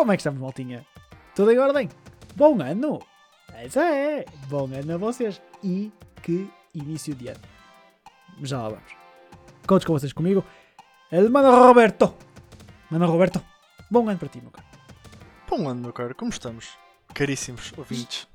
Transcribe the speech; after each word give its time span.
Como 0.00 0.12
é 0.12 0.16
que 0.16 0.22
estamos, 0.22 0.40
maltinha? 0.40 0.86
Tudo 1.34 1.50
em 1.52 1.58
ordem? 1.58 1.90
Bom 2.34 2.58
ano! 2.62 3.00
Essa 3.52 3.82
é! 3.82 4.24
Bom 4.48 4.64
ano 4.64 4.94
a 4.94 4.96
vocês! 4.96 5.42
E 5.62 5.92
que 6.22 6.50
início 6.74 7.14
de 7.14 7.28
ano! 7.28 7.40
Já 8.40 8.62
lá 8.62 8.70
vamos. 8.70 8.92
Contos 9.66 9.84
com 9.84 9.92
vocês 9.92 10.14
comigo. 10.14 10.42
Mano 11.30 11.50
Roberto! 11.50 12.14
Mano 12.90 13.06
Roberto, 13.08 13.44
bom 13.90 14.08
ano 14.08 14.18
para 14.18 14.28
ti, 14.30 14.40
meu 14.40 14.50
caro. 14.50 14.66
Bom 15.46 15.68
ano, 15.68 15.82
meu 15.82 15.92
caro, 15.92 16.14
como 16.14 16.30
estamos? 16.30 16.78
Caríssimos 17.12 17.70
ouvintes. 17.76 18.26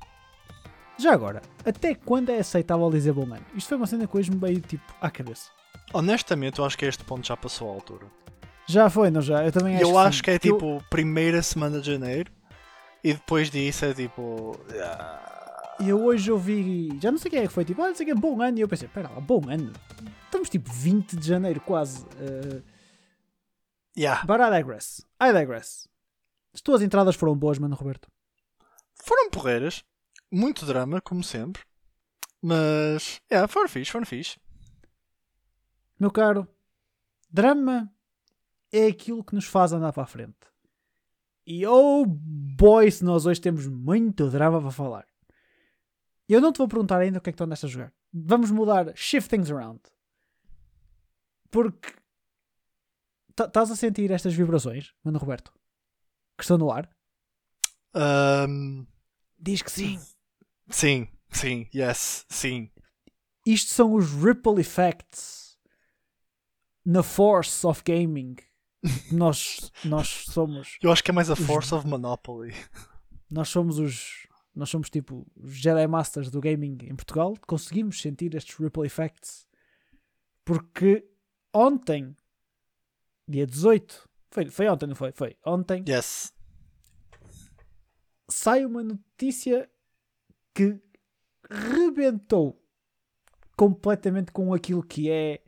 Já 0.99 1.13
agora, 1.13 1.41
até 1.65 1.95
quando 1.95 2.29
é 2.29 2.37
aceitável 2.37 2.91
dizer 2.91 3.11
bom 3.11 3.23
ano? 3.23 3.45
Isto 3.55 3.69
foi 3.69 3.77
uma 3.77 3.87
cena 3.87 4.05
que 4.05 4.15
hoje 4.15 4.29
me 4.29 4.37
veio 4.37 4.61
tipo 4.61 4.93
à 5.01 5.09
cabeça. 5.09 5.49
Honestamente, 5.91 6.59
eu 6.59 6.65
acho 6.65 6.77
que 6.77 6.85
este 6.85 7.03
ponto 7.03 7.25
já 7.25 7.35
passou 7.35 7.71
a 7.71 7.73
altura. 7.73 8.05
Já 8.67 8.89
foi, 8.89 9.11
não 9.11 9.21
já? 9.21 9.45
Eu 9.45 9.51
também 9.51 9.75
acho 9.75 9.83
eu 9.85 9.91
que 9.91 9.97
acho 9.97 10.17
sim. 10.17 10.23
que 10.23 10.31
é 10.31 10.35
Eu- 10.35 10.39
tipo 10.39 10.83
primeira 10.89 11.41
semana 11.41 11.79
de 11.79 11.87
janeiro 11.91 12.31
e 13.03 13.13
depois 13.13 13.49
disso 13.49 13.85
é 13.85 13.93
tipo. 13.93 14.59
ah, 14.81 15.75
E 15.79 15.89
eu 15.89 16.03
hoje 16.03 16.31
ouvi, 16.31 16.97
já 17.01 17.11
não 17.11 17.17
sei 17.19 17.29
quem 17.29 17.39
é 17.41 17.47
que 17.47 17.53
foi, 17.53 17.65
tipo, 17.65 17.81
ah, 17.81 17.87
não 17.89 17.95
sei 17.95 18.05
o 18.05 18.09
que, 18.13 18.19
bom 18.19 18.41
ano. 18.41 18.57
E 18.57 18.61
eu 18.61 18.67
pensei, 18.67 18.87
pera 18.87 19.09
lá, 19.09 19.19
bom 19.19 19.41
ano? 19.49 19.71
Estamos 20.25 20.49
tipo 20.49 20.71
20 20.71 21.15
de 21.17 21.27
janeiro 21.27 21.59
quase. 21.61 22.03
Uh, 22.05 22.63
yeah. 23.97 24.25
but 24.25 24.39
I 24.39 24.49
digress. 24.49 25.05
I 25.21 25.31
digress. 25.33 25.87
As 26.53 26.61
tuas 26.61 26.81
entradas 26.81 27.15
foram 27.15 27.35
boas, 27.37 27.59
mano, 27.59 27.75
Roberto. 27.75 28.07
Foram 29.03 29.29
porreiras, 29.29 29.83
muito 30.31 30.65
drama, 30.65 31.01
como 31.01 31.23
sempre. 31.23 31.61
Mas, 32.41 33.19
yeah, 33.31 33.47
foram 33.47 33.67
fixe, 33.67 33.91
foram 33.91 34.05
fixe. 34.05 34.37
Meu 35.99 36.09
caro, 36.11 36.47
drama 37.29 37.91
é 38.77 38.87
aquilo 38.87 39.23
que 39.23 39.35
nos 39.35 39.45
faz 39.45 39.71
andar 39.73 39.93
para 39.93 40.03
a 40.03 40.07
frente. 40.07 40.35
E 41.47 41.65
oh 41.67 42.05
boy, 42.07 42.89
se 42.89 43.03
nós 43.03 43.25
hoje 43.25 43.39
temos 43.39 43.67
muito 43.67 44.29
drama 44.29 44.59
para 44.61 44.71
falar. 44.71 45.05
Eu 46.27 46.41
não 46.41 46.51
te 46.51 46.57
vou 46.57 46.67
perguntar 46.67 46.99
ainda 46.99 47.19
o 47.19 47.21
que 47.21 47.29
é 47.29 47.33
que 47.33 47.37
tu 47.37 47.43
andaste 47.43 47.65
a 47.67 47.69
jogar. 47.69 47.93
Vamos 48.11 48.49
mudar, 48.49 48.91
shift 48.95 49.29
things 49.29 49.51
around. 49.51 49.79
Porque 51.51 51.93
tá- 53.35 53.45
estás 53.45 53.69
a 53.71 53.75
sentir 53.75 54.09
estas 54.11 54.33
vibrações, 54.33 54.93
mano 55.03 55.19
Roberto? 55.19 55.53
Que 56.37 56.43
estão 56.43 56.57
no 56.57 56.71
ar? 56.71 56.89
Ahm, 57.93 58.85
Diz 59.37 59.61
que 59.61 59.71
sim. 59.71 59.99
sim, 60.69 61.07
sim, 61.31 61.67
yes, 61.73 62.25
sim. 62.29 62.71
Isto 63.45 63.71
são 63.71 63.93
os 63.93 64.11
ripple 64.11 64.59
effects 64.59 65.57
na 66.83 67.03
force 67.03 67.65
of 67.67 67.83
gaming. 67.85 68.35
Nós, 69.11 69.71
nós 69.83 70.07
somos 70.29 70.77
Eu 70.81 70.91
acho 70.91 71.03
que 71.03 71.11
é 71.11 71.13
mais 71.13 71.29
a 71.29 71.35
Force 71.35 71.73
of 71.73 71.87
Monopoly. 71.87 72.53
nós 73.29 73.49
somos 73.49 73.79
os 73.79 74.25
nós 74.53 74.69
somos 74.69 74.89
tipo 74.89 75.25
os 75.35 75.55
Jedi 75.55 75.85
Masters 75.87 76.29
do 76.29 76.39
gaming 76.39 76.77
em 76.83 76.95
Portugal 76.95 77.33
conseguimos 77.45 78.01
sentir 78.01 78.33
estes 78.35 78.55
ripple 78.57 78.85
effects 78.85 79.45
porque 80.45 81.05
ontem 81.53 82.15
dia 83.27 83.45
18 83.45 84.07
foi, 84.31 84.45
foi 84.49 84.69
ontem 84.69 84.87
não 84.87 84.95
foi? 84.95 85.11
foi 85.11 85.35
ontem 85.45 85.83
Yes. 85.87 86.31
sai 88.29 88.65
uma 88.65 88.83
notícia 88.83 89.69
que 90.53 90.79
rebentou 91.49 92.61
completamente 93.57 94.31
com 94.31 94.53
aquilo 94.53 94.83
que 94.83 95.09
é 95.09 95.41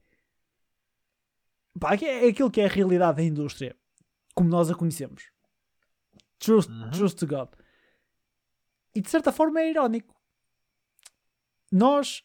pá, 1.79 1.97
que 1.97 2.05
é 2.05 2.27
aquilo 2.27 2.51
que 2.51 2.61
é 2.61 2.65
a 2.65 2.69
realidade 2.69 3.17
da 3.17 3.23
indústria 3.23 3.75
como 4.35 4.49
nós 4.49 4.69
a 4.69 4.75
conhecemos. 4.75 5.31
Trust, 6.39 6.69
Uhum. 6.71 7.09
to 7.15 7.27
God. 7.27 7.49
E 8.93 9.01
de 9.01 9.09
certa 9.09 9.31
forma 9.31 9.59
é 9.59 9.69
irónico. 9.71 10.15
Nós 11.71 12.23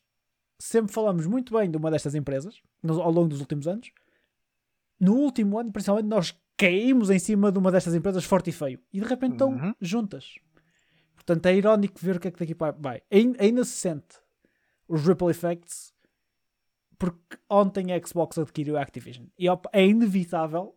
sempre 0.59 0.93
falamos 0.93 1.27
muito 1.27 1.53
bem 1.57 1.71
de 1.71 1.77
uma 1.77 1.91
destas 1.91 2.15
empresas 2.15 2.61
no- 2.83 3.01
ao 3.03 3.11
longo 3.11 3.29
dos 3.29 3.41
últimos 3.41 3.67
anos. 3.67 3.91
No 5.01 5.15
último 5.17 5.59
ano 5.59 5.73
principalmente 5.73 6.07
nós 6.07 6.39
caímos 6.57 7.11
em 7.11 7.19
cima 7.19 7.51
de 7.51 7.59
uma 7.59 7.73
destas 7.73 7.95
empresas 7.95 8.25
forte 8.25 8.51
e 8.51 8.53
feio. 8.53 8.81
E 8.93 9.01
de 9.01 9.07
repente 9.07 9.33
estão 9.33 9.51
Uhum. 9.51 9.75
juntas. 9.81 10.35
Portanto 11.15 11.47
é 11.47 11.57
irónico 11.57 11.99
ver 12.01 12.17
o 12.17 12.21
que 12.21 12.29
é 12.29 12.31
que 12.31 12.39
daqui 12.39 12.55
para 12.55 12.73
vai. 12.79 13.03
Ain- 13.11 13.35
ainda 13.39 13.65
se 13.65 13.73
sente 13.73 14.17
os 14.87 15.05
ripple 15.07 15.31
effects 15.31 15.92
porque 17.11 17.37
ontem 17.51 17.93
a 17.93 18.07
Xbox 18.07 18.39
adquiriu 18.39 18.77
a 18.77 18.83
Activision. 18.83 19.27
E 19.39 19.47
é 19.73 19.87
inevitável 19.87 20.75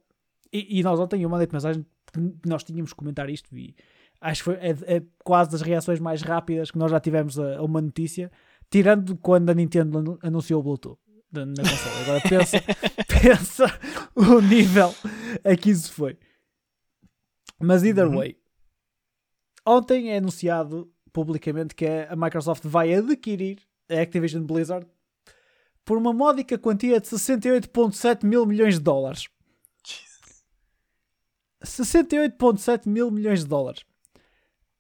e, 0.52 0.80
e 0.80 0.84
nós 0.84 1.00
ontem 1.00 1.22
eu 1.22 1.30
mandei-te 1.30 1.54
mensagem 1.54 1.86
que 2.12 2.50
nós 2.50 2.64
tínhamos 2.64 2.92
que 2.94 2.98
comentar 2.98 3.30
isto 3.30 3.56
e 3.56 3.76
acho 4.22 4.42
que 4.42 4.46
foi, 4.46 4.56
é, 4.56 4.98
é 4.98 5.04
quase 5.24 5.52
das 5.52 5.62
reações 5.62 6.00
mais 6.00 6.22
rápidas 6.24 6.72
que 6.72 6.78
nós 6.78 6.90
já 6.90 7.00
tivemos 7.00 7.38
a, 7.38 7.58
a 7.58 7.62
uma 7.64 7.82
notícia 7.82 8.32
tirando 8.70 9.16
quando 9.18 9.50
a 9.50 9.54
Nintendo 9.54 10.00
anu- 10.00 10.20
anunciou 10.24 10.62
o 10.62 10.64
Bluetooth 10.64 11.00
na 11.32 11.46
consola 11.46 12.00
agora 12.02 12.22
pensa, 12.30 12.58
pensa 13.22 13.66
o 14.16 14.40
nível 14.42 14.94
a 15.44 15.56
que 15.56 15.70
isso 15.70 15.92
foi. 15.92 16.18
Mas 17.60 17.84
either 17.84 18.08
Uhum. 18.08 18.18
way 18.18 18.38
ontem 19.66 20.12
é 20.12 20.18
anunciado 20.18 20.92
publicamente 21.12 21.76
que 21.76 21.86
a 21.86 22.16
Microsoft 22.16 22.64
vai 22.66 22.94
adquirir 22.94 23.60
a 23.90 24.02
Activision 24.02 24.44
Blizzard 24.46 24.88
por 25.86 25.98
uma 25.98 26.12
módica 26.12 26.58
quantia 26.58 27.00
de 27.00 27.08
68,7 27.08 28.26
mil 28.26 28.46
milhões 28.46 28.74
de 28.74 28.82
dólares. 28.82 29.30
68,7 31.64 32.88
mil 32.88 33.10
milhões 33.12 33.42
de 33.42 33.48
dólares. 33.48 33.86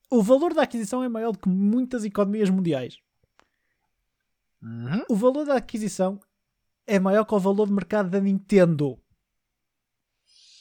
O 0.09 0.21
valor 0.21 0.53
da 0.53 0.63
aquisição 0.63 1.03
é 1.03 1.09
maior 1.09 1.31
do 1.31 1.39
que 1.39 1.49
muitas 1.49 2.03
economias 2.03 2.49
mundiais. 2.49 2.97
Uhum. 4.61 5.03
O 5.09 5.15
valor 5.15 5.45
da 5.45 5.55
aquisição 5.55 6.19
é 6.87 6.99
maior 6.99 7.25
que 7.25 7.33
o 7.33 7.39
valor 7.39 7.67
de 7.67 7.73
mercado 7.73 8.09
da 8.09 8.19
Nintendo. 8.19 8.99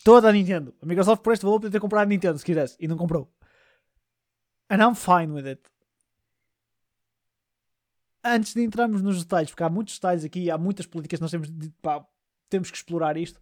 Toda 0.03 0.29
a 0.29 0.33
Nintendo. 0.33 0.75
A 0.83 0.87
Microsoft 0.87 1.23
por 1.23 1.33
este 1.33 1.45
valor 1.45 1.61
podia 1.61 1.73
ter 1.73 1.81
comprado 1.81 2.07
a 2.07 2.09
Nintendo 2.09 2.39
se 2.39 2.45
quisesse 2.45 2.77
e 2.79 2.87
não 2.87 2.97
comprou. 2.97 3.33
And 4.71 4.77
I'm 4.77 4.95
fine 4.95 5.33
with 5.33 5.47
it. 5.47 5.63
Antes 8.25 8.55
de 8.55 8.63
entrarmos 8.63 9.03
nos 9.03 9.23
detalhes, 9.23 9.51
porque 9.51 9.63
há 9.63 9.69
muitos 9.69 9.95
detalhes 9.95 10.25
aqui, 10.25 10.51
há 10.51 10.57
muitas 10.57 10.87
políticas 10.87 11.19
que 11.19 11.23
nós 11.23 11.31
temos, 11.31 11.51
de, 11.51 11.71
pá, 11.83 12.05
temos 12.49 12.71
que 12.71 12.77
explorar 12.77 13.17
isto. 13.17 13.41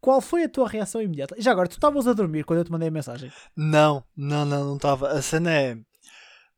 Qual 0.00 0.20
foi 0.20 0.44
a 0.44 0.48
tua 0.48 0.68
reação 0.68 1.00
imediata? 1.00 1.36
Já 1.38 1.52
agora, 1.52 1.68
tu 1.68 1.72
estavas 1.72 2.06
a 2.06 2.12
dormir 2.12 2.44
quando 2.44 2.58
eu 2.58 2.64
te 2.64 2.72
mandei 2.72 2.88
a 2.88 2.92
mensagem. 2.92 3.32
Não, 3.56 4.04
não, 4.16 4.44
não, 4.44 4.64
não 4.64 4.76
estava. 4.76 5.12
A 5.12 5.22
cena 5.22 5.52
é 5.52 5.78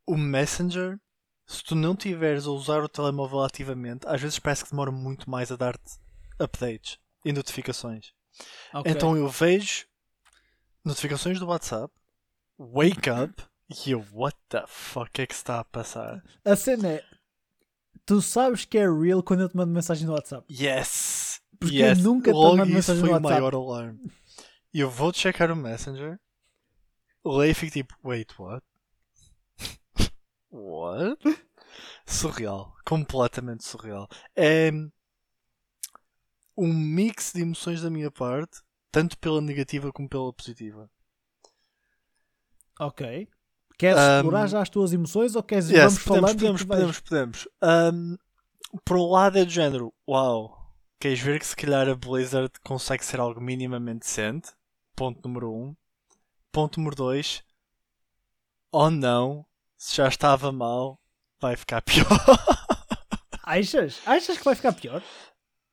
o 0.07 0.17
Messenger. 0.17 0.99
Se 1.47 1.63
tu 1.63 1.75
não 1.75 1.95
tiveres 1.95 2.47
a 2.47 2.51
usar 2.51 2.83
o 2.83 2.89
telemóvel 2.89 3.43
ativamente, 3.43 4.09
às 4.09 4.21
vezes 4.21 4.39
parece 4.39 4.65
que 4.65 4.71
demora 4.71 4.91
muito 4.91 5.29
mais 5.29 5.53
a 5.53 5.57
dar-te 5.57 5.99
updates 6.41 6.99
e 7.23 7.33
notificações. 7.35 8.13
Então 8.87 9.15
eu 9.15 9.29
vejo 9.29 9.87
notificações 10.83 11.39
do 11.39 11.47
WhatsApp, 11.47 11.93
wake 12.59 13.11
up 13.11 13.43
e 13.69 13.91
eu, 13.91 14.05
what 14.13 14.37
the 14.49 14.65
fuck 14.67 15.21
é 15.21 15.27
que 15.27 15.35
se 15.35 15.41
está 15.41 15.61
a 15.61 15.65
passar? 15.65 16.23
A 16.45 16.55
cena 16.55 16.89
é. 16.89 17.05
Tu 18.05 18.21
sabes 18.21 18.65
que 18.65 18.77
é 18.77 18.87
real 18.91 19.23
quando 19.23 19.41
eu 19.41 19.49
te 19.49 19.57
mando 19.57 19.73
mensagem 19.73 20.07
no 20.07 20.13
WhatsApp. 20.13 20.47
Yes! 20.53 21.41
Porque 21.59 21.77
yes. 21.77 21.99
eu 21.99 22.05
nunca 22.05 22.31
te 22.31 22.35
Logo 22.35 22.57
mando 22.59 22.69
isso 22.69 22.75
mensagem 22.75 23.01
foi 23.01 23.11
no 23.11 23.17
o 23.17 23.17
WhatsApp. 23.17 23.41
maior 23.41 23.55
alarme. 23.55 24.13
Eu 24.73 24.91
vou 24.91 25.13
checar 25.13 25.51
o 25.51 25.57
Messenger, 25.57 26.19
leio 27.25 27.53
e 27.53 27.55
fico 27.55 27.73
tipo, 27.73 27.95
wait, 28.05 28.31
what? 28.39 28.67
what? 30.51 31.19
Surreal. 32.05 32.75
Completamente 32.85 33.65
surreal. 33.65 34.09
É 34.37 34.71
um 36.57 36.73
mix 36.73 37.33
de 37.33 37.43
emoções 37.43 37.83
da 37.83 37.91
minha 37.91 38.11
parte, 38.11 38.61
tanto 38.91 39.19
pela 39.19 39.41
negativa 39.41 39.93
como 39.93 40.09
pela 40.09 40.33
positiva. 40.33 40.91
Ok. 42.79 43.29
Queres 43.79 43.99
Um, 44.01 44.17
explorar 44.17 44.47
já 44.47 44.63
as 44.63 44.69
tuas 44.71 44.93
emoções 44.93 45.35
ou 45.35 45.43
queres 45.43 45.69
Yes, 45.69 45.79
vamos 45.79 46.03
podemos, 46.05 46.21
falando? 46.31 46.39
podemos, 46.39 46.63
vais- 46.63 47.01
podemos, 47.01 47.01
podemos. 47.01 47.49
Ahm, 47.61 48.17
por 48.85 48.97
um 48.97 49.11
lado 49.11 49.39
é 49.39 49.45
do 49.45 49.51
género, 49.51 49.93
uau, 50.09 50.57
queres 51.01 51.19
ver 51.21 51.39
que 51.41 51.47
se 51.47 51.57
calhar 51.57 51.89
a 51.89 51.95
Blizzard 51.95 52.53
consegue 52.65 53.05
ser 53.05 53.19
algo 53.21 53.41
minimamente 53.41 54.01
decente? 54.01 54.51
Ponto 54.97 55.21
número 55.27 55.53
um. 55.53 55.75
Ponto 56.53 56.79
número 56.79 56.95
dois, 56.95 57.43
oh 58.73 58.91
não, 58.91 59.45
se 59.77 59.97
já 59.97 60.07
estava 60.09 60.53
mal, 60.53 61.01
vai 61.41 61.57
ficar 61.57 61.83
pior. 61.83 62.07
Achas? 63.43 64.01
Achas 64.07 64.39
que 64.39 64.45
vai 64.45 64.55
ficar 64.55 64.73
pior? 64.73 65.03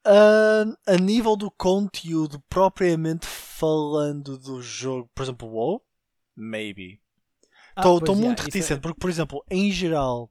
Ahm, 0.05 0.73
a 0.87 0.97
nível 0.97 1.35
do 1.35 1.51
conteúdo 1.51 2.41
propriamente 2.49 3.27
falando 3.27 4.37
do 4.37 4.61
jogo, 4.61 5.09
por 5.13 5.21
exemplo, 5.23 5.47
WoW, 5.47 5.81
maybe. 6.35 6.99
Ah, 7.75 7.81
Estou 7.81 7.99
pois, 7.99 8.19
muito 8.19 8.41
é- 8.41 8.45
reticente, 8.45 8.81
porque, 8.81 8.99
por 8.99 9.09
exemplo, 9.09 9.43
em 9.49 9.71
geral, 9.71 10.29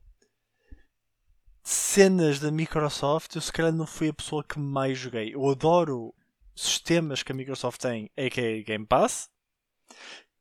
cenas 1.63 2.39
da 2.41 2.51
Microsoft, 2.51 3.35
eu 3.35 3.41
se 3.41 3.53
calhar 3.53 3.73
não 3.73 3.87
fui 3.87 4.09
a 4.09 4.15
pessoa 4.15 4.45
que 4.45 4.59
mais 4.59 4.99
joguei. 4.99 5.35
Eu 5.35 5.49
adoro 5.49 6.15
sistemas 6.55 7.23
que 7.23 7.33
a 7.33 7.35
Microsoft 7.35 7.81
tem, 7.81 8.11
a.k.a. 8.17 8.63
Game 8.63 8.87
Pass, 8.87 9.31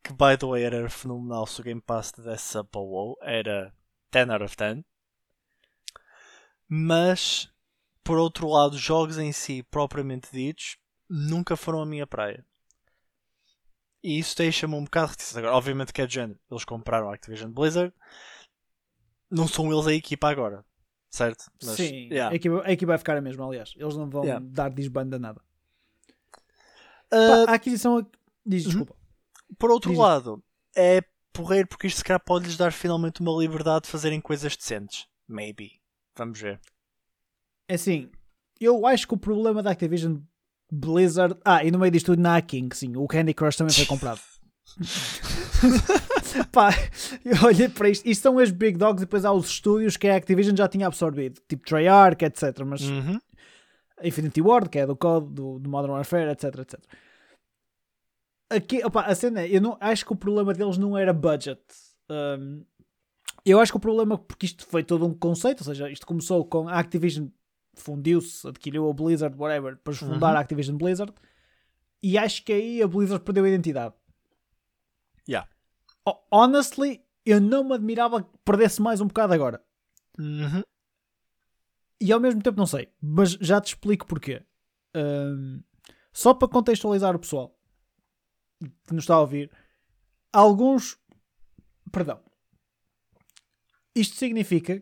que 0.04 0.12
by 0.12 0.38
the 0.38 0.46
way 0.46 0.63
era 0.63 0.90
fenomenal 0.90 1.46
se 1.46 1.62
o 1.62 1.63
Game 1.63 1.81
Pass 1.81 2.12
up 2.56 2.69
ao 2.78 2.86
WoW, 2.86 3.18
era 3.22 3.74
10 4.12 4.30
out 4.30 4.44
of 4.44 4.56
10. 4.56 4.84
Mas, 6.68 7.51
por 8.04 8.18
outro 8.18 8.48
lado, 8.48 8.78
jogos 8.78 9.18
em 9.18 9.31
si, 9.31 9.63
propriamente 9.63 10.30
ditos, 10.31 10.78
nunca 11.10 11.56
foram 11.56 11.81
a 11.81 11.86
minha 11.86 12.06
praia. 12.06 12.46
E 14.04 14.18
isso 14.19 14.36
deixa-me 14.38 14.75
um 14.75 14.84
bocado 14.84 15.07
reticente. 15.12 15.40
Agora, 15.40 15.56
obviamente 15.56 15.92
que 15.94 16.01
é 16.01 16.07
de 16.07 16.13
género. 16.13 16.40
Eles 16.50 16.63
compraram 16.63 17.10
a 17.10 17.13
Activision 17.16 17.51
Blizzard. 17.51 17.94
Não 19.30 19.48
são 19.48 19.72
eles 19.72 19.88
a 19.88 19.94
equipa 19.94 20.30
agora. 20.30 20.66
Certo? 21.12 21.46
Mas, 21.63 21.75
Sim, 21.75 22.07
yeah. 22.10 22.31
a, 22.31 22.36
equipa, 22.36 22.62
a 22.66 22.72
equipa 22.72 22.92
vai 22.92 22.98
ficar 22.98 23.18
a 23.18 23.22
mesma, 23.22 23.46
aliás. 23.46 23.74
Eles 23.75 23.96
não 23.96 24.10
vão 24.10 24.24
Yeah. 24.24 24.46
dar 24.50 24.69
desbanda 24.69 25.16
a 25.16 25.19
nada. 25.19 25.42
Ah, 27.12 27.46
Pá, 27.46 27.51
a 27.51 27.56
aquisição. 27.56 28.06
Diz, 28.46 28.63
Uhum. 28.66 28.69
desculpa. 28.69 28.96
por 29.57 29.72
outro 29.72 29.90
diz- 29.92 30.00
lado, 30.00 30.44
é 30.75 31.01
porreiro 31.34 31.68
porque 31.68 31.88
isto 31.88 31.98
se 31.98 32.04
calhar 32.04 32.19
pode-lhes 32.24 32.56
dar 32.57 32.72
finalmente 32.72 33.22
uma 33.22 33.31
liberdade 33.42 33.86
de 33.86 33.90
fazerem 33.92 34.22
coisas 34.22 34.56
decentes. 34.56 35.07
Maybe. 35.28 35.81
Vamos 36.16 36.40
ver. 36.40 36.60
É 37.68 37.74
assim, 37.75 38.12
eu 38.60 38.86
acho 38.88 39.07
que 39.07 39.13
o 39.13 39.18
problema 39.18 39.62
da 39.63 39.72
Activision 39.72 40.19
Blizzard. 40.71 41.36
Ah, 41.44 41.63
e 41.63 41.71
no 41.71 41.80
meio 41.80 41.92
disto 41.92 42.07
tudo, 42.07 42.21
na 42.21 42.42
King, 42.42 42.75
sim, 42.75 42.95
o 42.95 43.07
Candy 43.07 43.33
Crush 43.33 43.57
também 43.57 43.74
foi 43.74 43.86
comprado. 43.86 44.19
Pá, 46.51 46.69
eu 47.25 47.45
olhei 47.45 47.69
para 47.69 47.89
isto. 47.89 48.07
Isto 48.07 48.21
são 48.21 48.39
as 48.39 48.51
Big 48.51 48.77
Dogs 48.77 49.01
e 49.01 49.06
depois 49.06 49.25
há 49.25 49.31
os 49.31 49.48
estúdios 49.48 49.98
que 49.98 50.07
a 50.07 50.16
Activision 50.16 50.56
já 50.56 50.68
tinha 50.68 50.88
absorvido, 50.88 51.42
tipo 51.48 51.66
Treyarch, 51.66 52.24
etc. 52.24 52.60
Mas 52.66 52.81
Uhum. 52.81 53.19
Infinity 54.04 54.42
Ward, 54.42 54.69
que 54.69 54.80
é 54.80 54.86
do 54.86 54.95
COD, 54.95 55.33
do, 55.33 55.60
do 55.60 55.69
Modern 55.69 55.94
Warfare, 55.94 56.30
etc, 56.31 56.60
etc. 56.60 56.80
Aqui, 58.50 58.83
opa, 58.83 59.01
a 59.01 59.13
cena 59.13 59.42
é, 59.42 59.50
eu 59.56 59.62
não, 59.62 59.77
acho 59.80 60.06
que 60.06 60.13
o 60.13 60.15
problema 60.15 60.54
deles 60.54 60.77
não 60.77 60.98
era 60.98 61.13
budget. 61.13 61.62
Um, 62.10 62.63
eu 63.45 63.60
acho 63.60 63.72
que 63.72 63.77
o 63.77 63.81
problema, 63.81 64.18
porque 64.18 64.45
isto 64.45 64.65
foi 64.65 64.83
todo 64.83 65.06
um 65.06 65.13
conceito, 65.13 65.62
ou 65.62 65.65
seja, 65.65 65.89
isto 65.89 66.06
começou 66.06 66.45
com 66.45 66.68
a 66.68 66.80
Activision 66.80 67.27
fundiu-se, 67.81 68.47
adquiriu 68.47 68.89
a 68.89 68.93
Blizzard, 68.93 69.35
whatever, 69.37 69.77
para 69.77 69.93
fundar 69.93 70.31
Uhum. 70.31 70.37
a 70.37 70.39
Activision 70.39 70.77
Blizzard, 70.77 71.13
e 72.01 72.17
acho 72.17 72.43
que 72.43 72.53
aí 72.53 72.81
a 72.81 72.87
Blizzard 72.87 73.23
perdeu 73.23 73.43
a 73.45 73.49
identidade. 73.49 73.93
Yeah. 75.27 75.49
Ho- 76.07 76.19
Honestly, 76.31 77.03
eu 77.25 77.39
não 77.41 77.63
me 77.63 77.73
admirava 77.75 78.23
que 78.23 78.29
perdesse 78.45 78.81
mais 78.81 79.01
um 79.01 79.07
bocado 79.07 79.33
agora. 79.33 79.63
Uhum. 80.17 80.63
E 82.01 82.11
ao 82.11 82.19
mesmo 82.19 82.41
tempo 82.41 82.57
não 82.57 82.65
sei, 82.65 82.89
mas 83.01 83.31
já 83.33 83.59
te 83.59 83.67
explico 83.69 84.05
porquê. 84.07 84.41
Ahm, 84.95 85.61
só 86.13 86.33
para 86.33 86.47
contextualizar 86.47 87.15
o 87.15 87.19
pessoal 87.19 87.55
que 88.87 88.93
nos 88.93 89.03
está 89.03 89.15
a 89.15 89.21
ouvir, 89.21 89.51
alguns. 90.33 90.97
Perdão. 91.91 92.21
Isto 93.95 94.15
significa 94.15 94.81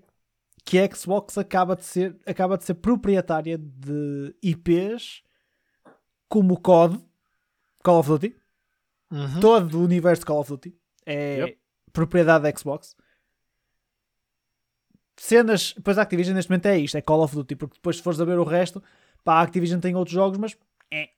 que 0.67 0.77
a 0.77 0.93
Xbox 0.93 1.37
acaba 1.37 1.77
de 1.77 1.85
ser, 1.85 2.17
acaba 2.25 2.57
de 2.57 2.65
ser 2.65 2.73
proprietária 2.73 3.57
de 3.57 4.35
IPs 4.43 5.23
como 6.27 6.55
o 6.55 6.59
COD, 6.59 6.99
Call 7.81 7.99
of 7.99 8.09
Duty, 8.09 8.35
Uhum. 9.09 9.39
todo 9.39 9.79
o 9.79 9.83
universo 9.85 10.19
de 10.23 10.25
Call 10.25 10.39
of 10.41 10.49
Duty 10.49 10.75
é 11.05 11.37
Yep. 11.37 11.57
propriedade 11.93 12.43
da 12.43 12.51
Xbox. 12.59 12.97
Cenas, 15.15 15.73
depois 15.75 15.97
a 15.97 16.01
Activision 16.01 16.35
neste 16.35 16.49
momento 16.51 16.65
é 16.67 16.77
isto, 16.77 16.97
é 16.97 17.01
Call 17.01 17.23
of 17.23 17.33
Duty, 17.33 17.55
porque 17.55 17.75
depois 17.75 17.95
se 17.97 18.03
fores 18.03 18.19
a 18.19 18.25
ver 18.25 18.37
o 18.37 18.43
resto, 18.43 18.83
pá, 19.23 19.35
a 19.35 19.41
Activision 19.41 19.79
tem 19.79 19.95
outros 19.95 20.13
jogos, 20.13 20.37
mas 20.37 20.57
é, 20.91 21.09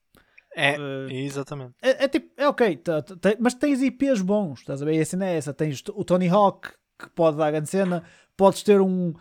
É, 0.55 0.75
Eh, 0.75 1.07
exatamente. 1.25 1.73
é, 1.81 2.05
é 2.05 2.07
tipo, 2.07 2.31
é 2.37 2.47
ok, 2.47 2.77
tá- 2.77 3.01
tá- 3.01 3.35
mas 3.39 3.53
tens 3.55 3.81
IPs 3.81 4.21
bons, 4.21 4.59
estás 4.59 4.81
a 4.81 4.85
ver? 4.85 4.95
E 4.95 4.99
a 5.01 5.05
cena 5.05 5.25
é 5.27 5.35
essa, 5.35 5.53
tens 5.53 5.83
o 5.93 6.03
Tony 6.03 6.27
Hawk, 6.27 6.69
que 6.97 7.09
pode 7.09 7.37
dar 7.37 7.51
grande 7.51 7.69
cena, 7.69 8.03
podes 8.37 8.61
ter 8.63 8.79
um, 8.81 9.13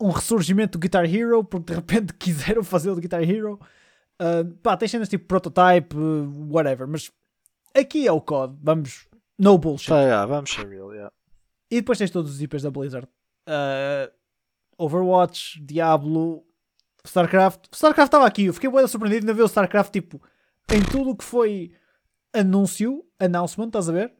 um 0.00 0.10
ressurgimento 0.10 0.78
do 0.78 0.82
Guitar 0.82 1.04
Hero, 1.04 1.44
porque 1.44 1.72
de 1.72 1.74
repente 1.74 2.14
quiseram 2.18 2.64
fazer 2.64 2.90
o 2.90 2.94
do 2.94 3.00
Guitar 3.00 3.22
Hero. 3.22 3.60
Ah, 4.20 4.44
pá, 4.62 4.76
tens 4.76 4.90
cenas 4.90 5.08
tipo 5.08 5.26
Prototype, 5.26 5.96
uh, 5.96 6.52
whatever, 6.52 6.86
mas 6.86 7.10
aqui 7.74 8.06
é 8.06 8.12
o 8.12 8.20
COD, 8.20 8.54
vamos, 8.62 9.08
no 9.38 9.56
bullshit. 9.56 9.88
Tá, 9.88 10.02
yeah, 10.02 10.26
vamos 10.26 10.50
ser 10.50 10.68
real, 10.68 10.92
yeah. 10.92 11.10
E 11.70 11.76
depois 11.76 11.96
tens 11.96 12.10
todos 12.10 12.30
os 12.30 12.42
IPs 12.42 12.62
da 12.62 12.70
Blizzard. 12.70 13.08
Uh, 13.48 14.12
Overwatch, 14.76 15.58
Diablo, 15.64 16.44
StarCraft. 17.02 17.64
StarCraft 17.72 18.08
estava 18.08 18.26
aqui, 18.26 18.44
eu 18.44 18.52
fiquei 18.52 18.70
bem 18.70 18.86
surpreendido 18.86 19.26
de 19.26 19.32
ver 19.32 19.42
o 19.42 19.46
StarCraft 19.46 19.90
tipo 19.90 20.20
em 20.70 20.82
tudo 20.82 21.10
o 21.10 21.16
que 21.16 21.24
foi 21.24 21.72
anúncio, 22.34 23.02
announcement, 23.18 23.68
estás 23.68 23.88
a 23.88 23.92
ver? 23.92 24.14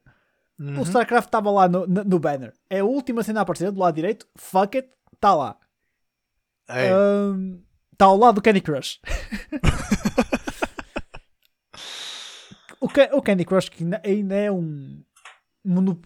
Uhum. 0.59 0.81
O 0.81 0.83
StarCraft 0.83 1.29
estava 1.29 1.51
lá 1.51 1.69
no, 1.69 1.87
no, 1.87 2.05
no 2.05 2.19
banner. 2.19 2.55
É 2.71 2.81
a 2.81 2.85
última 2.85 3.23
cena 3.23 3.41
a 3.41 3.43
aparecer 3.43 3.71
do 3.71 3.81
lado 3.81 3.95
direito. 3.95 4.27
Fuck 4.37 4.79
it, 4.79 4.91
está 5.15 5.35
lá. 5.35 5.59
É. 6.73 6.91
Está 7.93 8.07
ao 8.07 8.17
lado 8.17 8.37
do 8.37 8.43
Candy 8.43 8.61
Crush. 8.61 9.01
o, 12.81 12.89
Ca- 12.89 13.11
o 13.13 13.23
Candy 13.23 13.45
Crush 13.45 13.69
que 13.69 13.85
ainda- 13.85 14.01
é 14.35 14.51
um. 14.51 15.03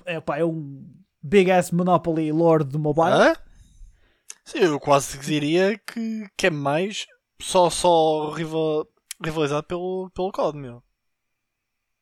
É, 0.04 0.20
pá, 0.20 0.38
é 0.38 0.44
um 0.44 0.84
big 1.22 1.50
ass 1.50 1.70
Monopoly 1.70 2.30
Lord 2.32 2.70
do 2.70 2.78
mobile. 2.78 3.06
Hã? 3.12 3.34
Sim, 4.44 4.58
eu 4.58 4.80
quase 4.80 5.18
diria 5.18 5.78
que, 5.78 6.28
que 6.36 6.48
é 6.48 6.50
mais 6.50 7.06
só, 7.40 7.70
só 7.70 8.30
rival, 8.30 8.86
rivalizado 9.22 9.66
pelo, 9.66 10.10
pelo 10.10 10.32
COD, 10.32 10.58
meu. 10.58 10.82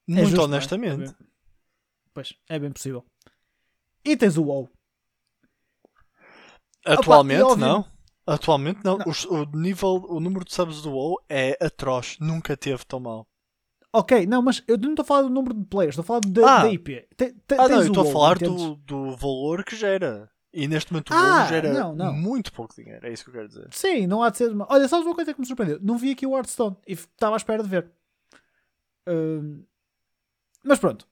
É 0.08 0.12
Muito 0.15 0.31
justo, 0.31 0.41
é? 0.41 0.44
honestamente. 0.44 1.03
É 1.05 1.06
bem- 1.06 1.17
Pois, 2.15 2.35
é 2.49 2.58
bem 2.58 2.73
possível. 2.73 3.05
E 4.05 4.17
tens 4.17 4.37
o 4.37 4.43
WoW. 4.44 4.69
Atualmente, 6.85 7.43
óbvio- 7.43 7.56
não. 7.65 7.85
Atualmente, 8.27 8.81
não. 8.85 8.99
Não. 8.99 9.07
Os- 9.09 9.25
O, 9.25 9.45
nível, 9.47 10.05
o 10.09 10.21
número 10.21 10.45
de 10.45 10.55
subs 10.55 10.83
do 10.83 10.93
WoW 10.93 11.17
é 11.29 11.57
atroz. 11.65 12.17
Nunca 12.21 12.57
teve 12.57 12.85
tão 12.85 13.01
mal. 13.01 13.27
Ok, 13.93 14.27
não, 14.27 14.41
mas 14.41 14.63
eu 14.67 14.79
não 14.79 14.91
estou 14.91 15.03
a 15.03 15.07
falar 15.07 15.23
do 15.23 15.29
número 15.31 15.53
de 15.55 15.67
players, 15.67 15.99
estou 15.99 16.03
a 16.03 16.07
falar 16.07 16.21
da, 16.33 16.61
Ah. 16.61 16.63
da 16.63 16.71
IP. 16.73 17.07
Te- 17.17 17.33
te- 17.33 17.55
Ah, 17.59 17.69
não, 17.69 17.81
eu 17.83 17.87
estou 17.89 18.09
a 18.09 18.11
falar 18.13 18.39
do, 18.39 18.77
do 18.77 19.15
valor 19.17 19.63
que 19.65 19.77
gera. 19.77 20.31
E 20.55 20.67
neste 20.69 20.93
momento 20.93 21.11
o 21.11 21.15
Ah, 21.15 21.39
WoW 21.41 21.49
gera 21.49 21.73
não, 21.73 21.94
não. 21.94 22.13
muito 22.15 22.53
pouco 22.53 22.75
dinheiro. 22.75 23.06
É 23.06 23.13
isso 23.13 23.25
que 23.25 23.31
eu 23.31 23.35
quero 23.35 23.49
dizer. 23.49 23.69
Sim, 23.70 24.06
não 24.06 24.23
há 24.23 24.31
de 24.31 24.39
ser. 24.39 24.51
Olha, 24.69 24.89
sabes 24.89 25.05
uma 25.06 25.15
coisa 25.15 25.35
que 25.35 25.41
me 25.41 25.46
surpreendeu? 25.46 25.79
Não 25.82 25.99
vi 25.99 26.11
aqui 26.13 26.27
o 26.27 26.35
Hearthstone 26.37 26.77
e 26.87 26.93
estava 26.93 27.37
à 27.37 27.39
espera 27.39 27.63
de 27.63 27.69
ver. 27.69 27.91
Hum, 29.08 29.65
Mas 30.65 30.79
pronto, 30.79 31.06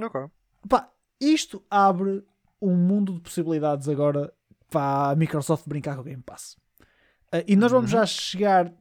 Ok. 0.00 0.20
Pá, 0.68 0.90
isto 1.20 1.64
abre 1.70 2.22
um 2.60 2.74
mundo 2.76 3.14
de 3.14 3.20
possibilidades 3.20 3.88
agora 3.88 4.32
para 4.70 5.10
a 5.10 5.16
Microsoft 5.16 5.64
brincar 5.66 5.94
com 5.94 6.00
o 6.02 6.04
Game 6.04 6.22
Pass. 6.22 6.56
Ah, 7.32 7.42
e 7.46 7.56
nós 7.56 7.70
vamos 7.72 7.92
Uhum. 7.92 7.98
já 7.98 8.06
chegar, 8.06 8.72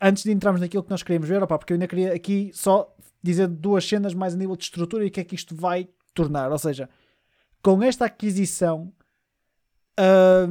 antes 0.00 0.22
de 0.24 0.32
entrarmos 0.32 0.60
naquilo 0.60 0.82
que 0.82 0.90
nós 0.90 1.02
queríamos 1.02 1.28
ver, 1.28 1.42
opá, 1.42 1.58
porque 1.58 1.72
eu 1.72 1.76
ainda 1.76 1.88
queria 1.88 2.14
aqui 2.14 2.50
só 2.54 2.94
dizer 3.22 3.46
duas 3.48 3.86
cenas 3.86 4.14
mais 4.14 4.34
a 4.34 4.36
nível 4.36 4.56
de 4.56 4.64
estrutura 4.64 5.04
e 5.04 5.08
o 5.08 5.10
que 5.10 5.20
é 5.20 5.24
que 5.24 5.34
isto 5.34 5.54
vai 5.54 5.88
tornar. 6.14 6.50
Ou 6.50 6.58
seja, 6.58 6.88
com 7.62 7.82
esta 7.82 8.04
aquisição, 8.06 8.92
ah, 9.98 10.48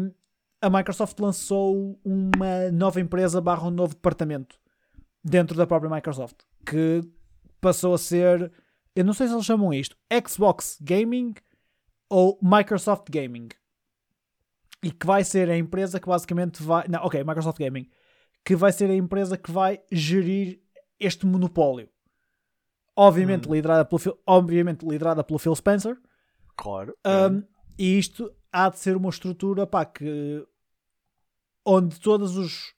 a 0.62 0.70
Microsoft 0.70 1.20
lançou 1.20 2.00
uma 2.06 2.72
nova 2.72 3.02
empresa 3.02 3.42
barra 3.42 3.68
um 3.68 3.72
novo 3.72 3.96
departamento 3.96 4.60
dentro 5.24 5.58
da 5.58 5.66
própria 5.68 5.90
Microsoft 5.90 6.38
que 6.66 7.02
passou 7.60 7.94
a 7.94 7.98
ser 7.98 8.52
eu 8.96 9.04
não 9.04 9.14
sei 9.14 9.28
se 9.28 9.34
eles 9.34 9.46
chamam 9.46 9.74
isto 9.74 9.96
Xbox 10.28 10.78
Gaming 10.82 11.34
ou 12.10 12.38
Microsoft 12.42 13.08
Gaming 13.10 13.50
e 14.84 14.92
que 14.92 15.06
vai 15.06 15.24
ser 15.24 15.50
a 15.50 15.58
empresa 15.58 16.00
que 16.00 16.08
basicamente 16.08 16.62
vai 16.64 16.88
não, 16.88 17.04
ok, 17.04 17.24
Microsoft 17.24 17.58
Gaming 17.60 17.90
que 18.44 18.56
vai 18.56 18.72
ser 18.72 18.90
a 18.90 18.96
empresa 18.96 19.38
que 19.38 19.52
vai 19.52 19.82
gerir 19.92 20.62
este 21.00 21.26
monopólio 21.26 21.90
obviamente 22.96 23.48
Hum. 23.48 23.54
liderada 23.54 23.86
pelo 23.86 24.00
Phil, 24.00 24.18
obviamente 24.26 24.86
liderada 24.86 25.24
pelo 25.24 25.40
Phil 25.40 25.56
Spencer 25.56 25.98
Claro. 26.58 26.96
um, 27.06 27.44
e 27.78 27.98
isto 27.98 28.32
há 28.52 28.70
de 28.70 28.78
ser 28.80 28.96
uma 28.96 29.10
estrutura 29.10 29.66
pá, 29.66 29.86
que 29.86 30.46
onde 31.66 32.00
todos 32.00 32.36
os, 32.38 32.74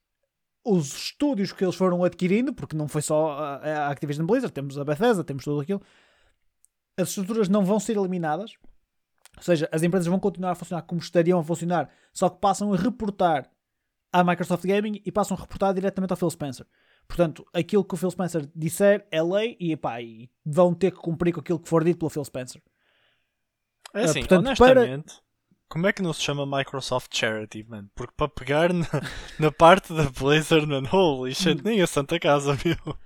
os 0.63 0.93
estúdios 0.95 1.51
que 1.51 1.63
eles 1.63 1.75
foram 1.75 2.03
adquirindo, 2.03 2.53
porque 2.53 2.75
não 2.75 2.87
foi 2.87 3.01
só 3.01 3.31
a 3.31 3.89
Activision 3.89 4.25
Blizzard, 4.25 4.53
temos 4.53 4.77
a 4.77 4.83
Bethesda, 4.85 5.23
temos 5.23 5.43
tudo 5.43 5.59
aquilo, 5.61 5.81
as 6.97 7.09
estruturas 7.09 7.49
não 7.49 7.65
vão 7.65 7.79
ser 7.79 7.97
eliminadas, 7.97 8.55
ou 9.37 9.43
seja, 9.43 9.67
as 9.71 9.83
empresas 9.83 10.07
vão 10.07 10.19
continuar 10.19 10.51
a 10.51 10.55
funcionar 10.55 10.83
como 10.83 11.01
estariam 11.01 11.39
a 11.39 11.43
funcionar, 11.43 11.89
só 12.13 12.29
que 12.29 12.39
passam 12.39 12.73
a 12.73 12.77
reportar 12.77 13.49
à 14.11 14.23
Microsoft 14.23 14.65
Gaming 14.65 15.01
e 15.05 15.11
passam 15.11 15.35
a 15.35 15.39
reportar 15.39 15.73
diretamente 15.73 16.13
ao 16.13 16.17
Phil 16.17 16.29
Spencer. 16.29 16.65
Portanto, 17.07 17.45
aquilo 17.53 17.83
que 17.83 17.93
o 17.93 17.97
Phil 17.97 18.11
Spencer 18.11 18.49
disser 18.55 19.05
é 19.11 19.21
lei 19.21 19.57
e, 19.59 19.73
epá, 19.73 20.01
e 20.01 20.29
vão 20.45 20.73
ter 20.73 20.91
que 20.91 20.97
cumprir 20.97 21.33
com 21.33 21.41
aquilo 21.41 21.59
que 21.59 21.67
for 21.67 21.83
dito 21.83 21.97
pelo 21.97 22.09
Phil 22.09 22.23
Spencer. 22.23 22.61
É 23.93 24.03
assim, 24.03 24.21
portanto, 24.21 24.47
honestamente, 24.47 25.13
como 25.73 25.87
é 25.87 25.91
que 25.91 26.01
não 26.01 26.13
se 26.13 26.21
chama 26.21 26.45
Microsoft 26.45 27.15
Charity, 27.15 27.63
mano? 27.67 27.89
Porque 27.95 28.13
para 28.15 28.27
pegar 28.27 28.71
na, 28.71 28.85
na 29.39 29.51
parte 29.51 29.93
da 29.93 30.09
Blizzard, 30.09 30.65
mano, 30.65 30.87
holy 30.91 31.33
shit, 31.33 31.63
nem 31.63 31.81
a 31.81 31.87
Santa 31.87 32.19
Casa, 32.19 32.57
meu. 32.63 32.97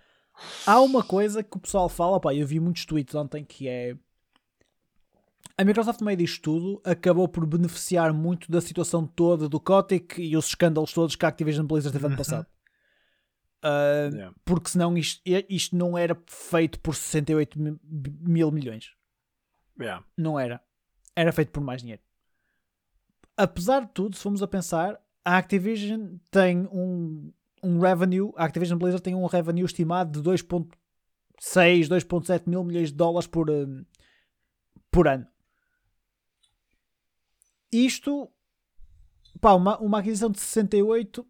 Há 0.66 0.80
uma 0.82 1.04
coisa 1.04 1.44
que 1.44 1.58
o 1.58 1.60
pessoal 1.60 1.90
fala, 1.90 2.20
pá, 2.20 2.34
eu 2.34 2.46
vi 2.46 2.60
muitos 2.60 2.86
tweets 2.86 3.16
ontem 3.16 3.44
que 3.44 3.68
é 3.68 3.96
A 5.58 5.66
Microsoft, 5.66 6.00
no 6.02 6.06
meio 6.06 6.18
disto 6.18 6.42
tudo, 6.42 6.82
acabou 6.84 7.28
por 7.28 7.46
beneficiar 7.46 8.14
muito 8.14 8.52
da 8.52 8.62
situação 8.62 9.08
toda 9.08 9.50
do 9.50 9.60
Kotick 9.60 10.22
e 10.22 10.38
os 10.38 10.48
escândalos 10.50 10.94
todos 10.94 11.16
que 11.16 11.26
a 11.26 11.30
Activision 11.30 11.66
Blizzard 11.66 11.94
teve 11.94 12.06
ano 12.06 12.14
Uhum. 12.14 12.18
passado. 12.18 12.46
Uh, 13.64 14.16
Yeah. 14.16 14.36
Porque 14.46 14.70
senão 14.70 14.96
isto, 14.96 15.20
isto 15.50 15.76
não 15.76 15.98
era 15.98 16.16
feito 16.28 16.80
por 16.80 16.94
68 16.96 17.60
mi- 17.60 17.80
mil 18.22 18.52
milhões. 18.52 18.92
Yeah. 19.80 20.06
Não 20.16 20.40
era. 20.40 20.62
Era 21.16 21.32
feito 21.32 21.52
por 21.52 21.62
mais 21.62 21.82
dinheiro. 21.82 22.02
Apesar 23.36 23.82
de 23.82 23.92
tudo, 23.94 24.16
se 24.16 24.22
formos 24.22 24.44
a 24.44 24.48
pensar, 24.48 25.00
a 25.26 25.38
Activision 25.38 26.18
tem 26.30 26.68
um, 26.72 27.34
um 27.64 27.80
revenue, 27.80 28.32
a 28.36 28.46
Activision 28.46 28.78
Blizzard 28.78 29.02
tem 29.02 29.16
um 29.16 29.26
revenue 29.26 29.66
estimado 29.66 30.12
de 30.22 30.28
2.6, 30.30 31.88
2.7 31.88 32.44
mil 32.48 32.64
milhões 32.64 32.90
de 32.92 32.96
dólares 32.96 33.28
por, 33.28 33.50
hum, 33.50 33.84
por 34.92 35.08
ano. 35.08 35.28
Isto, 37.72 38.32
pá, 39.42 39.54
uma, 39.54 39.78
uma 39.80 40.00
aquisição 40.00 40.30
de 40.32 40.40
68 40.40 41.28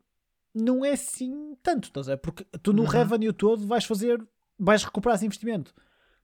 não 0.54 0.84
é 0.84 0.92
assim 0.92 1.56
tanto, 1.62 1.86
estás 1.86 2.08
a 2.08 2.16
ver? 2.16 2.18
Porque 2.22 2.44
tu 2.62 2.74
no 2.74 2.84
Uhum. 2.84 2.88
revenue 2.88 3.34
todo 3.34 3.66
vais 3.68 3.86
fazer, 3.86 4.26
vais 4.58 4.84
recuperar 4.84 5.16
esse 5.16 5.26
investimento 5.26 5.74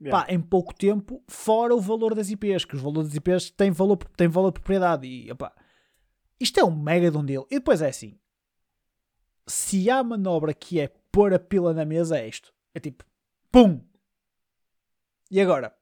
Yeah. 0.01 0.25
pá, 0.25 0.34
em 0.34 0.41
pouco 0.41 0.74
tempo, 0.74 1.24
fora 1.29 1.74
o 1.74 1.79
valor 1.79 2.13
das 2.13 2.29
IPs, 2.29 2.65
que 2.65 2.75
os 2.75 2.82
valores 2.82 3.08
das 3.10 3.15
IPs 3.15 3.51
têm 3.51 3.72
valor, 3.72 3.98
têm 4.17 4.27
valor 4.27 4.50
de 4.50 4.55
propriedade. 4.55 5.08
E, 5.08 5.32
opá, 5.32 5.53
isto 6.38 6.60
é 6.60 6.63
um 6.63 6.75
mega 6.75 7.10
de 7.10 7.17
um 7.17 7.24
deal. 7.24 7.48
E 7.50 7.55
depois 7.55 7.82
é 7.82 7.88
assim: 7.88 8.20
se 9.48 9.89
há 9.89 10.03
manobra 10.03 10.53
que 10.53 10.77
é 10.82 10.89
pôr 11.10 11.34
a 11.34 11.39
pila 11.39 11.74
na 11.74 11.86
mesa, 11.86 12.17
é 12.20 12.27
isto. 12.27 12.53
É 12.74 12.82
tipo, 12.82 13.05
pum! 13.50 13.79
E 15.32 15.39
agora? 15.39 15.74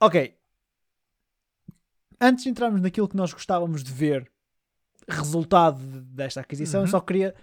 Ok. 0.00 0.34
Antes 2.24 2.44
de 2.44 2.50
entrarmos 2.50 2.80
naquilo 2.80 3.08
que 3.08 3.16
nós 3.16 3.32
gostávamos 3.32 3.82
de 3.82 3.92
ver, 3.92 4.30
resultado 5.08 5.78
de- 5.78 6.00
desta 6.14 6.40
aquisição, 6.40 6.82
Uhum. 6.82 6.86
só 6.86 7.00
queria 7.00 7.34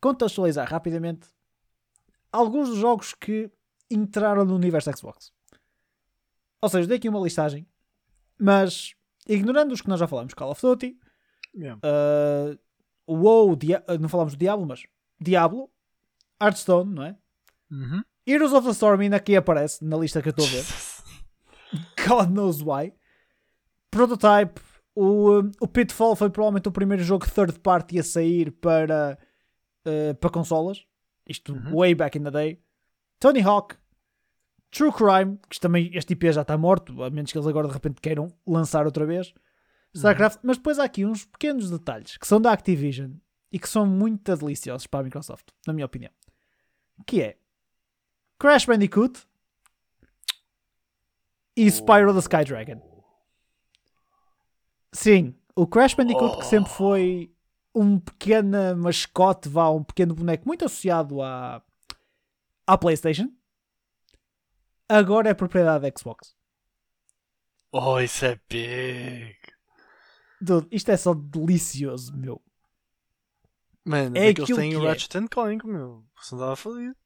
contextualizar 0.00 0.68
rapidamente 0.68 1.28
alguns 2.32 2.68
dos 2.70 2.78
jogos 2.78 3.12
que 3.14 3.50
entraram 3.90 4.44
no 4.44 4.54
universo 4.56 4.90
Xbox. 4.96 5.32
Ou 6.60 6.68
seja, 6.68 6.88
dei 6.88 6.96
aqui 6.96 7.08
uma 7.08 7.20
listagem, 7.20 7.66
mas 8.38 8.94
ignorando 9.28 9.72
os 9.72 9.80
que 9.82 9.88
nós 9.88 10.00
já 10.00 10.06
falamos, 10.08 10.32
Call 10.34 10.50
of 10.50 10.60
Duty, 10.62 10.98
Yeah. 11.54 11.78
uh, 11.86 12.58
WoW, 13.06 13.54
Dia- 13.54 13.84
uh, 13.88 13.98
não 13.98 14.08
falamos 14.08 14.32
do 14.34 14.38
Diablo, 14.38 14.66
mas 14.66 14.82
Diablo, 15.20 15.70
Hearthstone, 16.42 16.92
não 16.92 17.04
é? 17.04 17.16
Uhum. 17.70 18.02
Heroes 18.26 18.52
of 18.52 18.66
the 18.66 18.72
Storm 18.72 19.00
ainda 19.02 19.16
aqui 19.16 19.36
aparece 19.36 19.84
na 19.84 19.96
lista 19.98 20.20
que 20.22 20.28
eu 20.28 20.30
estou 20.30 20.46
a 20.46 20.48
ver. 20.48 20.64
God 22.08 22.30
knows 22.34 22.60
why. 22.62 22.92
Prototype, 23.94 24.60
o, 24.94 25.40
um, 25.40 25.52
o 25.60 25.68
Pitfall 25.68 26.16
foi 26.16 26.30
provavelmente 26.30 26.68
o 26.68 26.72
primeiro 26.72 27.02
jogo 27.02 27.28
third 27.30 27.58
party 27.60 27.98
a 27.98 28.02
sair 28.02 28.50
para, 28.50 29.18
uh, 29.86 30.14
para 30.16 30.30
consolas. 30.30 30.84
Isto 31.28 31.54
Uhum. 31.54 31.76
way 31.76 31.94
back 31.94 32.18
in 32.18 32.22
the 32.24 32.30
day. 32.30 32.60
Tony 33.18 33.40
Hawk, 33.40 33.76
True 34.70 34.92
Crime, 34.92 35.38
que 35.48 35.58
também 35.60 35.90
este 35.94 36.12
IP 36.12 36.32
já 36.32 36.42
está 36.42 36.58
morto, 36.58 37.02
a 37.02 37.08
menos 37.10 37.30
que 37.32 37.38
eles 37.38 37.46
agora 37.46 37.68
de 37.68 37.72
repente 37.74 38.00
queiram 38.00 38.28
lançar 38.46 38.84
outra 38.84 39.06
vez. 39.06 39.32
StarCraft, 39.94 40.40
mas 40.42 40.56
depois 40.56 40.78
há 40.80 40.84
aqui 40.84 41.06
uns 41.06 41.24
pequenos 41.24 41.70
detalhes 41.70 42.16
que 42.16 42.26
são 42.26 42.40
da 42.40 42.52
Activision 42.52 43.12
e 43.52 43.58
que 43.60 43.68
são 43.68 43.86
muito 43.86 44.36
deliciosos 44.36 44.88
para 44.88 45.00
a 45.00 45.02
Microsoft, 45.04 45.46
na 45.66 45.72
minha 45.72 45.86
opinião. 45.86 46.10
Que 47.06 47.22
é 47.22 47.36
Crash 48.38 48.66
Bandicoot 48.66 49.22
e 51.56 51.70
Spyro 51.70 52.12
the 52.12 52.18
Sky 52.18 52.44
Dragon. 52.44 52.93
Sim, 54.94 55.34
o 55.56 55.66
Crash 55.66 55.94
Bandicoot 55.94 56.38
que 56.38 56.46
sempre 56.46 56.70
foi 56.70 57.34
um 57.74 57.98
pequeno 57.98 58.76
mascote, 58.76 59.48
vá, 59.48 59.68
um 59.70 59.82
pequeno 59.82 60.14
boneco 60.14 60.46
muito 60.46 60.64
associado 60.64 61.20
à, 61.20 61.60
à 62.66 62.78
PlayStation, 62.78 63.28
agora 64.88 65.30
é 65.30 65.34
propriedade 65.34 65.82
da 65.88 65.98
Xbox. 65.98 66.36
Oh, 67.72 67.98
isso 67.98 68.24
é 68.24 68.40
big. 68.48 69.36
Dude, 70.40 70.68
isto 70.70 70.90
é 70.90 70.96
só 70.96 71.12
delicioso, 71.12 72.16
meu. 72.16 72.40
Mano, 73.84 74.16
É 74.16 74.28
é 74.28 74.34
que 74.34 74.40
eles 74.40 74.50
aquilo 74.50 74.58
têm 74.58 74.76
o 74.76 74.84
é. 74.84 74.88
Ratchet 74.88 75.16
and 75.18 75.26
Clank, 75.26 75.66
meu. 75.66 76.04
Você 76.16 76.34
não 76.36 76.42
estava 76.42 76.56
fazer. 76.56 76.96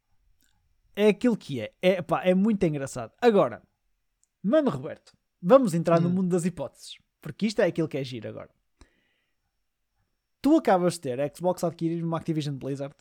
É 0.94 1.08
aquilo 1.08 1.36
que 1.36 1.60
é. 1.60 1.72
É, 1.80 2.02
pá, 2.02 2.22
é 2.24 2.34
muito 2.34 2.62
engraçado. 2.64 3.12
Agora, 3.20 3.62
mano 4.42 4.70
Roberto, 4.70 5.16
vamos 5.40 5.72
entrar 5.72 6.00
no 6.00 6.08
Hum. 6.08 6.12
mundo 6.12 6.28
das 6.28 6.44
hipóteses. 6.44 6.98
Porque 7.20 7.46
isto 7.46 7.60
é 7.60 7.66
aquilo 7.66 7.88
que 7.88 7.98
é 7.98 8.04
giro 8.04 8.28
agora. 8.28 8.50
Tu 10.40 10.56
acabas 10.56 10.94
de 10.94 11.00
ter 11.00 11.20
a 11.20 11.28
Xbox 11.34 11.64
a 11.64 11.68
adquirir 11.68 12.02
uma 12.02 12.16
Activision 12.16 12.56
Blizzard. 12.56 12.94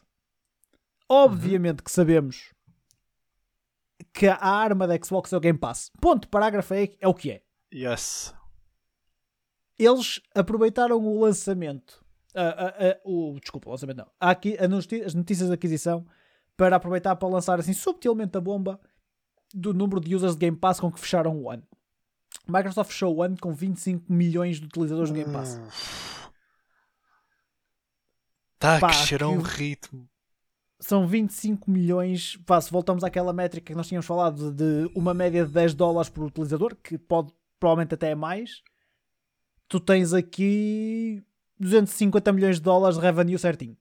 Obviamente 1.07 1.83
que 1.83 1.91
sabemos 1.91 2.53
que 4.13 4.27
a 4.27 4.37
arma 4.37 4.87
da 4.87 4.97
Xbox 4.97 5.31
é 5.31 5.37
o 5.37 5.39
Game 5.39 5.57
Pass. 5.57 5.91
Ponto. 6.01 6.27
Parágrafo 6.27 6.73
é, 6.73 6.89
é 6.99 7.07
o 7.07 7.13
que 7.13 7.31
é. 7.31 7.41
Yes. 7.73 8.33
Eles 9.77 10.21
aproveitaram 10.33 10.97
o 10.97 11.21
lançamento. 11.21 12.03
ah, 12.33 12.55
ah, 12.67 12.75
ah, 12.79 12.99
o, 13.05 13.39
desculpa, 13.39 13.69
o 13.69 13.71
lançamento 13.71 13.97
não. 13.97 14.11
Aqui 14.19 14.57
a 14.57 14.65
as 14.65 15.13
notícias 15.13 15.47
de 15.47 15.53
aquisição 15.53 16.05
para 16.55 16.75
aproveitar 16.75 17.15
para 17.15 17.29
lançar 17.29 17.59
assim 17.59 17.73
subtilmente 17.73 18.35
a 18.35 18.41
bomba 18.41 18.79
do 19.53 19.73
número 19.73 20.01
de 20.01 20.15
users 20.15 20.33
de 20.33 20.39
Game 20.39 20.57
Pass 20.57 20.79
com 20.79 20.91
que 20.91 20.99
fecharam 20.99 21.37
o 21.39 21.49
ano. 21.49 21.63
Microsoft 22.51 23.01
ano 23.01 23.37
com 23.39 23.53
25 23.53 24.11
milhões 24.11 24.59
de 24.59 24.65
utilizadores 24.65 25.09
do 25.09 25.15
Game 25.15 25.31
Pass. 25.31 25.59
Está 28.55 28.77
a 28.77 28.79
Pá, 28.79 28.87
crescer 28.89 29.21
a 29.23 29.27
um 29.27 29.41
que- 29.41 29.49
ritmo. 29.49 30.09
São 30.79 31.07
25 31.07 31.69
milhões. 31.71 32.37
Pá, 32.45 32.59
se 32.61 32.71
voltamos 32.71 33.03
àquela 33.03 33.33
métrica 33.33 33.67
que 33.67 33.75
nós 33.75 33.87
tínhamos 33.87 34.05
falado 34.05 34.51
de 34.51 34.89
uma 34.95 35.13
média 35.13 35.45
de 35.45 35.51
10 35.51 35.73
dólares 35.73 36.09
por 36.09 36.23
utilizador, 36.23 36.75
que 36.75 36.97
pode 36.97 37.33
provavelmente 37.59 37.95
até 37.95 38.11
é 38.11 38.15
mais, 38.15 38.61
tu 39.67 39.79
tens 39.79 40.13
aqui 40.13 41.23
250 41.59 42.31
milhões 42.31 42.57
de 42.57 42.61
dólares 42.61 42.97
de 42.97 43.01
revenue 43.03 43.37
certinho. 43.39 43.75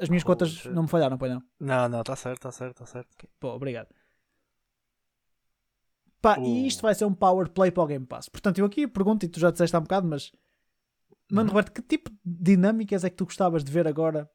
As 0.00 0.08
minhas 0.08 0.24
Oh, 0.24 0.26
contas 0.26 0.48
shit. 0.50 0.70
não 0.70 0.82
me 0.82 0.88
falharam, 0.88 1.16
pois 1.16 1.30
não. 1.32 1.42
Não, 1.60 1.88
não, 1.88 2.00
está 2.00 2.16
certo, 2.16 2.38
está 2.38 2.50
certo, 2.50 2.82
está 2.82 2.86
certo. 2.86 3.28
Pô, 3.38 3.50
obrigado. 3.54 3.88
Pá, 6.24 6.38
Uh. 6.38 6.44
e 6.46 6.66
isto 6.66 6.80
vai 6.80 6.94
ser 6.94 7.04
um 7.04 7.12
power 7.12 7.48
play 7.50 7.70
para 7.70 7.82
o 7.82 7.86
Game 7.86 8.06
Pass. 8.06 8.28
Portanto, 8.30 8.58
eu 8.58 8.64
aqui 8.64 8.86
pergunto, 8.88 9.26
e 9.26 9.28
tu 9.28 9.38
já 9.38 9.50
disseste 9.50 9.76
há 9.76 9.78
um 9.78 9.82
bocado, 9.82 10.08
mas 10.08 10.32
Mano. 11.30 11.48
Roberto, 11.50 11.70
que 11.72 11.82
tipo 11.82 12.10
de 12.10 12.16
dinâmicas 12.56 13.04
é 13.04 13.10
que 13.10 13.16
tu 13.16 13.24
gostavas 13.26 13.62
de 13.62 13.70
ver 13.70 13.86
agora? 13.86 14.30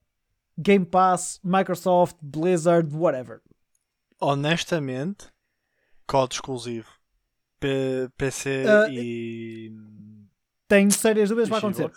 Game 0.57 0.85
Pass, 0.85 1.39
Microsoft, 1.43 2.15
Blizzard, 2.21 2.93
whatever. 2.95 3.41
Honestamente, 4.21 5.27
código 6.05 6.33
exclusivo. 6.35 6.89
P- 7.59 8.09
PC 8.17 8.65
Ah, 8.67 8.87
e. 8.89 9.71
Tenho 10.67 10.91
sérias 10.91 11.29
dúvidas 11.29 11.49
para 11.49 11.57
acontecer. 11.57 11.91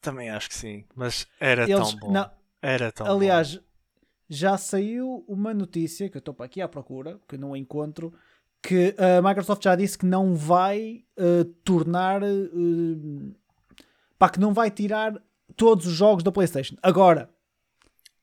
Também 0.00 0.28
acho 0.30 0.48
que 0.48 0.54
sim, 0.54 0.84
mas 0.94 1.26
era 1.38 1.64
Eles, 1.70 1.90
tão 1.90 1.98
bom. 1.98 2.12
não, 2.12 2.30
Era 2.62 2.90
tão 2.92 3.06
bom. 3.06 3.12
aliás, 3.12 3.60
já 4.28 4.56
saiu 4.58 5.24
uma 5.28 5.52
notícia 5.54 6.08
que 6.08 6.16
eu 6.16 6.20
estou 6.20 6.34
para 6.34 6.46
aqui 6.46 6.60
à 6.60 6.68
procura, 6.68 7.20
que 7.28 7.36
não 7.36 7.54
encontro, 7.56 8.12
que 8.62 8.94
a 8.98 9.22
Microsoft 9.26 9.62
já 9.64 9.74
disse 9.74 9.96
que 9.98 10.06
não 10.06 10.34
vai 10.34 11.02
eh, 11.16 11.46
tornar. 11.64 12.22
eh, 12.22 13.32
pá, 14.18 14.28
que 14.28 14.38
não 14.40 14.52
vai 14.52 14.70
tirar 14.70 15.14
todos 15.56 15.86
os 15.86 15.92
jogos 15.94 16.22
da 16.22 16.30
PlayStation. 16.32 16.76
Agora, 16.82 17.28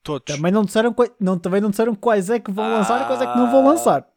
Todos. 0.04 0.34
Também 0.38 0.54
não 0.54 0.64
disseram, 0.64 0.96
não, 1.20 1.38
também 1.38 1.60
não 1.60 1.70
disseram 1.70 1.94
quais 1.94 2.30
é 2.30 2.40
que 2.40 2.50
vão 2.50 2.66
lançar 2.72 3.02
e 3.02 3.06
quais 3.08 3.22
é 3.22 3.28
que 3.28 3.38
não 3.38 3.52
vão 3.52 3.60
Ah. 3.68 3.72
lançar. 3.74 4.08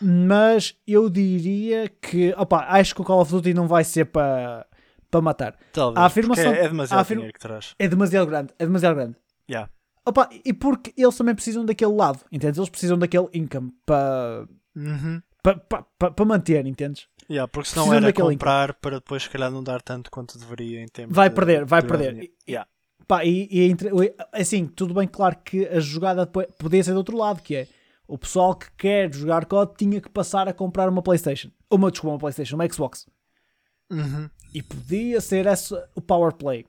Mas 0.00 0.74
eu 0.86 1.08
diria 1.08 1.88
que 1.88 2.34
opa, 2.36 2.66
acho 2.68 2.94
que 2.94 3.00
o 3.00 3.04
Call 3.04 3.20
of 3.20 3.30
Duty 3.32 3.54
não 3.54 3.66
vai 3.66 3.84
ser 3.84 4.06
para 4.06 4.66
para 5.08 5.20
matar. 5.22 5.56
Talvez. 5.72 6.02
a 6.02 6.06
afirmação- 6.06 6.52
é 6.52 6.68
demasiado 6.68 6.98
afirma- 7.00 7.26
que 7.32 7.38
traz. 7.38 7.74
É 7.78 7.86
demasiado 7.88 8.26
grande, 8.26 8.52
é 8.58 8.66
demasiado 8.66 8.94
grande. 8.96 9.16
Yeah. 9.48 9.70
Opa, 10.04 10.28
e 10.44 10.52
porque 10.52 10.92
eles 10.96 11.16
também 11.16 11.34
precisam 11.34 11.64
daquele 11.64 11.92
lado, 11.94 12.18
entendes? 12.30 12.58
Eles 12.58 12.68
precisam 12.68 12.98
daquele 12.98 13.28
income 13.32 13.72
para 13.86 14.46
Uhum. 14.76 15.22
para 15.42 15.56
para- 15.58 16.10
para 16.10 16.24
manter, 16.24 16.66
entendes? 16.66 17.08
Yeah, 17.30 17.48
porque 17.50 17.68
senão 17.70 17.86
Precisam 17.88 18.08
era 18.08 18.12
comprar 18.12 18.74
para 18.74 18.96
depois 18.98 19.22
se 19.24 19.30
calhar 19.30 19.50
não 19.50 19.62
dar 19.64 19.80
tanto 19.82 20.10
quanto 20.10 20.38
deveria 20.38 20.80
em 20.82 20.86
termos 20.88 21.14
Vai 21.16 21.28
de- 21.28 21.34
perder, 21.34 21.64
vai 21.64 21.80
de 21.82 21.88
perder. 21.88 22.22
E- 22.24 22.32
Yeah. 22.48 22.68
Pá, 23.08 23.24
e, 23.24 23.48
e 23.50 23.62
entre- 23.70 23.90
assim, 24.32 24.66
tudo 24.66 24.92
bem 24.94 25.06
claro 25.08 25.36
que 25.44 25.66
a 25.66 25.78
jogada 25.80 26.26
depois- 26.26 26.48
podia 26.58 26.82
ser 26.84 26.90
do 26.92 26.98
outro 26.98 27.16
lado, 27.16 27.40
que 27.40 27.54
é 27.56 27.68
o 28.08 28.18
pessoal 28.18 28.54
que 28.54 28.70
quer 28.76 29.12
jogar 29.14 29.46
COD 29.46 29.74
tinha 29.76 30.00
que 30.00 30.08
passar 30.08 30.46
a 30.48 30.52
comprar 30.52 30.88
uma 30.88 31.02
Playstation. 31.02 31.50
Uma, 31.70 31.90
desculpa, 31.90 32.14
uma 32.14 32.18
Playstation, 32.20 32.56
uma 32.56 32.68
Xbox. 32.70 33.06
Uhum. 33.90 34.28
E 34.52 34.62
podia 34.62 35.20
ser 35.20 35.46
esse 35.46 35.72
o 35.94 36.00
power 36.00 36.32
play. 36.34 36.66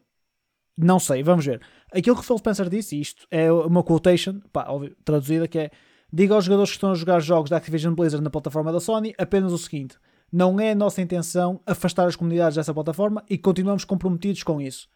Não 0.77 0.99
sei, 0.99 1.23
vamos 1.23 1.45
ver. 1.45 1.59
Aquilo 1.91 2.15
que 2.15 2.21
o 2.21 2.25
Phil 2.25 2.37
Spencer 2.37 2.69
disse, 2.69 2.95
e 2.95 3.01
isto 3.01 3.25
é 3.31 3.51
uma 3.51 3.83
quotation, 3.83 4.39
pá, 4.53 4.65
óbvio, 4.69 4.95
traduzida, 5.03 5.47
que 5.47 5.57
é 5.57 5.71
Diga 6.11 6.35
aos 6.35 6.45
jogadores 6.45 6.71
que 6.71 6.77
estão 6.77 6.91
a 6.91 6.95
jogar 6.95 7.19
jogos 7.19 7.49
da 7.49 7.57
Activision 7.57 7.93
Blizzard 7.93 8.23
na 8.23 8.29
plataforma 8.29 8.71
da 8.71 8.79
Sony 8.79 9.13
apenas 9.17 9.51
o 9.51 9.57
seguinte: 9.57 9.97
não 10.31 10.59
é 10.59 10.71
a 10.71 10.75
nossa 10.75 11.01
intenção 11.01 11.61
afastar 11.65 12.07
as 12.07 12.15
comunidades 12.15 12.55
dessa 12.55 12.73
plataforma 12.73 13.23
e 13.29 13.37
continuamos 13.37 13.83
comprometidos 13.83 14.43
com 14.43 14.61
isso. 14.61 14.87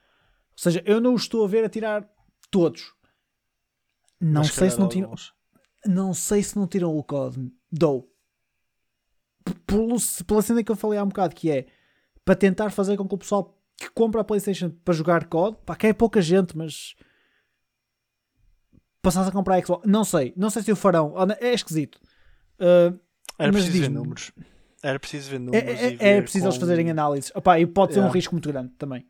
Ou 0.51 0.57
seja, 0.57 0.81
eu 0.85 1.01
não 1.01 1.13
os 1.13 1.23
estou 1.23 1.43
a 1.43 1.47
ver 1.47 1.63
a 1.65 1.69
tirar 1.69 2.07
todos. 2.49 2.93
Não 4.19 4.41
Mas 4.41 4.51
sei 4.53 4.69
se 4.69 4.79
não 4.79 4.87
tiram. 4.87 5.05
alguns. 5.07 5.33
Não 5.85 6.13
sei 6.13 6.43
se 6.43 6.55
não 6.57 6.67
tiram 6.67 6.95
o 6.95 7.03
código. 7.03 7.51
Dou. 7.71 8.07
Pelo- 9.65 9.97
Pela 10.27 10.41
cena 10.41 10.63
que 10.63 10.71
eu 10.71 10.75
falei 10.75 10.99
há 10.99 11.03
um 11.03 11.07
bocado, 11.07 11.35
que 11.35 11.49
é 11.49 11.65
para 12.23 12.35
tentar 12.35 12.69
fazer 12.69 12.97
com 12.97 13.07
que 13.07 13.15
o 13.15 13.17
pessoal 13.17 13.57
que 13.77 13.89
compra 13.89 14.21
a 14.21 14.23
PlayStation 14.23 14.69
para 14.69 14.93
jogar 14.93 15.25
COD, 15.27 15.57
pá, 15.65 15.75
que 15.75 15.87
é 15.87 15.93
pouca 15.93 16.21
gente, 16.21 16.55
mas 16.55 16.95
passasse 19.01 19.29
a 19.29 19.31
comprar 19.31 19.55
a 19.55 19.61
Xbox, 19.61 19.87
não 19.87 20.03
sei, 20.03 20.33
não 20.37 20.49
sei 20.49 20.61
se 20.63 20.71
o 20.71 20.75
farão, 20.75 21.13
Olha, 21.15 21.37
é 21.41 21.53
esquisito. 21.53 21.99
Uh, 22.59 22.97
Era 23.39 23.51
Mas 23.51 23.63
preciso 23.63 23.81
ver 23.83 23.89
números. 23.89 24.31
Era 24.83 24.99
preciso 24.99 25.29
ver 25.29 25.35
é, 25.35 25.39
números. 25.39 25.63
é, 25.81 25.89
e 25.91 25.95
é 25.99 26.13
ver 26.15 26.21
preciso 26.23 26.45
eles 26.45 26.57
fazerem 26.57 26.89
análise, 26.91 27.31
Opá, 27.35 27.59
e 27.59 27.65
pode 27.65 27.93
ser 27.93 27.99
um 28.01 28.09
risco 28.09 28.33
muito 28.35 28.49
grande 28.49 28.71
também. 28.77 29.05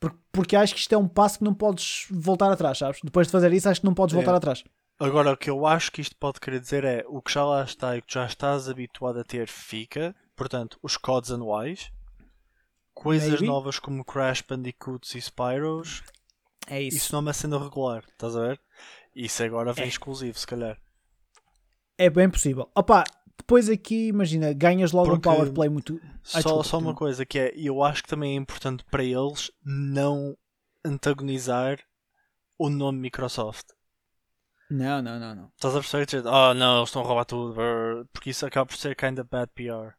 Porque, 0.00 0.18
porque 0.32 0.56
acho 0.56 0.74
que 0.74 0.80
isto 0.80 0.92
é 0.94 0.98
um 0.98 1.06
passo 1.06 1.38
que 1.38 1.44
não 1.44 1.52
podes 1.54 2.06
voltar 2.10 2.50
atrás, 2.50 2.78
sabes? 2.78 3.00
Depois 3.04 3.26
de 3.26 3.30
fazer 3.32 3.52
isso, 3.52 3.68
acho 3.68 3.80
que 3.80 3.86
não 3.86 3.94
podes 3.94 4.14
voltar 4.14 4.30
Yeah. 4.30 4.38
atrás. 4.38 4.64
Agora, 4.98 5.32
o 5.32 5.36
que 5.36 5.48
eu 5.50 5.66
acho 5.66 5.92
que 5.92 6.00
isto 6.00 6.16
pode 6.16 6.40
querer 6.40 6.60
dizer 6.60 6.84
é 6.84 7.04
o 7.06 7.20
que 7.22 7.32
já 7.32 7.44
lá 7.44 7.62
está 7.64 7.96
e 7.96 8.00
o 8.00 8.02
que 8.02 8.12
já 8.14 8.24
estás 8.26 8.68
habituado 8.68 9.18
a 9.18 9.24
ter 9.24 9.46
fica. 9.48 10.14
Portanto, 10.36 10.78
os 10.82 10.96
codes 10.96 11.30
anuais, 11.30 11.90
coisas 12.94 13.28
Maybe. 13.30 13.46
novas 13.46 13.78
como 13.78 14.04
Crash 14.04 14.42
Bandicoots 14.42 15.14
e 15.14 15.18
Spyros. 15.20 16.02
É 16.66 16.80
Isso, 16.82 17.12
não 17.12 17.18
é 17.18 17.22
uma 17.22 17.32
cena 17.32 17.58
regular, 17.58 18.04
estás 18.10 18.36
a 18.36 18.40
ver? 18.40 18.60
Isso 19.14 19.42
agora 19.42 19.72
vem 19.72 19.84
É. 19.84 19.88
exclusivo, 19.88 20.38
se 20.38 20.46
calhar. 20.46 20.78
É 21.98 22.08
bem 22.08 22.30
possível. 22.30 22.70
Opa, 22.74 23.04
depois 23.36 23.68
aqui, 23.68 24.08
imagina, 24.08 24.52
ganhas 24.52 24.92
logo 24.92 25.10
Porque- 25.10 25.28
um 25.28 25.32
power 25.32 25.52
play 25.52 25.68
muito. 25.68 26.00
só, 26.22 26.38
Ai, 26.38 26.42
desculpa, 26.42 26.64
só 26.64 26.78
uma 26.78 26.94
coisa 26.94 27.26
que 27.26 27.38
é, 27.38 27.52
eu 27.56 27.82
acho 27.82 28.02
que 28.02 28.08
também 28.08 28.32
é 28.32 28.36
importante 28.36 28.84
para 28.90 29.02
eles 29.04 29.50
não 29.64 30.36
antagonizar 30.84 31.78
o 32.58 32.68
nome 32.70 32.98
Microsoft. 33.00 33.66
Não, 34.70 35.02
não, 35.02 35.18
não, 35.18 35.34
não. 35.34 35.52
Estás 35.56 35.74
a 35.74 35.80
perceber? 35.80 36.26
Oh 36.28 36.54
não, 36.54 36.78
eles 36.78 36.88
estão 36.90 37.02
a 37.02 37.04
roubar 37.04 37.24
tudo, 37.24 37.54
brr", 37.54 38.06
porque 38.12 38.30
isso 38.30 38.46
acaba 38.46 38.66
por 38.66 38.76
ser 38.76 38.94
kinda 38.94 39.24
bad 39.24 39.50
PR. 39.54 39.94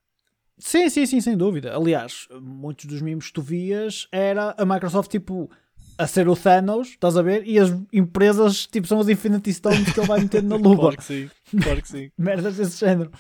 Sim, 0.58 0.90
sim, 0.90 1.06
sim, 1.06 1.20
sem 1.20 1.36
dúvida. 1.36 1.76
Aliás, 1.76 2.28
muitos 2.40 2.86
dos 2.86 3.02
mimos 3.02 3.28
que 3.28 3.34
tu 3.34 3.42
vias 3.42 4.08
era 4.12 4.56
a 4.58 4.66
Microsoft 4.66 5.10
tipo 5.12 5.50
a 5.98 6.08
ser 6.08 6.28
o 6.28 6.36
Thanos, 6.36 6.90
estás 6.90 7.18
a 7.18 7.22
ver? 7.22 7.48
E 7.48 7.60
as 7.60 7.70
empresas 7.92 8.66
tipo 8.68 8.88
são 8.88 9.00
as 9.00 9.08
Infinity 9.08 9.54
Stones 9.54 9.92
que 9.92 10.00
ele 10.00 10.08
vai 10.08 10.20
meter 10.22 10.44
na 10.44 10.56
luva. 10.58 10.82
Claro 10.82 10.98
que 10.98 11.04
sim, 11.04 11.30
claro 11.62 11.82
que 11.82 11.88
sim. 11.88 12.12
Merdas 12.18 12.58
desse 12.58 12.80
género. 12.80 13.12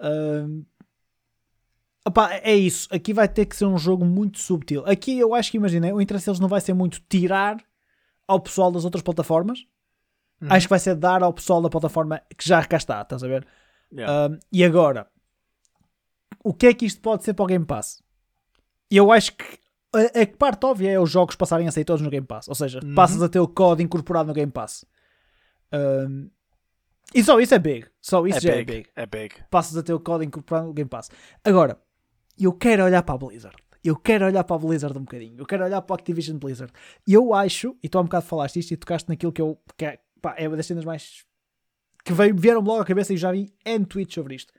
Ahm, 0.00 0.62
opá, 2.06 2.34
é 2.34 2.54
isso. 2.54 2.88
Aqui 2.90 3.12
vai 3.12 3.28
ter 3.28 3.46
que 3.46 3.56
ser 3.56 3.66
um 3.66 3.78
jogo 3.78 4.04
muito 4.04 4.38
subtil. 4.38 4.84
Aqui 4.86 5.18
eu 5.18 5.34
acho 5.34 5.50
que, 5.50 5.56
imagina, 5.56 5.92
o 5.92 6.00
interesse 6.00 6.26
deles 6.26 6.40
não 6.40 6.48
vai 6.48 6.60
ser 6.60 6.74
muito 6.74 7.00
tirar 7.08 7.58
ao 8.26 8.40
pessoal 8.40 8.72
das 8.72 8.84
outras 8.84 9.02
plataformas. 9.02 9.60
Uhum. 10.40 10.48
Acho 10.50 10.66
que 10.66 10.70
vai 10.70 10.78
ser 10.78 10.94
dar 10.94 11.22
ao 11.22 11.32
pessoal 11.32 11.62
da 11.62 11.70
plataforma 11.70 12.20
que 12.36 12.46
já 12.46 12.64
cá 12.64 12.76
está, 12.76 13.02
estás 13.02 13.22
a 13.22 13.28
ver? 13.28 13.46
Yeah. 13.92 14.34
Um, 14.34 14.38
e 14.52 14.64
agora, 14.64 15.06
o 16.44 16.52
que 16.52 16.66
é 16.66 16.74
que 16.74 16.84
isto 16.84 17.00
pode 17.00 17.24
ser 17.24 17.34
para 17.34 17.44
o 17.44 17.46
Game 17.46 17.64
Pass? 17.64 18.02
Eu 18.90 19.10
acho 19.10 19.32
que 19.32 19.58
a, 19.96 20.22
a 20.22 20.26
parte 20.38 20.64
óbvia 20.66 20.90
é 20.92 21.00
os 21.00 21.10
jogos 21.10 21.34
passarem 21.36 21.66
a 21.68 21.72
sair 21.72 21.84
todos 21.84 22.02
no 22.02 22.10
Game 22.10 22.26
Pass. 22.26 22.48
Ou 22.48 22.54
seja, 22.54 22.80
Uhum. 22.84 22.94
passas 22.94 23.22
a 23.22 23.28
ter 23.28 23.40
o 23.40 23.48
código 23.48 23.86
incorporado 23.86 24.28
no 24.28 24.34
Game 24.34 24.52
Pass. 24.52 24.84
Um, 25.72 26.30
e 27.14 27.22
só 27.22 27.38
isso 27.40 27.54
é 27.54 27.58
big. 27.58 27.86
Só 28.00 28.26
isso 28.26 28.38
é 28.38 28.40
já 28.40 28.50
big, 28.56 28.60
é 28.72 28.74
big. 28.76 28.88
é 28.96 29.06
big. 29.06 29.34
Passas 29.50 29.76
a 29.76 29.82
ter 29.82 29.92
o 29.92 30.00
código 30.00 30.28
incorporado 30.28 30.66
no 30.68 30.72
Game 30.74 30.88
Pass. 30.88 31.10
Agora, 31.44 31.80
eu 32.38 32.52
quero 32.52 32.84
olhar 32.84 33.02
para 33.02 33.14
a 33.14 33.18
Blizzard. 33.18 33.56
Eu 33.84 33.94
quero 33.96 34.26
olhar 34.26 34.42
para 34.42 34.56
a 34.56 34.58
Blizzard 34.58 34.98
um 34.98 35.02
bocadinho. 35.02 35.36
Eu 35.38 35.46
quero 35.46 35.64
olhar 35.64 35.80
para 35.82 35.94
a 35.94 35.98
Activision 35.98 36.38
Blizzard. 36.38 36.72
E 37.06 37.14
eu 37.14 37.32
acho, 37.32 37.76
e 37.82 37.88
tu 37.88 37.98
há 37.98 38.00
um 38.00 38.04
bocado 38.04 38.26
falaste 38.26 38.58
isto 38.58 38.72
e 38.72 38.76
tocaste 38.76 39.08
naquilo 39.08 39.32
que 39.32 39.40
eu. 39.40 39.56
Que 39.76 39.84
é, 39.86 39.98
pá, 40.20 40.34
é 40.36 40.48
uma 40.48 40.56
das 40.56 40.66
cenas 40.66 40.84
mais. 40.84 41.24
que 42.04 42.12
veio, 42.12 42.34
vieram 42.36 42.60
logo 42.60 42.80
à 42.80 42.84
cabeça 42.84 43.14
e 43.14 43.16
já 43.16 43.30
vi 43.30 43.48
N 43.64 43.84
tweets 43.86 44.14
sobre 44.14 44.34
isto. 44.34 44.52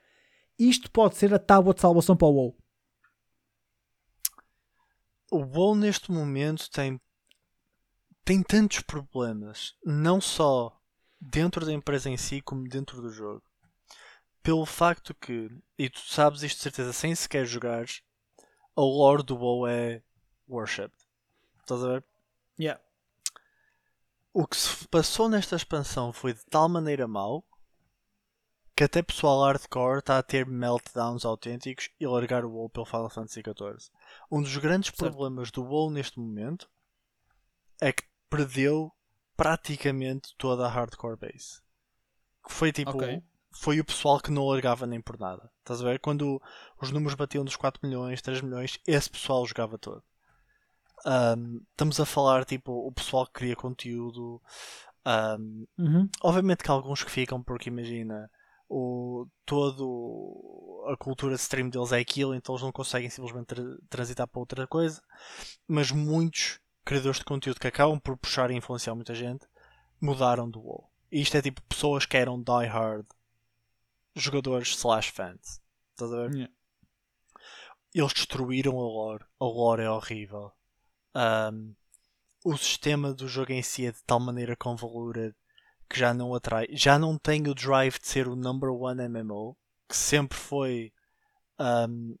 Isto 0.58 0.90
pode 0.90 1.16
ser 1.16 1.32
a 1.34 1.38
tábua 1.38 1.74
de 1.74 1.80
salvação 1.80 2.16
para 2.16 2.26
o 2.26 2.32
WoW. 2.32 2.56
O 5.30 5.38
WoW 5.38 5.74
neste 5.74 6.10
momento 6.10 6.70
tem 6.70 7.00
tem 8.24 8.42
tantos 8.42 8.80
problemas, 8.80 9.74
não 9.82 10.20
só 10.20 10.78
dentro 11.18 11.64
da 11.64 11.72
empresa 11.72 12.10
em 12.10 12.16
si, 12.18 12.42
como 12.42 12.68
dentro 12.68 13.00
do 13.00 13.10
jogo. 13.10 13.42
Pelo 14.42 14.66
facto 14.66 15.14
que, 15.14 15.50
e 15.78 15.88
tu 15.88 16.00
sabes 16.00 16.42
isto 16.42 16.58
de 16.58 16.62
certeza 16.62 16.92
sem 16.92 17.14
sequer 17.14 17.46
jogares, 17.46 18.02
a 18.76 18.82
lore 18.82 19.22
do 19.22 19.34
WoW 19.34 19.66
é 19.66 20.02
worshipped. 20.46 20.96
Estás 21.60 21.82
a 21.82 21.88
ver? 21.88 22.04
Yeah. 22.60 22.80
O 24.32 24.46
que 24.46 24.56
se 24.58 24.86
passou 24.88 25.28
nesta 25.30 25.56
expansão 25.56 26.12
foi 26.12 26.34
de 26.34 26.44
tal 26.50 26.68
maneira 26.68 27.08
mau 27.08 27.42
que 28.78 28.84
até 28.84 29.02
pessoal 29.02 29.42
hardcore 29.42 29.98
está 29.98 30.18
a 30.18 30.22
ter 30.22 30.46
meltdowns 30.46 31.24
autênticos 31.24 31.90
e 31.98 32.06
largar 32.06 32.44
o 32.44 32.50
WoW 32.52 32.70
pelo 32.70 32.86
Final 32.86 33.10
Fantasy 33.10 33.42
XIV. 33.42 33.90
Um 34.30 34.40
dos 34.40 34.56
grandes 34.56 34.90
Certo. 34.90 34.98
problemas 34.98 35.50
do 35.50 35.64
WoW 35.64 35.90
neste 35.90 36.16
momento 36.20 36.70
é 37.80 37.92
que 37.92 38.04
perdeu 38.30 38.92
praticamente 39.36 40.32
toda 40.38 40.64
a 40.64 40.68
hardcore 40.68 41.16
base. 41.16 41.60
Que 42.46 42.52
foi 42.52 42.70
tipo. 42.70 42.92
Ok. 42.92 43.20
Foi 43.50 43.80
o 43.80 43.84
pessoal 43.84 44.20
que 44.20 44.30
não 44.30 44.46
largava 44.46 44.86
nem 44.86 45.00
por 45.00 45.18
nada. 45.18 45.50
Estás 45.58 45.80
a 45.80 45.84
ver? 45.84 45.98
Quando 45.98 46.40
os 46.80 46.92
números 46.92 47.16
batiam 47.16 47.44
dos 47.44 47.56
4 47.56 47.84
milhões, 47.84 48.22
3 48.22 48.40
milhões, 48.42 48.78
esse 48.86 49.10
pessoal 49.10 49.44
jogava 49.44 49.76
todo. 49.76 50.04
Ahm, 51.04 51.62
estamos 51.72 51.98
a 51.98 52.06
falar 52.06 52.44
tipo 52.44 52.70
o 52.70 52.92
pessoal 52.92 53.26
que 53.26 53.32
cria 53.32 53.56
conteúdo. 53.56 54.40
ahm, 55.04 55.64
Uhum. 55.76 56.08
obviamente 56.22 56.62
que 56.62 56.70
há 56.70 56.74
alguns 56.74 57.02
que 57.02 57.10
ficam 57.10 57.42
porque 57.42 57.70
imagina 57.70 58.30
o, 58.68 59.26
todo 59.46 60.84
a 60.88 60.96
cultura 60.96 61.34
de 61.34 61.40
stream 61.40 61.68
deles 61.68 61.92
é 61.92 61.98
aquilo, 61.98 62.34
então 62.34 62.54
eles 62.54 62.62
não 62.62 62.72
conseguem 62.72 63.10
simplesmente 63.10 63.46
tra- 63.46 63.78
transitar 63.88 64.26
para 64.28 64.40
outra 64.40 64.66
coisa. 64.66 65.02
Mas 65.66 65.90
muitos 65.90 66.60
criadores 66.84 67.18
de 67.18 67.24
conteúdo 67.24 67.60
que 67.60 67.66
acabam 67.66 67.98
por 67.98 68.16
puxar 68.16 68.50
e 68.50 68.54
influenciar 68.54 68.94
muita 68.94 69.14
gente 69.14 69.46
mudaram 70.00 70.48
do 70.48 70.60
WoW. 70.60 70.88
E 71.10 71.20
isto 71.20 71.36
é 71.36 71.42
tipo 71.42 71.62
pessoas 71.62 72.06
que 72.06 72.16
eram 72.16 72.42
die 72.42 72.66
hard 72.66 73.06
jogadores 74.14 74.68
slash 74.76 75.10
fans. 75.10 75.60
Estás 75.92 76.12
a 76.12 76.16
ver? 76.16 76.34
Yeah. 76.34 76.54
eles 77.94 78.12
destruíram 78.12 78.78
a 78.78 78.82
lore. 78.82 79.24
A 79.40 79.44
lore 79.44 79.82
é 79.82 79.90
horrível. 79.90 80.52
Um, 81.14 81.74
o 82.44 82.56
sistema 82.56 83.12
do 83.12 83.26
jogo 83.26 83.52
em 83.52 83.62
si 83.62 83.86
é 83.86 83.92
de 83.92 84.02
tal 84.04 84.20
maneira 84.20 84.56
convoluted 84.56 85.34
que 85.88 85.98
já 85.98 86.12
não 86.12 86.34
atrai. 86.34 86.66
Já 86.70 86.98
não 86.98 87.18
tem 87.18 87.48
o 87.48 87.54
drive 87.54 87.98
de 87.98 88.08
ser 88.08 88.28
o 88.28 88.36
number 88.36 88.70
one 88.70 89.08
MMO, 89.08 89.56
que 89.88 89.96
sempre 89.96 90.36
foi 90.36 90.92
um, 91.58 92.16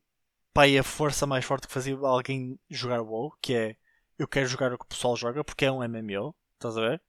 pá, 0.52 0.62
aí 0.62 0.78
a 0.78 0.82
força 0.82 1.26
mais 1.26 1.44
forte 1.44 1.66
que 1.66 1.72
fazia 1.72 1.96
alguém 1.96 2.58
jogar 2.70 3.02
WoW, 3.02 3.32
que 3.40 3.54
é 3.54 3.76
eu 4.18 4.26
quero 4.26 4.48
jogar 4.48 4.72
o 4.72 4.78
que 4.78 4.84
o 4.84 4.88
pessoal 4.88 5.16
joga 5.16 5.44
porque 5.44 5.64
é 5.64 5.70
um 5.70 5.82
MMO, 5.82 6.34
estás 6.54 6.76
a 6.76 6.80
ver? 6.80 7.02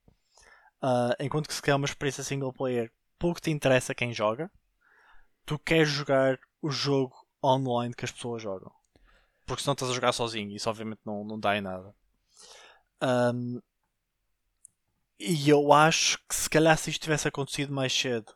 Ah, 0.82 1.16
enquanto 1.20 1.48
que 1.48 1.54
se 1.54 1.62
quer 1.62 1.76
uma 1.76 1.86
experiência 1.86 2.24
single 2.24 2.54
player, 2.54 2.92
pouco 3.18 3.42
te 3.42 3.50
interessa 3.52 3.96
quem 3.96 4.14
joga, 4.14 4.52
tu 5.46 5.58
queres 5.60 5.90
jogar 5.90 6.40
o 6.62 6.70
jogo 6.70 7.16
online 7.44 7.94
que 7.94 8.06
as 8.06 8.12
pessoas 8.12 8.42
jogam. 8.42 8.72
Porque 9.46 9.64
senão 9.64 9.74
estás 9.74 9.92
a 9.92 9.96
jogar 9.96 10.14
sozinho, 10.14 10.56
isso 10.56 10.70
obviamente 10.70 11.02
não, 11.04 11.24
não 11.24 11.40
dá 11.40 11.58
em 11.58 11.62
nada. 11.62 11.94
Ahm, 13.02 13.60
e 15.20 15.50
eu 15.50 15.72
acho 15.74 16.18
que 16.28 16.36
se 16.36 16.50
calhar 16.50 16.78
se 16.78 16.90
isto 16.90 17.02
tivesse 17.04 17.28
acontecido 17.28 17.74
mais 17.74 17.94
cedo, 17.94 18.34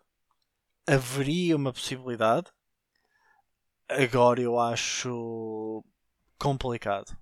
haveria 0.87 1.55
uma 1.55 1.71
possibilidade. 1.73 2.51
Agora 3.89 4.41
eu 4.41 4.59
acho 4.59 5.83
complicado. 6.37 7.15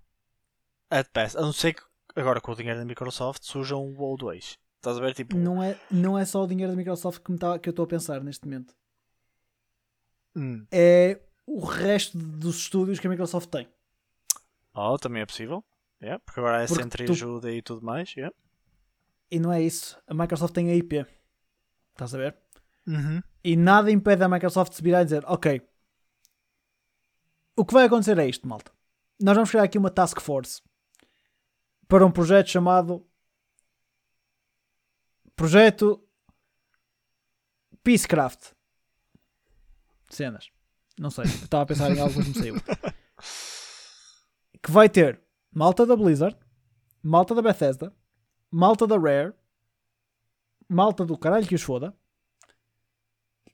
At 0.89 1.07
best. 1.13 1.37
A 1.37 1.41
não 1.41 1.53
ser 1.53 1.73
que 1.73 1.81
agora 2.15 2.41
com 2.41 2.51
o 2.51 2.55
dinheiro 2.55 2.79
da 2.79 2.85
Microsoft 2.85 3.43
surja 3.43 3.75
um 3.75 3.93
WoW 3.97 4.17
2. 4.17 4.57
Estás 4.77 4.97
a 4.97 5.01
ver? 5.01 5.13
Tipo, 5.13 5.35
Não, 5.37 5.61
é, 5.61 5.79
não 5.91 6.17
é 6.17 6.25
só 6.25 6.43
o 6.43 6.47
dinheiro 6.47 6.71
da 6.71 6.77
Microsoft 6.77 7.21
que, 7.23 7.31
me 7.31 7.37
tá, 7.37 7.57
que 7.59 7.69
eu 7.69 7.71
estou 7.71 7.85
a 7.85 7.87
pensar 7.87 8.21
neste 8.23 8.45
momento. 8.45 8.73
hum. 10.35 10.65
É 10.71 11.19
o 11.45 11.59
resto 11.65 12.17
dos 12.17 12.57
estúdios 12.57 12.99
que 12.99 13.07
a 13.07 13.09
Microsoft 13.09 13.49
tem. 13.49 13.67
Oh, 14.73 14.97
também 14.97 15.21
é 15.21 15.25
possível. 15.25 15.63
Yeah, 16.01 16.19
porque 16.25 16.39
agora 16.39 16.63
é 16.63 16.67
Porque 16.67 16.81
Sentry 16.81 17.05
tu- 17.05 17.11
ajuda 17.11 17.51
e 17.51 17.61
tudo 17.61 17.85
mais. 17.85 18.15
Yeah. 18.15 18.33
E 19.31 19.39
não 19.39 19.51
é 19.51 19.61
isso. 19.61 19.97
A 20.05 20.13
Microsoft 20.13 20.53
tem 20.53 20.69
a 20.69 20.75
IP. 20.75 21.05
Estás 21.93 22.13
a 22.13 22.17
ver? 22.17 22.37
Uhum. 22.85 23.21
E 23.43 23.55
nada 23.55 23.89
impede 23.89 24.23
a 24.23 24.29
Microsoft 24.29 24.71
de 24.71 24.75
se 24.75 24.83
virar 24.83 25.01
e 25.01 25.05
dizer: 25.05 25.23
Ok, 25.25 25.61
o 27.55 27.65
que 27.65 27.73
vai 27.73 27.85
acontecer 27.85 28.17
é 28.17 28.27
isto, 28.27 28.47
malta. 28.47 28.71
Nós 29.21 29.35
vamos 29.35 29.49
criar 29.49 29.63
aqui 29.63 29.77
uma 29.77 29.89
task 29.89 30.19
force 30.19 30.61
para 31.87 32.05
um 32.05 32.11
projeto 32.11 32.49
chamado 32.49 33.05
Projeto 35.35 36.03
Peacecraft. 37.83 38.51
Cenas. 40.09 40.49
Não 40.99 41.09
sei. 41.09 41.25
Estava 41.25 41.63
a 41.63 41.65
pensar 41.65 41.91
em 41.91 41.99
algo, 41.99 42.13
mas 42.15 42.27
não 42.27 42.33
saiu. 42.33 42.55
Que 44.63 44.69
vai 44.69 44.87
ter 44.87 45.19
malta 45.51 45.87
da 45.87 45.95
Blizzard, 45.95 46.37
malta 47.01 47.33
da 47.33 47.41
Bethesda, 47.41 47.91
malta 48.51 48.85
da 48.85 48.97
Rare, 48.97 49.33
malta 50.67 51.05
do 51.05 51.17
caralho 51.17 51.47
que 51.47 51.55
os 51.55 51.61
foda. 51.61 51.95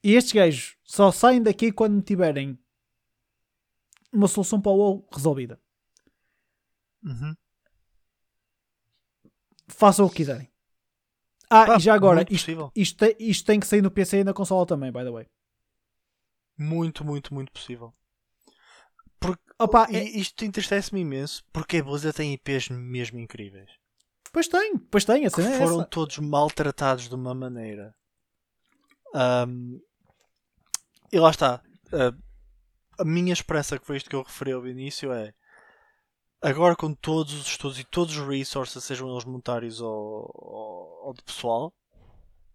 E 0.04 0.14
estes 0.16 0.34
gajos 0.34 0.78
só 0.84 1.12
saem 1.12 1.42
daqui 1.42 1.72
quando 1.72 2.02
tiverem 2.02 2.58
uma 4.12 4.28
solução 4.28 4.60
para 4.62 4.72
o 4.72 4.78
WoW 4.78 5.08
resolvida. 5.12 5.60
Uhum. 7.04 7.36
Façam 9.68 10.06
o 10.06 10.10
que 10.10 10.18
quiserem. 10.18 10.50
Ah, 11.50 11.66
Pá, 11.66 11.78
e 11.78 11.80
já 11.80 11.94
agora, 11.94 12.26
isto, 12.30 12.72
isto, 12.76 12.98
tem, 12.98 13.16
isto 13.20 13.46
tem 13.46 13.60
que 13.60 13.68
sair 13.68 13.82
no 13.82 13.92
PC 13.92 14.20
e 14.20 14.24
na 14.24 14.34
consola 14.34 14.66
também, 14.66 14.92
by 14.92 15.00
the 15.04 15.12
way. 15.12 15.28
Muito, 16.58 17.06
muito, 17.06 17.34
muito 17.34 17.52
possível. 17.52 17.94
Opa, 19.60 19.88
E 19.90 19.96
é- 19.96 20.04
isto 20.04 20.44
entristece-me 20.46 21.02
imenso 21.02 21.44
porque 21.52 21.78
a 21.78 21.84
Blizzard 21.84 22.16
tem 22.16 22.34
IPs 22.34 22.70
mesmo 22.70 23.20
incríveis. 23.20 23.72
Pois 24.32 24.48
tem, 24.48 24.78
pois 24.78 25.06
tem, 25.06 25.26
a 25.26 25.30
cena 25.30 25.56
é 25.56 25.58
foram 25.58 25.82
essa. 25.82 25.86
todos 25.86 26.18
maltratados 26.20 27.08
de 27.10 27.16
uma 27.16 27.34
maneira. 27.34 27.96
Ahm, 29.14 29.80
e 31.12 31.20
lá 31.20 31.30
está. 31.30 31.62
Ah, 31.94 32.14
a 33.00 33.06
minha 33.06 33.34
esperança 33.34 33.78
que 33.78 33.86
foi 33.86 33.98
isto 33.98 34.10
que 34.10 34.16
eu 34.16 34.24
referi 34.24 34.52
ao 34.52 34.68
início 34.68 35.12
é 35.12 35.34
agora 36.42 36.76
com 36.76 36.94
todos 36.94 37.34
os 37.34 37.48
estudos 37.48 37.80
e 37.80 37.84
todos 37.84 38.18
os 38.18 38.28
resources, 38.28 38.84
sejam 38.84 39.10
eles 39.12 39.26
monetários 39.26 39.82
ou, 39.82 40.30
ou, 40.34 41.08
ou 41.08 41.14
de 41.14 41.24
pessoal, 41.24 41.74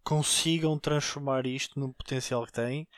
consigam 0.02 0.78
transformar 0.78 1.46
isto 1.46 1.78
no 1.78 1.92
potencial 1.92 2.44
que 2.46 2.52
tem 2.52 2.88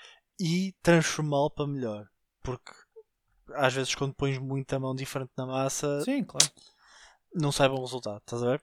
e 0.40 0.74
transformá-lo 0.82 1.50
para 1.50 1.66
melhor. 1.66 2.08
Porque 2.42 2.72
às 3.54 3.74
vezes 3.74 3.94
quando 3.94 4.14
pões 4.14 4.38
muita 4.38 4.78
mão 4.78 4.94
diferente 4.94 5.32
na 5.36 5.46
massa 5.46 6.00
Sim, 6.02 6.24
claro. 6.24 6.50
Não 7.34 7.50
sai 7.52 7.68
bom 7.68 7.80
resultado, 7.80 8.18
estás 8.18 8.42
a 8.42 8.50
ver? 8.52 8.62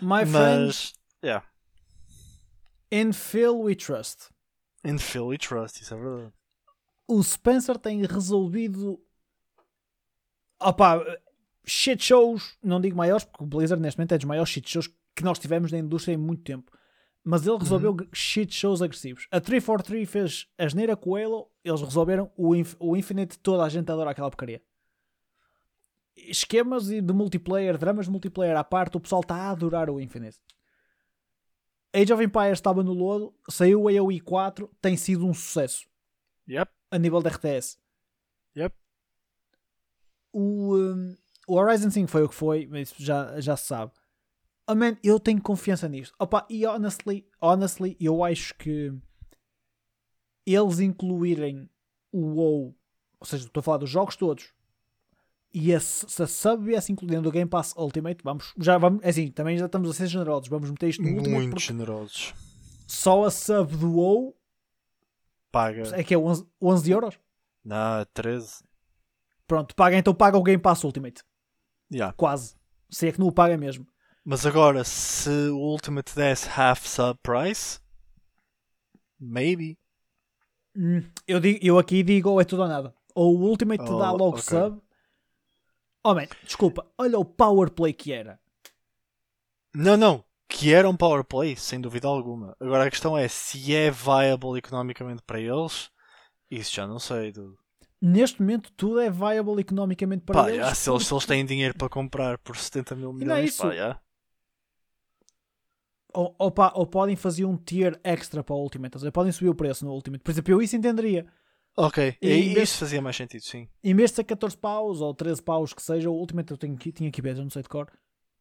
My 0.00 0.24
friend, 0.26 0.66
Mas 0.66 0.92
yeah, 1.24 1.44
in 2.90 3.12
Phil 3.12 3.60
we 3.60 3.74
trust. 3.74 4.30
in 4.84 4.98
Phil 4.98 5.26
we 5.26 5.38
trust, 5.38 5.80
isso 5.82 5.94
é 5.94 5.96
verdade. 5.98 6.32
O 7.08 7.22
Spencer 7.22 7.76
tem 7.78 8.04
resolvido. 8.06 8.98
Opa, 10.60 11.02
shit 11.64 12.02
shows, 12.02 12.56
não 12.62 12.80
digo 12.80 12.96
maiores, 12.96 13.24
porque 13.24 13.42
o 13.44 13.46
Blizzard 13.46 13.82
neste 13.82 13.98
momento 13.98 14.12
é 14.12 14.18
dos 14.18 14.24
maiores 14.26 14.50
shit 14.50 14.68
shows 14.68 14.88
que 15.14 15.24
nós 15.24 15.38
tivemos 15.38 15.72
na 15.72 15.78
indústria 15.78 16.14
em 16.14 16.16
muito 16.16 16.42
tempo. 16.44 16.70
Mas 17.24 17.46
ele 17.46 17.56
resolveu 17.58 17.96
shit 18.12 18.52
shows 18.52 18.82
agressivos. 18.82 19.26
A 19.30 19.40
343 19.40 20.08
fez 20.10 20.46
a 20.58 20.66
geneira 20.66 20.96
com 20.96 21.10
o 21.10 21.16
Halo, 21.16 21.50
eles 21.62 21.80
resolveram 21.80 22.30
o, 22.36 22.54
Inf- 22.56 22.74
o 22.80 22.96
Infinite, 22.96 23.38
toda 23.38 23.62
a 23.64 23.68
gente 23.68 23.90
adora 23.92 24.10
aquela 24.10 24.28
porcaria. 24.30 24.60
Esquemas 26.16 26.86
de 26.86 27.12
multiplayer, 27.12 27.78
dramas 27.78 28.06
de 28.06 28.12
multiplayer 28.12 28.56
à 28.56 28.64
parte, 28.64 28.96
o 28.96 29.00
pessoal 29.00 29.22
está 29.22 29.34
a 29.36 29.50
adorar 29.50 29.88
o 29.90 30.00
Infinite. 30.00 30.38
Age 31.94 32.12
of 32.12 32.22
Empires 32.22 32.58
estava 32.58 32.82
no 32.82 32.92
lodo, 32.92 33.34
saiu 33.50 33.82
o 33.82 33.88
AOE 33.88 34.20
4, 34.20 34.70
tem 34.80 34.96
sido 34.96 35.26
um 35.26 35.34
sucesso 35.34 35.86
Yep, 36.48 36.70
a 36.90 36.98
nível 36.98 37.22
de 37.22 37.28
RTS. 37.28 37.78
yep. 38.56 38.74
O, 40.32 40.76
um, 40.76 41.16
o 41.46 41.54
Horizon 41.54 41.90
5 41.90 42.08
foi 42.08 42.22
o 42.22 42.28
que 42.28 42.34
foi, 42.34 42.66
mas 42.66 42.94
já, 42.96 43.40
já 43.40 43.56
se 43.56 43.66
sabe. 43.66 43.92
Oh, 44.66 44.74
man, 44.74 44.96
eu 45.02 45.20
tenho 45.20 45.42
confiança 45.42 45.88
nisto. 45.88 46.14
Opa, 46.18 46.46
e 46.48 46.64
honestly, 46.64 47.28
honestly, 47.40 47.96
eu 48.00 48.24
acho 48.24 48.54
que 48.54 48.92
eles 50.46 50.80
incluírem 50.80 51.68
o 52.10 52.36
WoW, 52.36 52.76
ou 53.20 53.26
seja, 53.26 53.46
estou 53.46 53.60
a 53.60 53.64
falar 53.64 53.78
dos 53.78 53.90
jogos 53.90 54.16
todos, 54.16 54.52
e 55.54 55.74
a, 55.74 55.80
se 55.80 56.22
a 56.22 56.26
sub 56.26 56.64
viesse 56.64 56.90
incluindo 56.92 57.28
o 57.28 57.32
Game 57.32 57.48
Pass 57.48 57.74
Ultimate, 57.76 58.22
vamos, 58.24 58.52
já 58.58 58.78
vamos, 58.78 59.00
é 59.02 59.10
assim, 59.10 59.30
também 59.30 59.56
já 59.58 59.66
estamos 59.66 59.90
a 59.90 59.94
ser 59.94 60.06
generosos, 60.06 60.48
vamos 60.48 60.70
meter 60.70 60.88
isto 60.88 61.02
no 61.02 61.08
Ultimate, 61.10 61.30
Muito 61.30 61.60
generosos. 61.60 62.34
só 62.86 63.24
a 63.24 63.30
sub 63.30 63.76
do 63.76 63.92
WoW 63.96 64.36
Paga. 65.50 65.82
é 65.94 66.02
que 66.02 66.14
é 66.14 66.18
11, 66.18 66.46
11 66.60 66.90
euros. 66.90 67.18
Não, 67.64 68.04
13. 68.14 68.64
Pronto, 69.46 69.74
paga, 69.74 69.96
então 69.98 70.14
paga 70.14 70.38
o 70.38 70.42
Game 70.42 70.60
Pass 70.62 70.82
Ultimate. 70.84 71.22
Yeah. 71.92 72.14
Quase. 72.14 72.54
Se 72.90 73.08
é 73.08 73.12
que 73.12 73.20
não 73.20 73.26
o 73.26 73.32
paga 73.32 73.56
mesmo. 73.58 73.86
Mas 74.24 74.46
agora, 74.46 74.82
se 74.84 75.28
o 75.50 75.58
Ultimate 75.58 76.14
desse 76.14 76.48
half 76.48 76.86
sub 76.86 77.18
price, 77.22 77.78
maybe. 79.20 79.78
Hum, 80.76 81.02
eu, 81.26 81.38
digo, 81.38 81.58
eu 81.62 81.78
aqui 81.78 82.02
digo 82.02 82.30
ou 82.30 82.40
é 82.40 82.44
tudo 82.44 82.62
ou 82.62 82.68
nada. 82.68 82.94
Ou 83.14 83.36
o 83.38 83.42
Ultimate 83.42 83.84
te 83.84 83.90
dá 83.90 84.12
Oh, 84.12 84.16
logo 84.16 84.38
ok. 84.38 84.42
sub. 84.42 84.80
Oh 86.04 86.14
man, 86.14 86.26
desculpa, 86.44 86.86
olha 86.98 87.18
o 87.18 87.24
power 87.24 87.70
play 87.70 87.92
que 87.92 88.12
era. 88.12 88.40
Não, 89.74 89.96
não. 89.96 90.24
Que 90.48 90.72
era 90.74 90.88
um 90.88 90.96
power 90.96 91.24
play, 91.24 91.56
sem 91.56 91.80
dúvida 91.80 92.06
alguma. 92.08 92.54
Agora 92.60 92.84
a 92.84 92.90
questão 92.90 93.16
é 93.16 93.26
se 93.28 93.74
é 93.74 93.90
viable 93.90 94.58
economicamente 94.58 95.22
para 95.22 95.40
eles. 95.40 95.90
Isso 96.50 96.74
já 96.74 96.86
não 96.86 96.98
sei. 96.98 97.32
Dude. 97.32 97.56
Neste 98.00 98.40
momento 98.40 98.70
tudo 98.76 99.00
é 99.00 99.08
viable 99.10 99.60
economicamente 99.60 100.24
para 100.24 100.34
Pá, 100.34 100.50
eles. 100.50 100.56
já, 100.56 100.74
se, 100.74 100.90
eles, 100.90 101.06
se 101.06 101.14
eles 101.14 101.26
têm 101.26 101.44
dinheiro 101.46 101.74
para 101.76 101.88
comprar 101.88 102.38
por 102.38 102.56
70 102.56 102.94
mil 102.96 103.12
não 103.20 103.36
é 103.36 103.42
milhões, 103.42 103.50
isso. 103.52 103.62
pá, 103.62 103.74
já. 103.74 104.00
Ou, 106.14 106.34
ou, 106.38 106.50
pá, 106.50 106.72
ou 106.74 106.86
podem 106.86 107.16
fazer 107.16 107.44
um 107.46 107.56
tier 107.56 107.98
extra 108.04 108.44
para 108.44 108.54
o 108.54 108.62
Ultimate. 108.62 108.90
estás 108.90 109.02
a 109.02 109.06
ver? 109.06 109.12
Podem 109.12 109.32
subir 109.32 109.48
o 109.48 109.54
preço 109.54 109.84
no 109.84 109.92
Ultimate. 109.92 110.22
Por 110.22 110.30
exemplo, 110.30 110.52
eu 110.52 110.60
isso 110.60 110.76
entenderia. 110.76 111.26
Ok, 111.76 112.16
E 112.20 112.28
e, 112.28 112.62
isso 112.62 112.78
fazia 112.78 113.00
mais 113.00 113.16
sentido, 113.16 113.42
sim. 113.42 113.66
Em 113.82 113.94
vez 113.94 114.10
de 114.10 114.16
ser 114.16 114.24
14 114.24 114.56
paus 114.56 115.00
ou 115.00 115.14
13 115.14 115.42
paus 115.42 115.72
que 115.72 115.82
seja, 115.82 116.10
o 116.10 116.14
Ultimate 116.14 116.50
eu 116.50 116.58
tenho, 116.58 116.76
tinha 116.76 117.10
que 117.10 117.22
ver, 117.22 117.36
eu 117.36 117.42
não 117.42 117.50
sei 117.50 117.62
de 117.62 117.68
cor. 117.68 117.90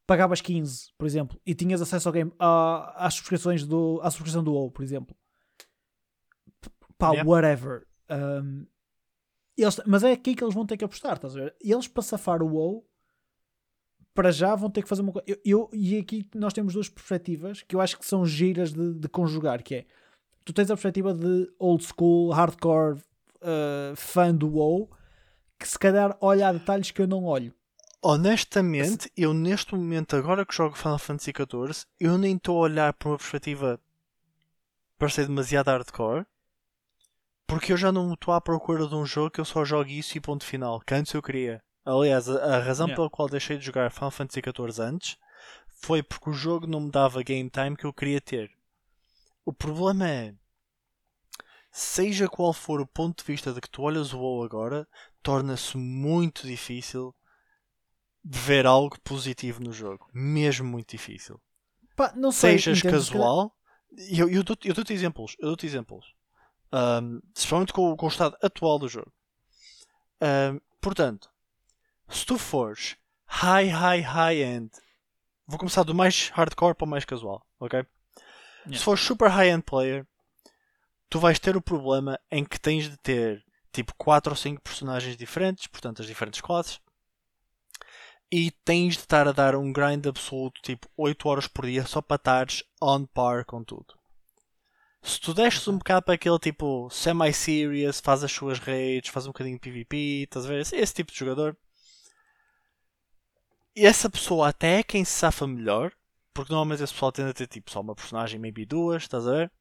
Pagavas 0.06 0.41
15, 0.41 0.91
por 0.98 1.06
exemplo, 1.06 1.39
e 1.46 1.56
tinhas 1.56 1.82
acesso 1.82 2.10
ao 2.10 2.13
game, 2.13 2.34
às 2.38 3.13
subscrições 3.13 3.65
do, 3.65 4.00
à 4.04 4.12
subscrição 4.12 4.44
do 4.44 4.52
WoW, 4.54 4.70
por 4.72 4.84
exemplo. 4.84 5.15
Pá, 6.98 7.12
Yeah. 7.12 7.30
whatever. 7.30 7.88
Um, 8.10 8.65
eles, 9.58 9.80
mas 9.88 10.04
é 10.04 10.12
aqui 10.12 10.36
que 10.36 10.44
eles 10.44 10.54
vão 10.54 10.65
ter 10.65 10.76
que 10.78 10.84
apostar, 10.84 11.13
estás 11.15 11.36
a 11.36 11.39
ver? 11.39 11.56
Eles 11.62 11.88
para 11.88 12.04
safar 12.04 12.44
o 12.44 12.48
WoW, 12.54 12.86
para 14.13 14.32
já 14.32 14.54
vão 14.56 14.70
ter 14.70 14.84
que 14.84 14.89
fazer 14.89 15.02
uma 15.02 15.13
coisa. 15.13 15.26
Eu, 15.28 15.38
eu- 15.46 15.70
e 15.74 15.98
aqui 15.98 16.28
nós 16.36 16.52
temos 16.54 16.74
duas 16.74 16.89
perspectivas 16.89 17.62
que 17.63 17.76
eu 17.76 17.80
acho 17.82 17.98
que 17.98 18.06
são 18.06 18.26
giras 18.26 18.74
de, 18.74 18.94
de 18.96 19.08
conjugar, 19.08 19.63
que 19.63 19.76
é 19.76 19.86
tu 20.44 20.52
tens 20.52 20.70
a 20.70 20.76
perspectiva 20.76 21.13
de 21.13 21.50
old 21.58 21.84
school, 21.86 22.32
hardcore, 22.32 23.02
uh, 23.42 23.96
fã 23.96 24.34
do 24.34 24.50
WoW, 24.56 24.90
que 25.60 25.68
se 25.68 25.78
calhar 25.78 26.18
olha 26.22 26.48
a 26.48 26.54
detalhes 26.54 26.92
que 26.92 27.02
eu 27.02 27.08
não 27.08 27.26
olho. 27.26 27.54
Honestamente, 28.04 29.12
eu 29.16 29.34
neste 29.34 29.76
momento, 29.76 30.16
agora 30.16 30.46
que 30.46 30.56
jogo 30.56 30.76
Final 30.76 30.98
Fantasy 30.98 31.32
XIV, 31.32 31.86
eu 32.00 32.18
nem 32.18 32.36
estou 32.36 32.58
a 32.58 32.62
olhar 32.62 32.94
para 32.94 33.10
uma 33.10 33.18
perspectiva 33.18 33.80
para 34.98 35.10
ser 35.10 35.28
demasiado 35.28 35.68
hardcore, 35.68 36.26
porque 37.46 37.74
eu 37.74 37.78
já 37.78 37.92
não 37.92 38.14
estou 38.14 38.34
à 38.34 38.42
procura 38.42 38.88
de 38.88 38.96
um 38.96 39.06
jogo 39.06 39.30
que 39.30 39.40
eu 39.40 39.46
só 39.46 39.64
jogue 39.64 40.00
isso 40.00 40.18
e 40.18 40.22
ponto 40.22 40.44
final, 40.46 40.80
que 40.80 40.96
antes 40.96 41.14
eu 41.14 41.22
queria. 41.22 41.62
Aliás, 41.86 42.30
a, 42.30 42.58
a 42.58 42.60
razão 42.60 42.88
Yeah. 42.88 42.96
pela 42.96 43.10
qual 43.10 43.28
deixei 43.28 43.58
de 43.58 43.66
jogar 43.66 43.92
Final 43.92 44.12
Fantasy 44.12 44.42
XIV 44.42 44.84
antes 44.84 45.18
foi 45.82 46.02
porque 46.02 46.30
o 46.30 46.34
jogo 46.34 46.68
não 46.68 46.80
me 46.80 46.92
dava 46.92 47.24
game 47.24 47.50
time 47.50 47.76
que 47.76 47.86
eu 47.86 47.94
queria 47.94 48.22
ter. 48.22 48.52
O 49.44 49.52
problema 49.52 50.08
é, 50.08 50.36
seja 51.72 52.28
qual 52.28 52.54
for 52.54 52.82
o 52.82 52.86
ponto 52.88 53.24
de 53.24 53.32
vista 53.32 53.54
de 53.54 53.62
que 53.62 53.70
tu 53.70 53.82
olhas 53.84 54.14
o 54.14 54.20
WoW 54.20 54.44
agora, 54.44 54.88
torna-se 55.24 55.78
muito 55.78 56.46
difícil 56.46 57.16
de 58.24 58.38
ver 58.38 58.66
algo 58.66 59.00
positivo 59.02 59.62
no 59.64 59.72
jogo. 59.74 60.08
Mesmo 60.14 60.68
muito 60.68 60.92
difícil. 60.92 61.42
Pá, 61.96 62.14
não 62.16 62.32
sei, 62.32 62.58
Sejas 62.60 62.82
casual, 62.82 63.56
e 63.92 64.20
eu, 64.20 64.30
eu 64.30 64.44
dou-te 64.44 64.72
dou-te 64.72 64.94
exemplos. 64.94 65.36
Eu 65.40 65.48
dou-te 65.48 65.66
exemplos. 65.66 66.14
Ahm, 66.72 67.20
especialmente 67.36 67.74
com, 67.74 67.92
o- 67.92 67.98
com 67.98 68.06
o 68.06 68.10
estado 68.10 68.38
atual 68.42 68.78
do 68.80 68.88
jogo. 68.88 69.12
Ahm, 70.22 70.60
portanto, 70.80 71.30
se 72.10 72.26
tu 72.26 72.38
fores 72.38 72.96
high, 73.26 73.68
high, 73.70 74.02
high 74.02 74.42
end, 74.44 74.72
vou 75.48 75.58
começar 75.60 75.84
do 75.84 75.96
mais 75.96 76.30
hardcore 76.30 76.76
para 76.76 76.86
o 76.86 76.90
mais 76.90 77.06
casual, 77.06 77.46
ok? 77.60 77.80
Yeah. 78.66 78.78
Se 78.78 78.84
fores 78.84 79.02
super 79.02 79.30
high 79.30 79.50
end 79.50 79.64
player, 79.64 80.06
tu 81.12 81.19
vais 81.19 81.38
ter 81.38 81.58
o 81.58 81.62
problema 81.62 82.17
em 82.32 82.45
que 82.45 82.58
tens 82.58 82.89
de 82.89 82.95
ter 82.95 83.43
tipo 83.74 83.93
4 83.97 84.32
ou 84.32 84.36
5 84.36 84.62
personagens 84.62 85.17
diferentes, 85.17 85.67
portanto 85.67 86.02
as 86.02 86.08
diferentes 86.08 86.39
classes, 86.39 86.80
e 88.32 88.50
tens 88.63 88.93
de 88.93 89.02
estar 89.02 89.28
a 89.28 89.34
dar 89.34 89.54
um 89.58 89.74
grind 89.74 90.08
absoluto 90.08 90.62
tipo 90.62 90.88
8 90.95 91.28
horas 91.28 91.47
por 91.47 91.65
dia 91.65 91.86
só 91.86 92.02
para 92.02 92.15
estares 92.15 92.63
on 92.82 93.06
par 93.06 93.43
com 93.43 93.62
tudo. 93.62 93.93
Se 95.04 95.19
tu 95.19 95.34
destes 95.34 95.67
um 95.67 95.78
bocado 95.78 96.06
para 96.06 96.13
aquele 96.13 96.39
tipo 96.39 96.89
semi-serious, 96.89 98.00
faz 98.00 98.24
as 98.24 98.32
suas 98.32 98.58
raids, 98.60 99.12
faz 99.12 99.26
um 99.26 99.32
bocadinho 99.32 99.58
de 99.58 99.62
PvP, 99.62 100.24
estás 100.24 100.45
a 100.45 100.47
ver? 100.47 100.62
Esse, 100.62 100.78
esse 100.78 100.93
tipo 100.93 101.12
de 101.12 101.19
jogador. 101.19 101.58
E 103.76 103.86
essa 103.86 104.10
pessoa 104.10 104.47
até 104.50 104.80
é 104.80 104.84
quem 104.84 105.04
se 105.04 105.12
safa 105.12 105.45
melhor, 105.45 105.91
porque 106.34 106.54
normalmente 106.54 106.84
esse 106.84 106.93
pessoal 106.93 107.12
tende 107.12 107.32
a 107.32 107.34
ter 107.34 107.47
tipo 107.47 107.69
só 107.69 107.82
uma 107.82 107.95
personagem, 107.95 108.39
maybe 108.39 108.65
duas, 108.65 109.04
estás 109.04 109.28
a 109.28 109.32
ver? 109.32 109.52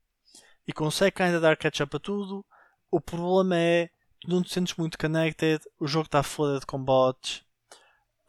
E 0.70 0.72
consegue 0.72 1.20
ainda 1.20 1.40
dar 1.40 1.56
catch-up 1.56 1.96
a 1.96 1.98
tudo. 1.98 2.46
O 2.90 3.00
problema 3.00 3.56
é 3.56 3.90
tu 4.20 4.30
não 4.30 4.40
te 4.40 4.52
sentes 4.52 4.76
muito 4.76 4.96
connected, 4.96 5.60
o 5.80 5.86
jogo 5.86 6.06
está 6.06 6.22
flooded 6.22 6.64
com 6.64 6.82
bots. 6.82 7.42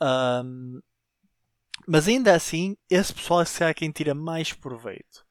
Um, 0.01 0.82
mas 1.88 2.08
ainda 2.08 2.34
assim, 2.34 2.75
esse 2.89 3.13
pessoal 3.13 3.41
é 3.41 3.45
se 3.45 3.60
calhar 3.60 3.75
quem 3.75 3.91
tira 3.91 4.15
mais 4.15 4.54
proveito. 4.54 5.23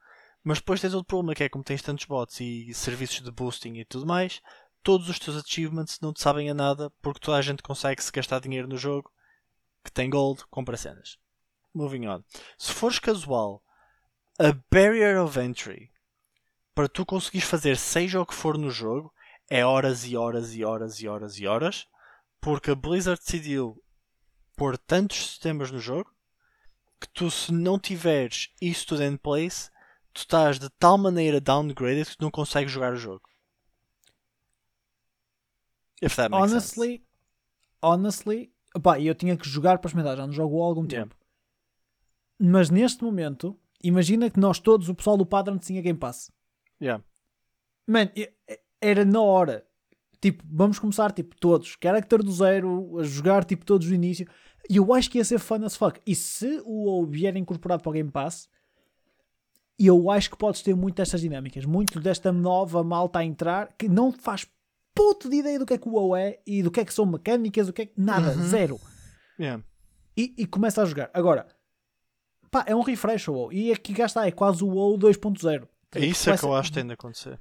Mas 0.45 0.59
depois 0.59 0.81
tens 0.81 0.95
outro 0.95 1.09
problema 1.09 1.35
que 1.35 1.43
é 1.43 1.49
como 1.49 1.65
tens 1.65 1.83
tantos 1.83 2.05
bots 2.05 2.41
e 2.41 2.73
serviços 2.73 3.23
de 3.23 3.31
boosting 3.33 3.75
e 3.75 3.85
tudo 3.85 4.07
mais, 4.07 4.41
todos 4.83 5.09
os 5.09 5.19
teus 5.19 5.37
achievements 5.37 5.99
não 6.01 6.13
te 6.13 6.23
sabem 6.23 6.49
a 6.49 6.55
nada 6.55 6.91
porque 7.03 7.21
toda 7.21 7.39
a 7.39 7.43
gente 7.43 7.63
consegue 7.63 8.03
se 8.03 8.13
gastar 8.13 8.41
dinheiro 8.41 8.69
no 8.69 8.79
jogo 8.79 9.11
que 9.85 9.91
tem 9.91 10.09
gold, 10.09 10.45
compra 10.49 10.77
cenas. 10.77 11.19
Moving 11.75 12.07
on. 12.07 12.23
Se 12.57 12.73
fores 12.73 13.01
casual, 13.01 13.63
a 14.39 14.53
barrier 14.71 15.21
of 15.21 15.39
entry 15.39 15.90
para 16.81 16.89
tu 16.89 17.05
conseguires 17.05 17.47
fazer 17.47 17.77
seja 17.77 18.23
o 18.23 18.25
que 18.25 18.33
for 18.33 18.57
no 18.57 18.71
jogo 18.71 19.13
é 19.51 19.63
horas 19.63 20.07
e 20.07 20.17
horas 20.17 20.55
e 20.55 20.65
horas 20.65 20.99
e 20.99 21.07
horas 21.07 21.39
e 21.39 21.47
horas 21.47 21.87
porque 22.41 22.71
a 22.71 22.75
Blizzard 22.75 23.21
decidiu 23.21 23.85
pôr 24.57 24.79
tantos 24.79 25.19
sistemas 25.29 25.71
no 25.71 25.79
jogo 25.79 26.11
que 26.99 27.07
tu 27.11 27.31
se 27.31 27.53
não 27.53 27.79
tiveres 27.79 28.49
isso 28.63 28.87
tudo 28.87 29.03
em 29.03 29.15
place 29.15 29.71
tu 30.15 30.21
estás 30.21 30.59
de 30.59 30.71
tal 30.79 30.97
maneira 30.97 31.39
downgraded 31.39 32.07
que 32.09 32.17
tu 32.17 32.23
não 32.23 32.31
consegues 32.31 32.73
jogar 32.73 32.95
o 32.95 32.97
jogo. 32.97 33.29
If 36.01 36.17
that 36.17 36.31
makes 36.31 36.51
honestly, 36.51 36.93
sense. 36.93 37.05
honestly, 37.83 38.53
eu 39.05 39.15
tinha 39.15 39.37
que 39.37 39.47
jogar 39.47 39.77
para 39.81 39.89
experimentar, 39.89 40.17
já 40.17 40.27
não 40.27 40.33
jogo 40.33 40.63
há 40.63 40.65
algum 40.65 40.87
Yeah. 40.87 41.11
tempo. 41.11 41.15
Mas 42.39 42.71
neste 42.71 43.05
momento, 43.05 43.55
imagina 43.85 44.31
que 44.31 44.41
nós 44.41 44.59
todos, 44.59 44.89
o 44.89 44.95
pessoal 44.95 45.19
do 45.19 45.27
Padrão 45.27 45.59
tinha 45.59 45.83
Game 45.83 45.99
Pass. 45.99 46.33
Yeah. 46.81 47.03
Man, 47.87 48.11
e- 48.17 48.33
era 48.81 49.05
na 49.05 49.21
hora. 49.21 49.67
Tipo, 50.21 50.45
vamos 50.47 50.79
começar, 50.79 51.13
tipo, 51.13 51.35
todos. 51.39 51.77
Character 51.83 52.23
do 52.23 52.31
zero, 52.33 52.99
a 52.99 53.03
jogar, 53.03 53.45
tipo, 53.45 53.65
todos 53.65 53.87
do 53.89 53.95
início. 53.95 54.27
E 54.69 54.77
eu 54.77 54.93
acho 54.95 55.11
que 55.11 55.19
ia 55.19 55.25
ser 55.25 55.39
fun 55.39 55.65
as 55.65 55.77
fuck. 55.77 56.01
E 56.07 56.15
se 56.15 56.61
o 56.65 56.85
WoW 56.85 57.07
vier 57.07 57.37
incorporado 57.37 57.83
para 57.83 57.91
o 57.91 57.93
Game 57.93 58.11
Pass, 58.11 58.49
eu 59.79 60.11
acho 60.11 60.31
que 60.31 60.37
podes 60.37 60.63
ter 60.63 60.75
muito 60.77 60.97
destas 60.97 61.21
dinâmicas. 61.23 61.65
Muito 61.65 61.99
desta 62.01 62.31
nova 62.31 62.85
malta 62.85 63.19
a 63.21 63.25
entrar 63.25 63.73
que 63.79 63.89
não 63.89 64.13
faz 64.13 64.47
puto 64.95 65.29
de 65.31 65.37
ideia 65.37 65.59
do 65.59 65.65
que 65.65 65.75
é 65.75 65.79
que 65.79 65.89
o 65.89 65.93
WoW 65.93 66.15
é 66.17 66.39
e 66.47 66.63
do 66.63 66.71
que 66.71 66.81
é 66.81 66.85
que 66.85 66.93
são 66.93 67.07
mecânicas, 67.07 67.67
do 67.69 67.73
que 67.73 67.83
é 67.83 67.87
que... 67.87 67.93
Nada, 67.99 68.33
Uhum. 68.37 68.49
zero. 68.49 68.81
Yeah. 69.39 69.65
E, 70.17 70.35
e 70.37 70.47
começa 70.47 70.83
a 70.83 70.85
jogar. 70.85 71.11
Agora, 71.15 71.47
pá, 72.51 72.65
é 72.67 72.75
um 72.77 72.83
refresh 72.83 73.29
o 73.29 73.33
WoW. 73.33 73.53
E 73.53 73.73
aqui 73.73 73.95
cá 73.95 74.05
está, 74.05 74.27
é 74.27 74.31
quase 74.31 74.63
o 74.63 74.69
WoW 74.69 74.99
2.0. 74.99 75.67
É 75.95 76.01
isso 76.01 76.31
é 76.31 76.37
que 76.39 76.45
eu 76.45 76.55
acho 76.55 76.71
que 76.71 76.75
tem 76.75 76.87
de 76.87 76.93
acontecer. 76.95 77.39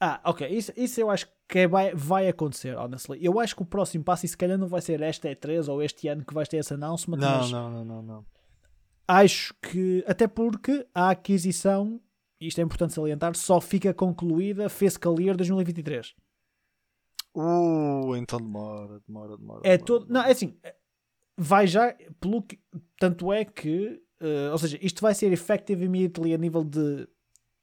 Ah, 0.00 0.20
ok. 0.24 0.46
Isso, 0.48 0.72
isso 0.76 1.00
eu 1.00 1.10
acho 1.10 1.26
que 1.48 1.58
é- 1.60 1.68
vai, 1.68 1.92
vai 1.94 2.28
acontecer, 2.28 2.76
honestly. 2.76 3.18
Eu 3.24 3.38
acho 3.40 3.56
que 3.56 3.62
o 3.62 3.66
próximo 3.66 4.04
passo, 4.04 4.24
e 4.26 4.28
se 4.28 4.36
calhar 4.36 4.56
não 4.56 4.68
vai 4.68 4.80
ser 4.80 5.00
esta 5.02 5.28
E3 5.28 5.68
ou 5.68 5.82
este 5.82 6.06
ano 6.08 6.24
que 6.24 6.32
vais 6.32 6.48
ter 6.48 6.58
esse 6.58 6.72
announcement, 6.74 7.16
Não, 7.18 7.38
mas 7.38 7.50
não, 7.50 7.70
não, 7.70 7.84
não, 7.84 8.02
não. 8.02 8.26
acho 9.08 9.52
que, 9.60 10.04
até 10.06 10.28
porque 10.28 10.86
a 10.94 11.10
aquisição, 11.10 12.00
isto 12.40 12.60
é 12.60 12.62
importante 12.64 12.92
salientar, 12.94 13.34
só 13.36 13.60
fica 13.60 13.92
concluída 13.92 14.68
fiscal 14.68 15.18
year 15.20 15.36
2023. 15.36 16.14
Uh, 17.34 18.16
então 18.16 18.38
demora, 18.38 19.00
demora, 19.06 19.36
demora. 19.36 19.60
É 19.64 19.76
demora, 19.76 19.84
todo. 19.84 20.06
Não, 20.12 20.22
é 20.22 20.30
assim. 20.32 20.56
Vai 21.36 21.66
já. 21.66 21.94
Pelo 22.20 22.42
que, 22.42 22.58
tanto 22.98 23.32
é 23.32 23.44
que. 23.44 24.02
eh, 24.20 24.50
ou 24.50 24.58
seja, 24.58 24.76
isto 24.80 25.00
vai 25.00 25.14
ser 25.14 25.32
effective 25.32 25.84
immediately 25.84 26.34
a 26.34 26.38
nível 26.38 26.64
de. 26.64 27.06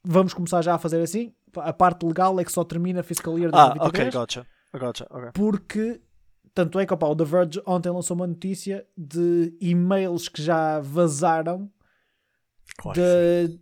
Vamos 0.06 0.34
começar 0.34 0.62
já 0.62 0.76
a 0.76 0.78
fazer 0.80 1.02
assim. 1.02 1.34
A 1.56 1.74
parte 1.74 2.06
legal 2.06 2.40
é 2.40 2.44
que 2.46 2.52
só 2.52 2.64
termina 2.64 3.02
fiscal 3.04 3.38
year 3.40 3.50
Ah, 3.54 3.70
2023. 3.70 4.08
ok, 4.16 4.20
gotcha. 4.20 4.48
Gotcha, 4.78 5.08
ok. 5.10 5.30
porque 5.34 6.02
tanto 6.54 6.78
é 6.80 6.86
que 6.86 6.94
opa, 6.94 7.08
o 7.08 7.16
The 7.16 7.24
Verge 7.24 7.62
ontem 7.66 7.90
lançou 7.90 8.16
uma 8.16 8.28
notícia 8.28 8.86
de 8.98 9.56
e-mails 9.62 10.28
que 10.28 10.42
já 10.42 10.80
vazaram 10.82 11.72
Claro 12.78 13.00
de, 13.00 13.60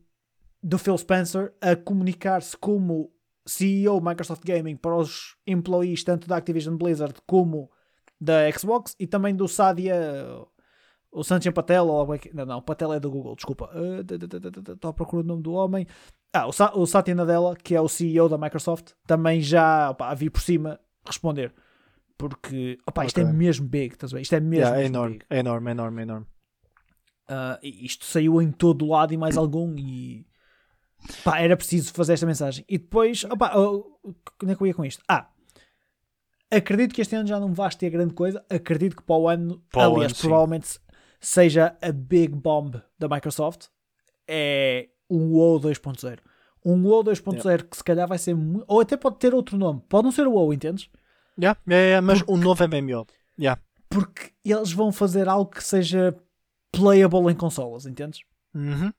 do 0.62 0.77
Phil 0.79 0.97
Spencer 0.97 1.53
a 1.62 1.75
comunicar-se 1.75 2.58
como 2.58 3.12
CEO 3.45 4.01
Microsoft 4.01 4.43
Gaming 4.43 4.75
para 4.75 4.95
os 4.95 5.36
employees 5.45 6.03
tanto 6.03 6.27
da 6.27 6.38
Activision 6.38 6.77
Blizzard 6.77 7.13
como 7.27 7.69
da 8.19 8.49
Xbox 8.51 8.95
e 8.99 9.06
também 9.06 9.36
do 9.36 9.47
Sadia 9.47 9.95
o 11.12 11.23
Sanjay 11.23 11.51
Patel 11.53 11.86
ou 11.88 11.99
algo 11.99 12.13
aqui- 12.13 12.34
não, 12.34 12.45
não, 12.45 12.62
Patel 12.62 12.91
é 12.93 12.99
da 12.99 13.08
Google, 13.10 13.36
desculpa 13.36 13.69
Uh, 13.75 14.71
estou 14.73 14.89
à 14.89 14.93
procura 14.93 15.21
do 15.21 15.27
nome 15.27 15.43
do 15.43 15.51
homem 15.53 15.86
ah, 16.34 16.48
o, 16.48 16.52
Sa 16.52 16.72
o 16.76 16.86
Satya 16.86 17.15
Nadella 17.15 17.56
que 17.56 17.76
é 17.76 17.82
o 17.82 17.88
CEO 17.88 18.28
da 18.28 18.38
Microsoft 18.38 18.91
também 19.06 19.39
já 19.41 19.91
opa, 19.91 20.10
a 20.10 20.13
vir 20.15 20.30
por 20.30 20.41
cima 20.41 20.80
responder 21.06 21.54
porque 22.17 22.78
opa, 22.88 23.06
isto 23.06 23.19
é 23.19 23.24
Ok. 23.24 23.34
mesmo 23.38 23.67
big, 23.67 23.93
estás 23.93 24.13
a 24.13 24.15
ver? 24.15 24.22
isto 24.22 24.34
é 24.36 24.39
mesmo, 24.39 24.56
Yeah, 24.63 24.78
é 24.78 24.82
mesmo 24.84 24.96
enorme, 24.96 25.13
big. 25.17 25.26
é 25.30 25.38
enorme, 25.39 25.69
é 25.69 25.72
enorme, 25.72 26.00
é 26.00 26.04
enorme. 26.04 26.28
E 27.62 27.86
isto 27.86 28.06
saiu 28.06 28.41
em 28.41 28.52
todo 28.52 28.86
lado 28.86 29.13
e 29.13 29.17
mais 29.17 29.38
algum 29.38 29.76
e 29.78 30.26
pá, 31.24 31.39
era 31.39 31.58
preciso 31.58 31.91
fazer 31.93 32.13
esta 32.13 32.26
mensagem 32.26 32.63
e 32.69 32.78
depois, 32.78 33.24
opá, 33.26 33.54
oh, 33.58 34.00
onde 34.41 34.54
é 34.54 34.56
que 34.56 34.62
eu 34.62 34.67
ia 34.67 34.74
com 34.74 34.86
isto? 34.86 35.04
Ah, 35.10 35.30
acredito 36.52 36.93
que 36.93 37.02
este 37.02 37.15
ano 37.15 37.28
já 37.28 37.39
não 37.39 37.54
vais 37.54 37.76
ter 37.76 37.89
grande 37.89 38.13
coisa 38.13 38.46
acredito 38.50 38.96
que 38.96 39.04
para 39.04 39.15
o 39.15 39.28
ano, 39.28 39.62
Para 39.72 39.89
o 39.89 39.96
aliás, 39.96 40.12
ano, 40.12 40.22
provavelmente 40.22 40.80
seja 41.19 41.76
a 41.82 41.91
big 41.91 42.30
bomb 42.36 42.76
da 43.00 43.08
Microsoft 43.10 43.67
é 44.28 44.89
um 45.13 45.34
WoW 45.34 45.60
2.0 45.60 46.19
um 46.65 46.82
WoW 46.84 47.04
2.0 47.04 47.63
que 47.69 47.78
se 47.78 47.84
calhar 47.84 48.08
vai 48.08 48.17
ser 48.17 48.36
ou 48.67 48.80
até 48.80 48.95
pode 48.95 49.17
ter 49.17 49.34
outro 49.34 49.58
nome, 49.58 49.82
pode 49.89 50.06
não 50.06 50.12
ser 50.12 50.28
o 50.28 50.32
WoW, 50.32 50.54
entendes? 50.54 50.89
Yeah, 51.38 51.60
yeah, 51.67 51.86
yeah, 51.86 52.02
mas 52.02 52.23
um 52.28 52.38
novo 52.38 52.63
MMO. 52.67 53.06
Yeah. 53.39 53.62
porque 53.89 54.32
eles 54.45 54.71
vão 54.71 54.91
fazer 54.91 55.28
algo 55.28 55.49
que 55.49 55.63
seja 55.63 56.15
playable 56.71 57.32
em 57.32 57.36
consolas, 57.36 57.86
entendes? 57.86 58.21
Uhum. 58.54 58.91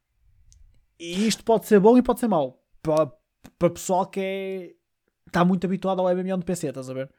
E 0.98 1.26
isto 1.26 1.44
pode 1.44 1.66
ser 1.66 1.80
bom 1.80 1.96
e 1.96 2.02
pode 2.02 2.20
ser 2.20 2.28
mau. 2.28 2.62
Para, 2.82 3.12
para 3.58 3.70
pessoal 3.70 4.06
que 4.06 4.20
é. 4.20 4.74
Está 5.26 5.44
muito 5.44 5.66
habituado 5.66 6.00
ao 6.00 6.14
MMO 6.14 6.38
de 6.38 6.44
PC, 6.44 6.68
estás 6.68 6.88
a 6.88 6.94
ver? 6.94 7.10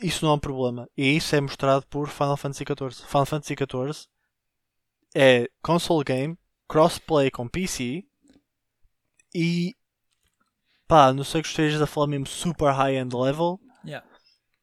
Isso 0.00 0.24
não 0.24 0.32
é 0.32 0.36
um 0.36 0.38
problema. 0.38 0.88
E 0.96 1.16
isso 1.16 1.34
é 1.34 1.40
mostrado 1.40 1.84
por 1.86 2.08
Final 2.08 2.36
Fantasy 2.36 2.64
XIV. 2.64 3.06
Final 3.06 3.26
Fantasy 3.26 3.54
XIV 3.54 4.06
é 5.14 5.48
console 5.60 6.04
game, 6.04 6.38
crossplay 6.68 7.30
com 7.30 7.48
PC 7.48 8.04
e 9.34 9.74
pá, 10.86 11.12
não 11.12 11.24
sei 11.24 11.42
que 11.42 11.48
estejas 11.48 11.80
a 11.80 11.86
falar 11.86 12.06
mesmo 12.06 12.26
super 12.26 12.72
high-end 12.72 13.14
level, 13.16 13.58
Yeah. 13.84 14.06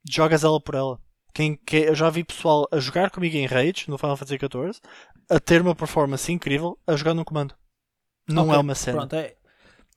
jogas 0.07 0.43
ela 0.43 0.61
por 0.61 0.75
ela. 0.75 0.99
Quem, 1.33 1.55
que, 1.55 1.77
eu 1.77 1.95
já 1.95 2.09
vi 2.09 2.23
pessoal 2.23 2.67
a 2.71 2.79
jogar 2.79 3.11
comigo 3.11 3.35
em 3.35 3.45
Rage 3.45 3.85
no 3.87 3.97
Final 3.97 4.17
Fantasy 4.17 4.37
XIV 4.37 4.79
a 5.29 5.39
ter 5.39 5.61
uma 5.61 5.75
performance 5.75 6.31
incrível 6.31 6.77
a 6.87 6.95
jogar 6.95 7.13
num 7.13 7.23
comando. 7.23 7.53
Não 8.27 8.43
Ok, 8.43 8.55
é 8.55 8.57
uma 8.59 8.75
cena. 8.75 8.97
Pronto, 8.97 9.15
é. 9.15 9.35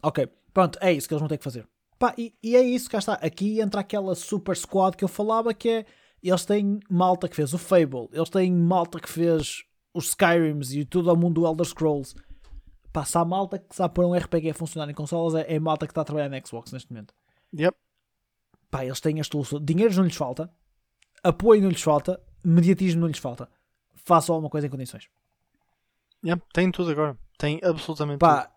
Ok, 0.02 0.28
pronto, 0.52 0.78
é 0.80 0.92
isso 0.92 1.06
que 1.08 1.14
eles 1.14 1.20
vão 1.20 1.28
ter 1.28 1.38
que 1.38 1.44
fazer. 1.44 1.66
Pá, 1.98 2.14
e, 2.18 2.34
e 2.42 2.56
é 2.56 2.60
isso, 2.62 2.90
cá 2.90 2.98
está. 2.98 3.14
Aqui 3.14 3.60
entra 3.60 3.80
aquela 3.80 4.14
super 4.14 4.56
squad 4.56 4.96
que 4.96 5.04
eu 5.04 5.08
falava 5.08 5.54
que 5.54 5.68
é. 5.68 5.86
Eles 6.22 6.44
têm 6.44 6.78
malta 6.88 7.28
que 7.28 7.34
fez 7.34 7.52
o 7.52 7.58
Fable, 7.58 8.08
eles 8.12 8.30
têm 8.30 8.52
malta 8.52 9.00
que 9.00 9.08
fez 9.08 9.64
os 9.92 10.08
Skyrims 10.08 10.72
e 10.72 10.84
tudo 10.84 11.10
ao 11.10 11.16
mundo 11.16 11.40
do 11.40 11.46
Elder 11.46 11.66
Scrolls. 11.66 12.14
Pá, 12.92 13.04
se 13.04 13.16
há 13.16 13.24
malta 13.24 13.58
que 13.58 13.74
sabe 13.74 13.94
pôr 13.94 14.04
um 14.04 14.14
RPG 14.14 14.50
a 14.50 14.54
funcionar 14.54 14.90
em 14.90 14.94
consolas, 14.94 15.34
é, 15.34 15.54
é 15.54 15.58
malta 15.58 15.86
que 15.86 15.92
está 15.92 16.02
a 16.02 16.04
trabalhar 16.04 16.28
na 16.28 16.40
Xbox 16.44 16.72
neste 16.72 16.92
momento. 16.92 17.14
Yep. 17.54 17.76
pá, 18.70 18.84
eles 18.84 19.00
têm 19.00 19.20
as 19.20 19.26
soluções. 19.26 19.64
Dinheiro 19.64 19.94
não 19.94 20.04
lhes 20.04 20.16
falta, 20.16 20.50
apoio 21.22 21.62
não 21.62 21.70
lhes 21.70 21.82
falta, 21.82 22.20
mediatismo 22.44 23.00
não 23.00 23.08
lhes 23.08 23.18
falta. 23.18 23.48
Façam 24.04 24.34
alguma 24.34 24.50
coisa 24.50 24.66
em 24.66 24.70
condições. 24.70 25.08
Yep, 26.24 26.42
Tem 26.52 26.70
tudo 26.70 26.90
agora. 26.90 27.16
Tem 27.38 27.60
absolutamente 27.62 28.18
tudo. 28.18 28.28
Pá, 28.28 28.52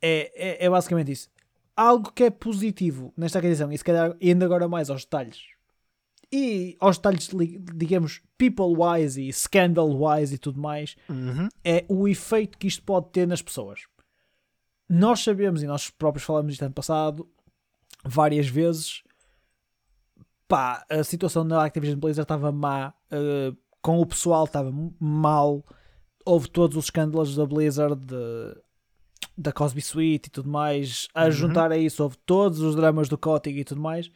é, 0.00 0.32
é, 0.34 0.66
é 0.66 0.70
basicamente 0.70 1.12
isso. 1.12 1.28
Algo 1.76 2.12
que 2.12 2.24
é 2.24 2.30
positivo 2.30 3.12
nesta 3.16 3.38
aquisição, 3.38 3.72
e 3.72 3.78
se 3.78 3.84
calhar 3.84 4.16
indo 4.20 4.44
agora 4.44 4.68
mais 4.68 4.90
aos 4.90 5.04
detalhes, 5.04 5.40
e 6.32 6.76
aos 6.80 6.96
detalhes, 6.96 7.28
digamos, 7.74 8.20
people-wise 8.38 9.20
e 9.20 9.32
scandal-wise 9.32 10.34
e 10.34 10.38
tudo 10.38 10.60
mais, 10.60 10.96
Uhum. 11.08 11.48
é 11.64 11.84
o 11.88 12.06
efeito 12.06 12.56
que 12.58 12.66
isto 12.68 12.82
pode 12.82 13.08
ter 13.10 13.26
nas 13.26 13.42
pessoas. 13.42 13.80
Nós 14.88 15.20
sabemos, 15.20 15.62
e 15.62 15.66
nós 15.66 15.90
próprios 15.90 16.24
falamos 16.24 16.52
isto 16.52 16.62
ano 16.64 16.74
passado, 16.74 17.28
várias 18.04 18.46
vezes, 18.48 19.02
pá, 20.48 20.84
a 20.88 21.04
situação 21.04 21.44
na 21.44 21.64
Activision 21.64 21.98
Blizzard 21.98 22.24
estava 22.24 22.50
má, 22.50 22.92
eh, 23.10 23.52
com 23.80 24.00
o 24.00 24.06
pessoal 24.06 24.44
estava 24.44 24.72
mal, 24.98 25.64
houve 26.24 26.48
todos 26.50 26.76
os 26.76 26.84
escândalos 26.86 27.34
da 27.36 27.46
Blizzard, 27.46 27.94
de- 27.96 28.60
da 29.38 29.52
Cosby 29.52 29.80
Suite 29.80 30.26
e 30.26 30.30
tudo 30.30 30.48
mais, 30.50 31.08
a 31.14 31.24
Uhum. 31.26 31.30
juntar 31.30 31.72
a 31.72 31.76
isso 31.78 32.02
houve 32.02 32.16
todos 32.26 32.60
os 32.60 32.74
dramas 32.76 33.08
do 33.08 33.16
Kotick 33.16 33.58
e 33.58 33.64
tudo 33.64 33.80
mais, 33.80 34.10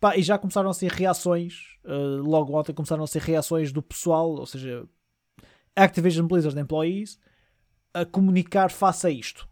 pá, 0.00 0.16
e 0.16 0.22
já 0.22 0.38
começaram 0.38 0.70
a 0.70 0.74
ser 0.74 0.90
reações, 0.90 1.78
eh, 1.84 2.20
logo 2.22 2.56
ontem 2.58 2.72
começaram 2.72 3.04
a 3.04 3.06
ser 3.06 3.22
reações 3.22 3.72
do 3.72 3.82
pessoal, 3.82 4.30
ou 4.30 4.46
seja, 4.46 4.86
Activision 5.74 6.26
Blizzard 6.26 6.58
employees, 6.58 7.18
a 7.92 8.04
comunicar 8.04 8.70
face 8.70 9.06
a 9.06 9.10
isto. 9.10 9.48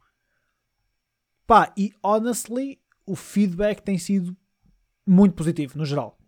Pá, 1.46 1.72
e 1.76 1.92
honestly, 2.02 2.80
o 3.06 3.14
feedback 3.14 3.80
tem 3.80 3.98
sido 3.98 4.36
muito 5.06 5.34
positivo, 5.34 5.78
no 5.78 5.84
geral. 5.84 6.18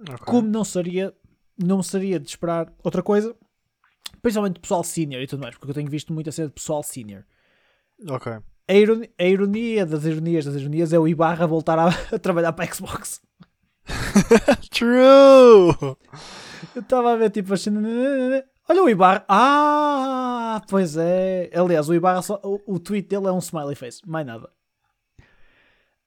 Ok. 0.00 0.26
Como 0.26 0.48
não 0.48 0.64
seria, 0.64 1.14
não 1.56 1.82
seria 1.82 2.18
de 2.18 2.28
esperar 2.28 2.72
outra 2.82 3.02
coisa, 3.02 3.34
principalmente 4.20 4.60
pessoal 4.60 4.82
senior 4.82 5.22
e 5.22 5.26
tudo 5.26 5.40
mais, 5.40 5.56
porque 5.56 5.70
eu 5.70 5.74
tenho 5.74 5.90
visto 5.90 6.12
muito 6.12 6.28
a 6.28 6.32
ser 6.32 6.48
de 6.48 6.52
pessoal 6.52 6.82
senior. 6.82 7.24
Ok. 8.08 8.32
A 8.68 8.74
ironia, 8.74 9.10
a 9.16 9.24
ironia 9.24 9.86
das 9.86 10.04
ironias 10.04 10.44
das 10.44 10.56
ironias 10.56 10.92
é 10.92 10.98
o 10.98 11.06
Ibarra 11.06 11.46
voltar 11.46 11.78
a, 11.78 11.86
a 12.12 12.18
trabalhar 12.18 12.52
para 12.52 12.64
a 12.64 12.74
Xbox. 12.74 13.22
True! 14.70 15.96
Eu 16.74 16.80
estava 16.82 17.12
a 17.12 17.16
ver 17.16 17.30
tipo 17.30 17.52
a 17.52 17.56
cena- 17.56 17.80
Olha 18.68 18.82
o 18.82 18.88
Ibarra. 18.88 19.24
Ah, 19.28 20.62
pois 20.68 20.96
é. 20.96 21.50
Aliás, 21.54 21.88
o 21.88 21.94
Ibarra 21.94 22.22
só, 22.22 22.40
o, 22.42 22.60
o 22.74 22.78
tweet 22.80 23.08
dele 23.08 23.28
é 23.28 23.32
um 23.32 23.38
smiley 23.38 23.74
face, 23.76 24.00
mais 24.06 24.26
nada. 24.26 24.50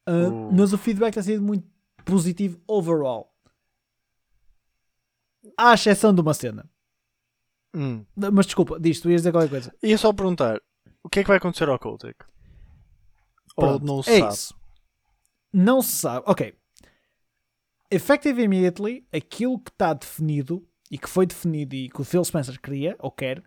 Ah, 0.05 0.11
Uh. 0.11 0.51
Mas 0.51 0.73
o 0.73 0.77
feedback 0.77 1.13
tem 1.13 1.21
sido 1.23 1.43
muito 1.43 1.67
positivo 2.03 2.59
overall. 2.67 3.31
À 5.57 5.73
exceção 5.73 6.13
de 6.13 6.21
uma 6.21 6.33
cena. 6.33 6.69
Hum. 7.75 8.03
Mas 8.15 8.47
desculpa, 8.47 8.79
diz, 8.79 8.99
tu 8.99 9.09
ias 9.09 9.21
dizer 9.21 9.31
qualquer 9.31 9.49
coisa. 9.49 9.75
Ia 9.83 9.97
só 9.97 10.11
perguntar: 10.11 10.59
o 11.03 11.09
que 11.09 11.19
é 11.19 11.23
que 11.23 11.27
vai 11.27 11.37
acontecer 11.37 11.69
ao 11.69 11.77
Kotick? 11.77 12.17
Ou 13.55 13.79
não 13.79 14.01
se 14.01 14.09
é 14.11 14.19
sabe? 14.19 14.33
isso. 14.33 14.55
Não 15.53 15.81
se 15.81 15.91
sabe. 15.93 16.23
Ok. 16.27 16.55
Effective 17.91 18.41
immediately, 18.43 19.05
aquilo 19.11 19.59
que 19.59 19.71
está 19.71 19.93
definido 19.93 20.67
e 20.91 20.97
que 20.97 21.09
foi 21.09 21.25
definido 21.25 21.75
e 21.75 21.89
que 21.89 22.01
o 22.01 22.03
Phil 22.03 22.23
Spencer 22.23 22.59
queria, 22.61 22.95
ou 22.99 23.11
quer, 23.11 23.43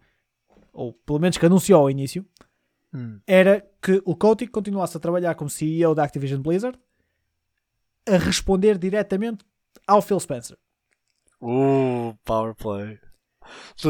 ou 0.72 0.92
pelo 0.92 1.18
menos 1.20 1.38
que 1.38 1.46
anunciou 1.46 1.81
ao 1.81 1.90
início, 1.90 2.26
Hum. 2.94 3.20
era 3.26 3.66
que 3.81 4.02
o 4.05 4.14
Kotick 4.14 4.52
continuasse 4.52 4.94
a 4.96 5.00
trabalhar 5.00 5.35
como 5.35 5.48
CEO 5.48 5.94
da 5.94 6.05
Activision 6.05 6.42
Blizzard 6.42 6.78
a 8.07 8.18
responder 8.18 8.76
diretamente 8.76 9.46
ao 9.87 10.02
Phil 10.02 10.20
Spencer. 10.20 10.59
Uh, 11.40 12.14
power 12.24 12.55
play. 12.55 12.98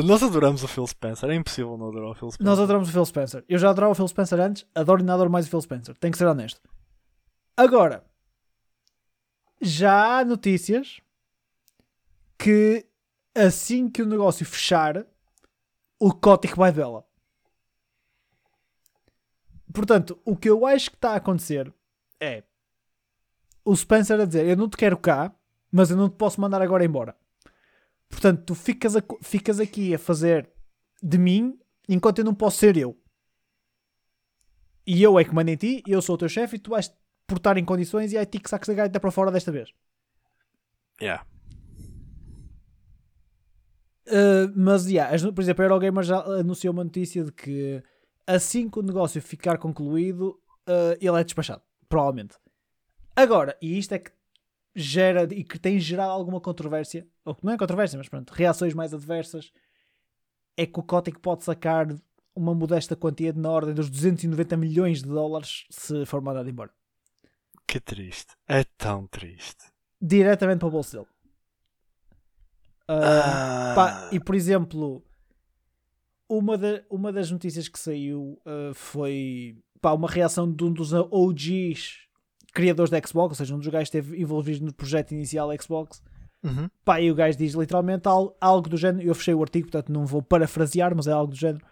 Nós 0.04 0.22
adoramos 0.22 0.62
o 0.62 0.68
Phil 0.68 0.86
Spencer. 0.86 1.30
É 1.30 1.34
impossível 1.34 1.76
não 1.76 1.88
adorar 1.88 2.10
o 2.10 2.14
Phil 2.14 2.30
Spencer. 2.30 2.46
Nós 2.46 2.58
adoramos 2.58 2.88
o 2.88 2.92
Phil 2.92 3.04
Spencer. 3.04 3.44
Eu 3.48 3.58
já 3.58 3.70
adorava 3.70 3.92
o 3.92 3.94
Phil 3.94 4.08
Spencer 4.08 4.40
antes, 4.40 4.64
adoro 4.74 5.02
e 5.02 5.04
não 5.04 5.14
adoro 5.14 5.30
mais 5.30 5.46
o 5.46 5.50
Phil 5.50 5.60
Spencer. 5.60 5.96
Tenho 5.98 6.12
que 6.12 6.18
ser 6.18 6.26
honesto. 6.26 6.60
Agora, 7.56 8.04
já 9.62 10.18
há 10.18 10.25
notícias 10.25 11.01
que 12.37 12.85
assim 13.35 13.88
que 13.88 14.03
o 14.03 14.07
negócio 14.07 14.44
fechar, 14.44 15.07
o 15.98 16.12
Kotick 16.12 16.57
vai 16.57 16.72
vê-la. 16.72 17.05
Portanto, 19.72 20.20
o 20.25 20.37
que 20.37 20.51
eu 20.51 20.66
acho 20.66 20.90
que 20.90 20.96
está 20.96 21.12
a 21.12 21.16
acontecer 21.16 21.72
é 22.20 22.42
o 23.64 23.75
Spencer 23.75 24.20
a 24.20 24.25
dizer: 24.25 24.46
Eu 24.46 24.57
não 24.57 24.68
te 24.68 24.77
quero 24.77 24.98
cá, 24.98 25.35
mas 25.70 25.90
eu 25.90 25.96
não 25.96 26.11
te 26.11 26.16
posso 26.16 26.40
mandar 26.40 26.61
agora 26.61 26.85
embora. 26.85 27.16
Portanto, 28.09 28.42
tu 28.44 28.55
ficas, 28.55 28.96
a- 28.96 29.03
ficas 29.22 29.59
aqui 29.59 29.94
a 29.94 29.98
fazer 29.98 30.51
de 31.03 31.16
mim 31.16 31.59
enquanto 31.88 32.18
eu 32.18 32.25
não 32.25 32.35
posso 32.35 32.59
ser 32.59 32.77
eu. 32.77 32.98
E 34.87 35.03
eu 35.03 35.18
é 35.18 35.25
que 35.25 35.35
mando 35.35 35.51
em 35.51 35.57
ti, 35.57 35.83
eu 35.87 36.03
sou 36.03 36.16
o 36.16 36.18
teu 36.18 36.29
chefe 36.29 36.57
e 36.57 36.59
tu 36.59 36.70
vais 36.70 36.92
te 37.22 37.26
portar 37.26 37.56
em 37.58 37.64
condições 37.64 38.12
e 38.12 38.16
é 38.16 38.24
ti 38.24 38.38
que 38.38 38.50
sacas 38.50 38.68
a 38.68 38.74
gaita 38.74 39.00
para 39.00 39.11
fora 39.11 39.30
desta 39.30 39.50
vez. 39.52 39.70
Yeah. 41.00 41.24
Uh, 44.06 44.52
mas, 44.56 44.87
yeah, 44.87 45.14
as- 45.14 45.22
por 45.22 45.40
exemplo, 45.40 45.62
a 45.62 45.66
Eurogamer 45.66 46.04
já 46.04 46.20
anunciou 46.20 46.72
uma 46.72 46.85
notícia 46.85 47.24
de 47.24 47.32
que 47.32 47.82
assim 48.26 48.68
que 48.68 48.78
o 48.78 48.82
negócio 48.82 49.20
ficar 49.22 49.58
concluído, 49.58 50.40
uh, 50.68 50.96
ele 51.00 51.20
é 51.20 51.24
despachado. 51.24 51.62
Provavelmente. 51.88 52.37
Agora, 53.14 53.56
e 53.61 53.78
isto 53.78 53.92
é 53.92 53.98
que 53.98 54.11
gera 54.74 55.24
e 55.32 55.44
que 55.44 55.58
tem 55.58 55.78
gerado 55.78 56.11
alguma 56.12 56.40
controvérsia, 56.40 57.06
ou 57.24 57.35
que 57.35 57.44
não 57.44 57.52
é 57.52 57.58
controvérsia, 57.58 57.98
mas 57.98 58.08
pronto, 58.08 58.30
reações 58.30 58.74
mais 58.74 58.94
adversas, 58.94 59.52
é 60.56 60.66
que 60.66 60.80
o 60.80 60.82
Kotick 60.82 61.20
pode 61.20 61.44
sacar 61.44 61.87
uma 62.35 62.54
modesta 62.54 62.96
quantia 62.96 63.32
de 63.32 63.38
na 63.38 63.50
ordem 63.50 63.74
dos 63.74 63.90
290 63.90 64.56
milhões 64.56 65.02
de 65.02 65.08
dólares 65.08 65.66
se 65.70 66.06
for 66.06 66.22
mandado 66.22 66.48
embora. 66.48 66.70
Que 67.66 67.81
triste. 67.81 68.33
É 68.48 68.64
tão 68.77 69.07
triste. 69.07 69.64
Diretamente 70.01 70.59
para 70.59 70.68
o 70.68 70.70
bolso 70.70 70.96
dele. 70.96 71.07
Uh, 72.88 73.03
Ah, 73.05 73.72
Pá, 73.75 74.09
e 74.12 74.20
por 74.20 74.35
exemplo, 74.35 75.03
uma, 76.29 76.59
da- 76.59 76.83
uma 76.90 77.12
das 77.12 77.31
notícias 77.31 77.68
que 77.68 77.79
saiu 77.79 78.40
uh, 78.44 78.75
foi 78.75 79.57
pá, 79.81 79.92
uma 79.92 80.09
reação 80.09 80.51
de 80.53 80.64
um 80.64 80.72
dos 80.72 80.92
OGs 80.92 82.01
criadores 82.53 82.90
da 82.90 82.98
Xbox, 83.01 83.33
ou 83.33 83.35
seja, 83.37 83.55
um 83.55 83.59
dos 83.59 83.68
gajos 83.68 83.88
que 83.88 83.96
esteve 83.98 84.20
envolvido 84.20 84.64
no 84.66 84.75
projeto 84.75 85.12
inicial 85.12 85.48
da 85.48 85.57
Xbox. 85.57 86.03
uhum. 86.42 86.68
Pá, 86.85 87.01
e 87.01 87.11
o 87.11 87.14
gajo 87.14 87.38
diz 87.38 87.55
literalmente 87.55 88.07
al- 88.09 88.37
algo 88.40 88.68
do 88.68 88.77
género. 88.77 89.07
Eu 89.09 89.14
fechei 89.14 89.33
o 89.35 89.40
artigo, 89.42 89.68
portanto 89.70 89.90
não 89.92 90.05
vou 90.05 90.20
parafrasear, 90.22 90.94
mas 90.94 91.07
é 91.07 91.12
algo 91.12 91.33
do 91.33 91.38
género. 91.38 91.64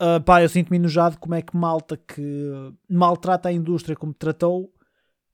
Uh, 0.00 0.20
pá, 0.24 0.42
eu 0.42 0.48
sinto-me 0.48 0.76
enojado 0.76 1.18
como 1.18 1.34
é 1.34 1.42
que 1.42 1.56
malta 1.56 1.96
que 1.96 2.50
maltrata 2.88 3.48
a 3.48 3.52
indústria 3.52 3.96
como 3.96 4.12
tratou, 4.12 4.72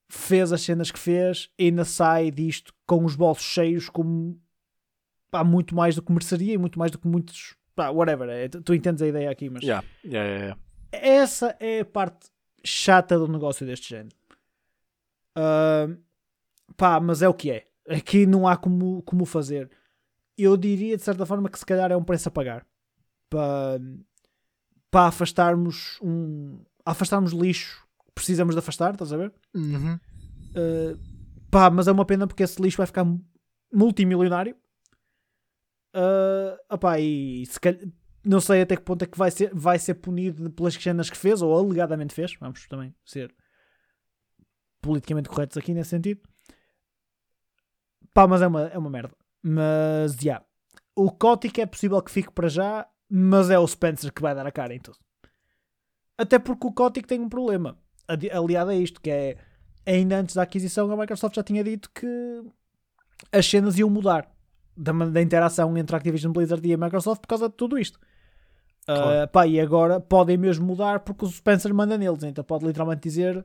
fez 0.09 0.53
as 0.53 0.63
cenas 0.63 0.91
que 0.91 0.99
fez 0.99 1.51
e 1.59 1.67
ainda 1.67 1.85
sai 1.85 2.31
disto 2.31 2.73
com 2.87 3.05
os 3.05 3.15
bolsos 3.15 3.45
cheios 3.45 3.89
como 3.89 4.41
pá, 5.31 5.45
muito 5.45 5.75
mais 5.75 5.95
do 5.95 6.03
que 6.03 6.13
mereceria 6.13 6.55
e 6.55 6.59
muito 6.59 6.79
mais 6.79 6.91
do 6.91 6.99
que 6.99 7.07
muitos. 7.07 7.57
Pá, 7.75 7.91
whatever, 7.91 8.29
é, 8.29 8.49
tu 8.49 8.61
tu 8.63 8.75
entendes 8.75 9.03
a 9.03 9.07
ideia 9.07 9.31
aqui, 9.31 9.49
mas 9.51 9.63
Yeah. 9.63 9.87
Yeah, 10.05 10.29
yeah, 10.29 10.59
essa 10.91 11.57
é 11.61 11.81
a 11.81 11.85
parte 11.85 12.29
chata 12.65 13.19
do 13.19 13.29
negócio 13.29 13.67
deste 13.67 13.91
género. 13.91 14.17
Ah, 15.35 15.89
pá, 16.77 17.01
mas 17.01 17.23
é 17.23 17.29
o 17.29 17.35
que 17.35 17.51
é. 17.51 17.67
Aqui 17.89 18.27
não 18.27 18.47
há 18.47 18.57
como, 18.57 19.03
como 19.03 19.25
fazer. 19.25 19.71
Eu 20.37 20.57
diria 20.57 20.97
de 20.97 21.03
certa 21.03 21.25
forma 21.27 21.49
que 21.49 21.59
se 21.59 21.67
calhar 21.67 21.91
é 21.91 21.97
um 21.97 22.05
preço 22.05 22.29
a 22.29 22.33
pagar 22.33 22.67
para, 23.31 23.81
para 24.91 25.09
afastarmos 25.09 25.99
um 26.01 26.61
afastarmos 26.85 27.33
lixo 27.33 27.87
precisamos 28.19 28.55
de 28.55 28.59
afastar, 28.59 28.93
estás 28.93 29.13
a 29.13 29.17
ver? 29.17 29.33
Uhum. 29.55 29.95
Uh, 29.95 30.99
pá, 31.51 31.71
mas 31.71 31.89
é 31.89 31.93
uma 31.93 32.05
pena 32.05 32.27
porque 32.27 32.43
esse 32.43 32.61
lixo 32.61 32.77
vai 32.77 32.87
ficar 32.87 33.07
multimilionário. 33.73 34.57
Uh, 35.95 36.57
opá, 36.71 37.01
e 37.01 37.47
se 37.47 37.59
calhar, 37.59 37.81
não 38.25 38.41
sei 38.41 38.63
até 38.63 38.77
que 38.77 38.83
ponto 38.83 39.03
é 39.03 39.07
que 39.07 39.19
vai 39.19 39.31
ser, 39.31 39.51
vai 39.55 39.79
ser 39.79 39.95
punido 39.95 40.51
pelas 40.51 40.75
cenas 40.75 41.09
que 41.09 41.17
fez 41.17 41.41
ou 41.43 41.57
alegadamente 41.57 42.15
fez. 42.15 42.35
Vamos 42.41 42.67
também 42.67 42.95
ser 43.05 43.35
politicamente 44.81 45.29
corretos 45.29 45.57
aqui 45.57 45.73
nesse 45.73 45.91
sentido. 45.91 46.21
Pá, 48.13 48.27
mas 48.27 48.43
é 48.43 48.47
uma, 48.47 48.63
é 48.63 48.79
uma 48.79 48.91
merda. 48.91 49.15
Mas, 49.43 50.15
já. 50.15 50.23
Yeah. 50.23 50.47
O 50.95 51.13
Kotick 51.13 51.61
é 51.61 51.67
possível 51.67 52.03
que 52.03 52.11
fique 52.11 52.33
para 52.33 52.49
já, 52.49 52.89
mas 53.09 53.51
é 53.51 53.59
o 53.59 53.67
Spencer 53.67 54.13
que 54.13 54.21
vai 54.21 54.35
dar 54.35 54.47
a 54.47 54.53
cara 54.53 54.75
em 54.75 54.81
tudo. 54.81 54.99
Até 56.17 56.39
porque 56.39 56.67
o 56.67 56.73
Kotick 56.73 57.07
tem 57.07 57.21
um 57.21 57.29
problema 57.29 57.79
aliado 58.09 58.71
a 58.71 58.75
isto, 58.75 59.01
que 59.01 59.11
é 59.11 59.37
ainda 59.87 60.19
antes 60.19 60.35
da 60.35 60.43
aquisição 60.43 60.91
a 60.91 60.97
Microsoft 60.97 61.35
já 61.35 61.43
tinha 61.43 61.65
dito 61.65 61.91
que 61.91 62.43
as 63.33 63.47
cenas 63.47 63.79
iam 63.79 63.89
mudar 63.89 64.31
da, 64.77 64.93
da 64.93 65.23
interação 65.23 65.77
entre 65.77 65.95
a 65.95 65.99
Activision 65.99 66.33
Blizzard 66.33 66.67
e 66.67 66.75
a 66.75 66.77
Microsoft 66.77 67.23
por 67.23 67.29
causa 67.29 67.49
de 67.49 67.55
tudo 67.55 67.79
isto. 67.79 67.99
Claro. 68.87 69.25
Uh, 69.25 69.29
pá, 69.29 69.47
e 69.47 69.61
agora 69.61 70.01
podem 70.01 70.37
mesmo 70.37 70.67
mudar 70.67 71.01
porque 71.01 71.25
o 71.25 71.29
Spencer 71.29 71.75
manda 71.75 71.99
neles, 71.99 72.23
então 72.23 72.43
pode 72.43 72.65
literalmente 72.65 73.03
dizer 73.03 73.45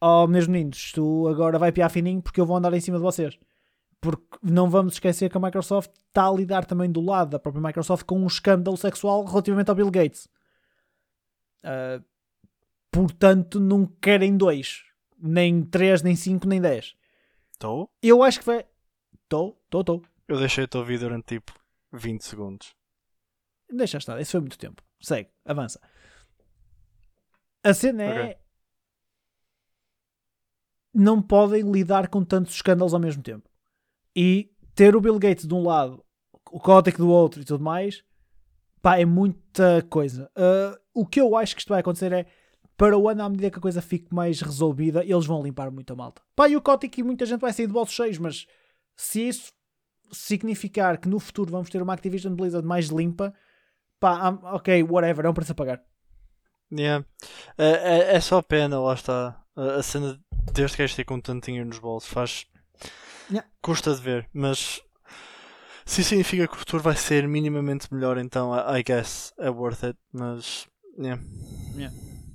oh 0.00 0.26
meus 0.26 0.46
meninos, 0.46 0.92
tu 0.92 1.26
agora 1.28 1.58
vai 1.58 1.72
piar 1.72 1.90
fininho 1.90 2.20
porque 2.20 2.40
eu 2.40 2.46
vou 2.46 2.56
andar 2.56 2.72
em 2.74 2.80
cima 2.80 2.98
de 2.98 3.02
vocês. 3.02 3.38
Porque 4.00 4.38
não 4.42 4.68
vamos 4.68 4.94
esquecer 4.94 5.30
que 5.30 5.36
a 5.36 5.40
Microsoft 5.40 5.90
está 6.08 6.28
a 6.28 6.32
lidar 6.32 6.64
também 6.64 6.90
do 6.90 7.00
lado 7.00 7.30
da 7.30 7.38
própria 7.38 7.62
Microsoft 7.62 8.04
com 8.04 8.20
um 8.20 8.26
escândalo 8.26 8.76
sexual 8.76 9.24
relativamente 9.24 9.70
ao 9.70 9.74
Bill 9.74 9.90
Gates. 9.90 10.28
Uh, 11.64 12.04
portanto, 13.04 13.60
não 13.60 13.86
querem 13.86 14.36
dois, 14.36 14.84
nem 15.18 15.62
três, 15.62 16.02
nem 16.02 16.16
cinco, 16.16 16.46
nem 16.46 16.60
dez. 16.60 16.96
Estou? 17.52 17.90
Eu 18.02 18.22
acho 18.22 18.40
que 18.40 18.46
vai. 18.46 18.64
Estou, 19.22 19.60
estou, 19.64 19.80
estou. 19.80 20.02
Eu 20.28 20.38
deixei-te 20.38 20.76
ouvir 20.76 20.98
durante 20.98 21.26
tipo 21.26 21.52
20 21.92 22.22
segundos. 22.22 22.74
Deixa 23.70 23.98
estar, 23.98 24.20
isso 24.20 24.32
foi 24.32 24.40
muito 24.40 24.58
tempo. 24.58 24.82
Segue, 25.00 25.28
avança. 25.44 25.80
A 27.62 27.74
cena 27.74 28.02
é. 28.02 28.24
Ok. 28.24 28.36
Não 30.94 31.20
podem 31.20 31.70
lidar 31.70 32.08
com 32.08 32.24
tantos 32.24 32.54
escândalos 32.54 32.94
ao 32.94 33.00
mesmo 33.00 33.22
tempo. 33.22 33.50
E 34.14 34.50
ter 34.74 34.96
o 34.96 35.00
Bill 35.00 35.18
Gates 35.18 35.46
de 35.46 35.52
um 35.52 35.62
lado, 35.62 36.04
o 36.50 36.58
Kotick 36.58 36.96
do 36.96 37.10
outro 37.10 37.42
e 37.42 37.44
tudo 37.44 37.62
mais, 37.62 38.02
pá, 38.80 38.98
é 38.98 39.04
muita 39.04 39.82
coisa. 39.90 40.30
Ah, 40.34 40.78
o 40.94 41.04
que 41.04 41.20
eu 41.20 41.36
acho 41.36 41.54
que 41.54 41.60
isto 41.60 41.68
vai 41.68 41.80
acontecer 41.80 42.12
é 42.12 42.26
para 42.76 42.96
o 42.96 43.08
ano, 43.08 43.22
à 43.22 43.28
medida 43.28 43.50
que 43.50 43.58
a 43.58 43.62
coisa 43.62 43.80
fique 43.80 44.14
mais 44.14 44.40
resolvida, 44.40 45.02
eles 45.04 45.24
vão 45.24 45.42
limpar 45.42 45.70
muito 45.70 45.92
a 45.92 45.96
malta. 45.96 46.22
Pá, 46.34 46.48
e 46.48 46.56
o 46.56 46.60
Kotick 46.60 46.98
e 46.98 47.02
muita 47.02 47.24
gente 47.24 47.40
vai 47.40 47.52
sair 47.52 47.66
de 47.66 47.72
bolsos 47.72 47.94
cheios, 47.94 48.18
mas 48.18 48.46
se 48.94 49.26
isso 49.26 49.52
significar 50.12 50.98
que 50.98 51.08
no 51.08 51.18
futuro 51.18 51.50
vamos 51.50 51.70
ter 51.70 51.82
uma 51.82 51.94
Activision 51.94 52.34
Blizzard 52.34 52.66
mais 52.66 52.86
limpa, 52.86 53.34
pá, 53.98 54.28
ah, 54.28 54.56
ok, 54.56 54.82
whatever, 54.82 55.26
é 55.26 55.30
um 55.30 55.34
preço 55.34 55.52
a 55.52 55.54
pagar. 55.54 55.82
Yeah. 56.72 57.06
É, 57.56 57.68
é, 57.68 58.16
é 58.16 58.20
só 58.20 58.42
pena, 58.42 58.80
lá 58.80 58.94
está. 58.94 59.40
A, 59.54 59.82
cena 59.82 60.20
deste 60.52 60.76
gajo 60.76 60.96
ter 60.96 61.04
com 61.04 61.20
tanto 61.20 61.46
dinheiro 61.46 61.68
nos 61.68 61.78
bolsos 61.78 62.10
faz. 62.10 62.46
Yeah. 63.30 63.48
Custa 63.62 63.94
de 63.94 64.00
ver, 64.02 64.28
mas 64.32 64.82
se 65.84 66.00
isso 66.00 66.10
significa 66.10 66.46
que 66.46 66.54
o 66.54 66.58
futuro 66.58 66.82
vai 66.82 66.96
ser 66.96 67.26
minimamente 67.26 67.92
melhor, 67.92 68.18
então 68.18 68.52
I, 68.54 68.82
guess 68.82 69.32
é 69.38 69.48
worth 69.48 69.84
it. 69.84 69.98
Mas. 70.12 70.68
Yeah. 70.98 71.22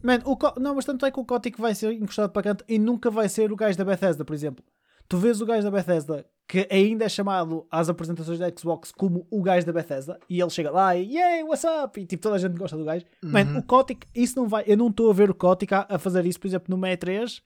Man, 0.04 0.20
o 0.26 0.36
Co- 0.38 0.54
não, 0.60 0.76
mas 0.76 0.86
tanto 0.86 1.06
é 1.06 1.12
que 1.12 1.20
o 1.20 1.26
Kotick 1.26 1.60
vai 1.60 1.76
ser 1.76 1.92
encostado 1.94 2.32
para 2.32 2.42
canto 2.44 2.66
e 2.68 2.80
nunca 2.80 3.10
vai 3.12 3.30
ser 3.30 3.52
o 3.52 3.56
gajo 3.56 3.78
da 3.78 3.86
Bethesda, 3.86 4.26
por 4.26 4.34
exemplo. 4.34 4.64
Tu 5.08 5.18
vês 5.18 5.42
o 5.42 5.46
gajo 5.46 5.64
da 5.64 5.72
Bethesda 5.72 6.26
que 6.48 6.68
ainda 6.72 7.06
é 7.06 7.10
chamado 7.10 7.66
às 7.70 7.88
apresentações 7.90 8.40
da 8.40 8.50
Xbox 8.50 8.92
como 8.92 9.26
o 9.30 9.42
gajo 9.42 9.66
da 9.66 9.72
Bethesda 9.74 10.20
e 10.30 10.40
ele 10.42 10.50
chega 10.50 10.72
lá 10.72 10.96
e 10.96 11.14
yay, 11.16 11.44
what's 11.44 11.64
up? 11.64 12.00
E 12.00 12.06
tipo 12.06 12.24
toda 12.24 12.36
a 12.36 12.40
gente 12.40 12.58
gosta 12.58 12.78
do 12.78 12.84
gajo. 12.86 13.06
Man, 13.24 13.44
Uhum. 13.44 13.58
o 13.60 13.64
Kotick, 13.64 14.06
isso 14.16 14.38
não 14.40 14.48
vai. 14.48 14.64
Eu 14.68 14.76
não 14.78 14.88
estou 14.88 15.10
a 15.10 15.14
ver 15.14 15.30
o 15.30 15.36
Kotick 15.36 15.74
a, 15.74 15.86
a 15.90 16.00
fazer 16.00 16.26
isso, 16.26 16.40
por 16.40 16.48
exemplo, 16.48 16.76
no 16.76 16.82
E3 16.82 17.42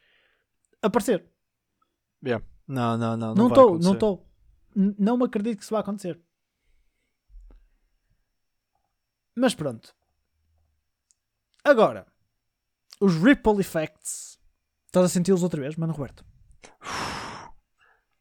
aparecer. 0.82 1.26
Yeah. 2.24 2.44
Não, 2.68 2.98
não, 2.98 3.16
não. 3.18 3.34
Não 3.36 3.48
estou, 3.48 3.80
não 3.80 3.94
estou. 3.94 4.28
Não 4.76 5.18
me 5.18 5.26
acredito 5.26 5.58
que 5.58 5.64
isso 5.64 5.72
vai 5.72 5.82
acontecer. 5.82 6.20
Mas 9.36 9.54
pronto. 9.54 9.94
Agora, 11.64 12.06
os 13.00 13.16
ripple 13.16 13.60
effects. 13.60 14.40
Estás 14.88 15.06
a 15.06 15.10
senti-los 15.10 15.44
outra 15.44 15.62
vez, 15.62 15.76
mano 15.76 15.94
Roberto? 15.94 16.26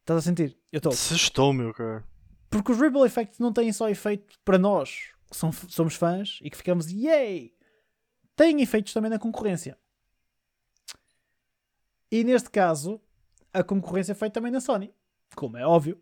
Estás 0.01 0.19
a 0.19 0.23
sentir? 0.23 0.59
Eu 0.73 0.79
estou. 0.79 0.93
Se 0.93 1.15
estou, 1.15 1.53
meu 1.53 1.73
caro. 1.73 2.05
Porque 2.51 2.73
os 2.73 2.81
ripple 2.81 3.03
effects 3.05 3.39
não 3.39 3.53
têm 3.53 3.73
só 3.73 3.89
efeito 3.89 4.39
para 4.45 4.59
nós, 4.59 5.11
que 5.31 5.37
são- 5.37 5.53
somos 5.53 5.95
fãs 5.95 6.39
e 6.43 6.51
que 6.51 6.57
ficamos 6.57 6.91
yay! 6.91 7.55
Têm 8.37 8.61
efeitos 8.61 8.93
também 8.93 9.11
na 9.11 9.19
concorrência. 9.19 9.79
E 12.11 12.23
neste 12.25 12.51
caso, 12.51 13.01
a 13.53 13.63
concorrência 13.65 14.13
é 14.13 14.15
feita 14.15 14.35
também 14.35 14.53
na 14.53 14.61
Sony, 14.61 14.95
como 15.35 15.57
é 15.57 15.67
óbvio. 15.67 16.01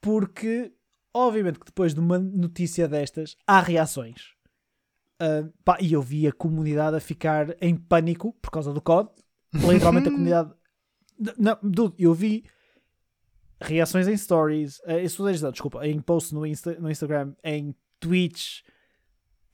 Porque, 0.00 0.72
obviamente, 1.12 1.58
que 1.58 1.66
depois 1.66 1.92
de 1.94 2.00
uma 2.00 2.18
notícia 2.18 2.88
destas, 2.88 3.36
há 3.46 3.60
reações. 3.60 4.34
Ah, 5.20 5.46
pá, 5.64 5.76
e 5.80 5.92
eu 5.92 6.00
vi 6.00 6.26
a 6.26 6.32
comunidade 6.32 6.96
a 6.96 7.00
ficar 7.00 7.54
em 7.60 7.76
pânico 7.76 8.32
por 8.40 8.50
causa 8.50 8.72
do 8.72 8.80
COD. 8.80 9.10
Literalmente 9.52 10.08
a 10.08 10.10
comunidade. 10.12 10.50
Não, 11.38 11.58
dude, 11.62 11.94
eu 12.02 12.14
vi 12.14 12.44
reações 13.60 14.08
em 14.08 14.16
stories, 14.16 14.80
eh, 14.86 15.02
isso 15.02 15.18
tudo 15.18 15.28
é 15.28 15.50
desculpa, 15.52 15.86
em 15.86 16.00
posts 16.00 16.32
no, 16.32 16.46
Insta- 16.46 16.78
no 16.80 16.90
Instagram, 16.90 17.34
em 17.44 17.74
tweets, 18.00 18.62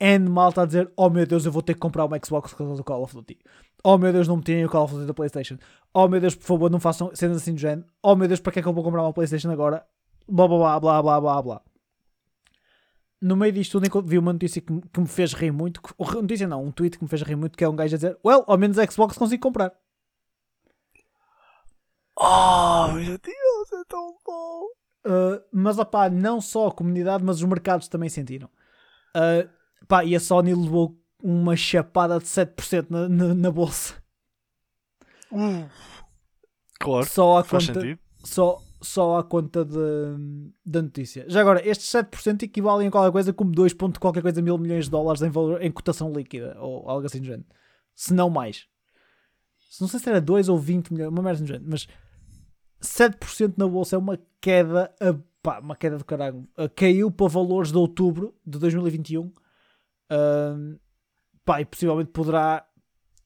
and 0.00 0.28
malta 0.30 0.62
a 0.62 0.66
dizer: 0.66 0.92
Oh 0.96 1.10
meu 1.10 1.26
Deus, 1.26 1.44
eu 1.44 1.50
vou 1.50 1.62
ter 1.62 1.74
que 1.74 1.80
comprar 1.80 2.04
uma 2.04 2.16
Xbox 2.24 2.52
por 2.52 2.58
causa 2.58 2.76
do 2.76 2.84
Call 2.84 3.02
of 3.02 3.12
Duty. 3.14 3.36
Oh 3.82 3.98
meu 3.98 4.12
Deus, 4.12 4.28
não 4.28 4.36
me 4.36 4.42
tirem 4.44 4.64
o 4.64 4.68
Call 4.68 4.84
of 4.84 4.94
Duty 4.94 5.06
da 5.06 5.14
PlayStation. 5.14 5.56
Oh 5.92 6.06
meu 6.06 6.20
Deus, 6.20 6.36
por 6.36 6.44
favor, 6.44 6.70
não 6.70 6.78
façam 6.78 7.10
cenas 7.14 7.38
assim 7.38 7.54
do 7.54 7.60
género. 7.60 7.88
Oh 8.00 8.14
meu 8.14 8.28
Deus, 8.28 8.38
para 8.38 8.52
que 8.52 8.60
é 8.60 8.62
que 8.62 8.68
eu 8.68 8.72
vou 8.72 8.84
comprar 8.84 9.02
uma 9.02 9.12
PlayStation 9.12 9.50
agora? 9.50 9.84
Blá 10.28 10.46
blá 10.46 10.78
blá 10.78 10.80
blá 10.80 11.02
blá 11.02 11.20
blá 11.20 11.42
blá. 11.42 11.62
No 13.20 13.34
meio 13.36 13.52
disto 13.52 13.80
tudo, 13.80 14.06
vi 14.06 14.18
uma 14.18 14.32
notícia 14.32 14.60
que, 14.60 14.72
me- 14.72 14.82
que 14.82 15.00
me 15.00 15.06
fez 15.06 15.32
rir 15.32 15.50
muito. 15.50 15.80
Que, 15.80 15.94
notícia 16.16 16.46
não, 16.46 16.62
um 16.64 16.70
tweet 16.70 16.98
que 16.98 17.04
me 17.04 17.08
fez 17.08 17.22
rir 17.22 17.34
muito. 17.36 17.56
Que 17.56 17.64
é 17.64 17.68
um 17.68 17.74
gajo 17.76 17.94
a 17.94 17.98
dizer: 17.98 18.18
Well, 18.24 18.44
ao 18.46 18.58
menos 18.58 18.78
a 18.78 18.86
Xbox 18.86 19.16
consigo 19.16 19.42
comprar. 19.42 19.72
Oh, 22.18 22.88
meu 22.92 23.18
Deus, 23.18 23.72
é 23.72 23.84
tão 23.88 24.16
bom. 24.24 24.66
Uh, 25.06 25.42
mas 25.52 25.78
opá, 25.78 26.08
não 26.08 26.40
só 26.40 26.68
a 26.68 26.72
comunidade, 26.72 27.22
mas 27.22 27.36
os 27.36 27.44
mercados 27.44 27.88
também 27.88 28.08
sentiram. 28.08 28.48
Uh, 29.14 29.48
pá, 29.86 30.04
e 30.04 30.16
a 30.16 30.20
Sony 30.20 30.54
levou 30.54 30.98
uma 31.22 31.56
chapada 31.56 32.18
de 32.18 32.24
7% 32.24 32.86
na, 32.90 33.08
na, 33.08 33.34
na 33.34 33.50
bolsa. 33.50 33.94
Claro, 36.78 37.06
Só 37.06 37.38
à 37.38 37.44
faz 37.44 37.66
conta, 37.66 37.80
sentido. 37.80 38.00
só, 38.24 38.58
só 38.80 39.18
à 39.18 39.24
conta 39.24 39.64
de, 39.64 39.76
da 40.64 40.82
notícia. 40.82 41.24
Já 41.28 41.40
agora, 41.40 41.66
estes 41.66 41.88
7% 41.88 42.42
equivalem 42.42 42.88
a 42.88 42.90
qualquer 42.90 43.12
coisa 43.12 43.32
como 43.32 43.50
2 43.50 43.72
ponto 43.74 43.98
qualquer 43.98 44.22
coisa 44.22 44.42
mil 44.42 44.58
milhões 44.58 44.84
de 44.84 44.90
dólares 44.90 45.22
em, 45.22 45.30
valor, 45.30 45.62
em 45.62 45.70
cotação 45.70 46.12
líquida, 46.12 46.56
ou 46.60 46.88
algo 46.88 47.06
assim 47.06 47.20
do 47.20 47.26
género. 47.26 47.46
Se 47.94 48.12
não 48.12 48.28
mais. 48.28 48.66
Não 49.80 49.88
sei 49.88 50.00
se 50.00 50.08
era 50.08 50.20
2 50.20 50.48
ou 50.48 50.58
20 50.58 50.92
milhões, 50.92 51.10
uma 51.10 51.22
merda 51.22 51.42
do 51.42 51.46
género, 51.46 51.66
mas 51.68 51.86
7% 52.80 53.54
na 53.56 53.66
bolsa 53.66 53.96
é 53.96 53.98
uma 53.98 54.18
queda, 54.40 54.94
pá, 55.42 55.60
uma 55.60 55.76
queda 55.76 55.98
do 55.98 56.04
caralho. 56.04 56.48
Caiu 56.74 57.10
para 57.10 57.28
valores 57.28 57.72
de 57.72 57.78
outubro 57.78 58.34
de 58.46 58.58
2021. 58.58 59.32
Um, 60.10 60.78
pá, 61.44 61.60
e 61.60 61.64
possivelmente 61.64 62.10
poderá 62.10 62.66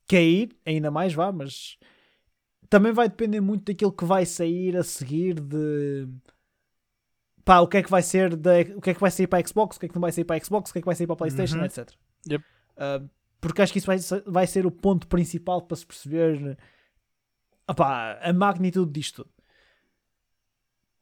cair 0.09 0.57
ainda 0.66 0.90
mais, 0.90 1.14
vá, 1.14 1.30
mas 1.30 1.78
também 2.71 2.93
vai 2.93 3.09
depender 3.09 3.41
muito 3.41 3.64
daquilo 3.64 3.93
que 3.93 4.05
vai 4.05 4.25
sair 4.25 4.77
a 4.77 4.83
seguir 4.85 5.41
de 5.41 6.09
pá, 7.45 7.61
o 7.61 7.66
que 7.68 7.79
é 7.79 7.83
que 7.83 7.91
vai 7.91 8.03
ser 8.03 8.37
da, 8.37 8.53
o 8.77 8.81
que 8.81 8.91
é 8.91 8.95
que 8.95 9.01
vai 9.01 9.11
sair 9.11 9.27
para 9.27 9.41
a 9.45 9.47
Xbox, 9.47 9.77
o 9.77 9.81
que 9.81 9.87
é 9.87 9.89
que 9.89 9.95
não 9.95 10.01
vai 10.01 10.12
sair 10.12 10.25
para 10.25 10.37
a 10.37 10.41
Xbox, 10.45 10.71
o 10.71 10.73
que 10.73 10.79
é 10.79 10.83
que 10.83 10.87
vai 10.87 10.95
sair 10.95 11.07
para 11.07 11.14
a 11.14 11.16
Playstation, 11.16 11.59
Uhum. 11.59 11.64
etc. 11.64 11.91
Yep. 12.31 12.45
Uh, 12.77 13.11
porque 13.41 13.61
acho 13.62 13.73
que 13.73 13.79
isso 13.79 13.87
vai, 13.87 13.99
ser- 13.99 14.23
vai 14.27 14.47
ser 14.47 14.66
o 14.66 14.71
ponto 14.71 15.07
principal 15.09 15.62
para 15.62 15.77
se 15.77 15.85
perceber 15.87 16.57
opá, 17.68 18.18
a 18.23 18.33
magnitude 18.33 18.93
disto 18.93 19.25
tudo. 19.25 19.35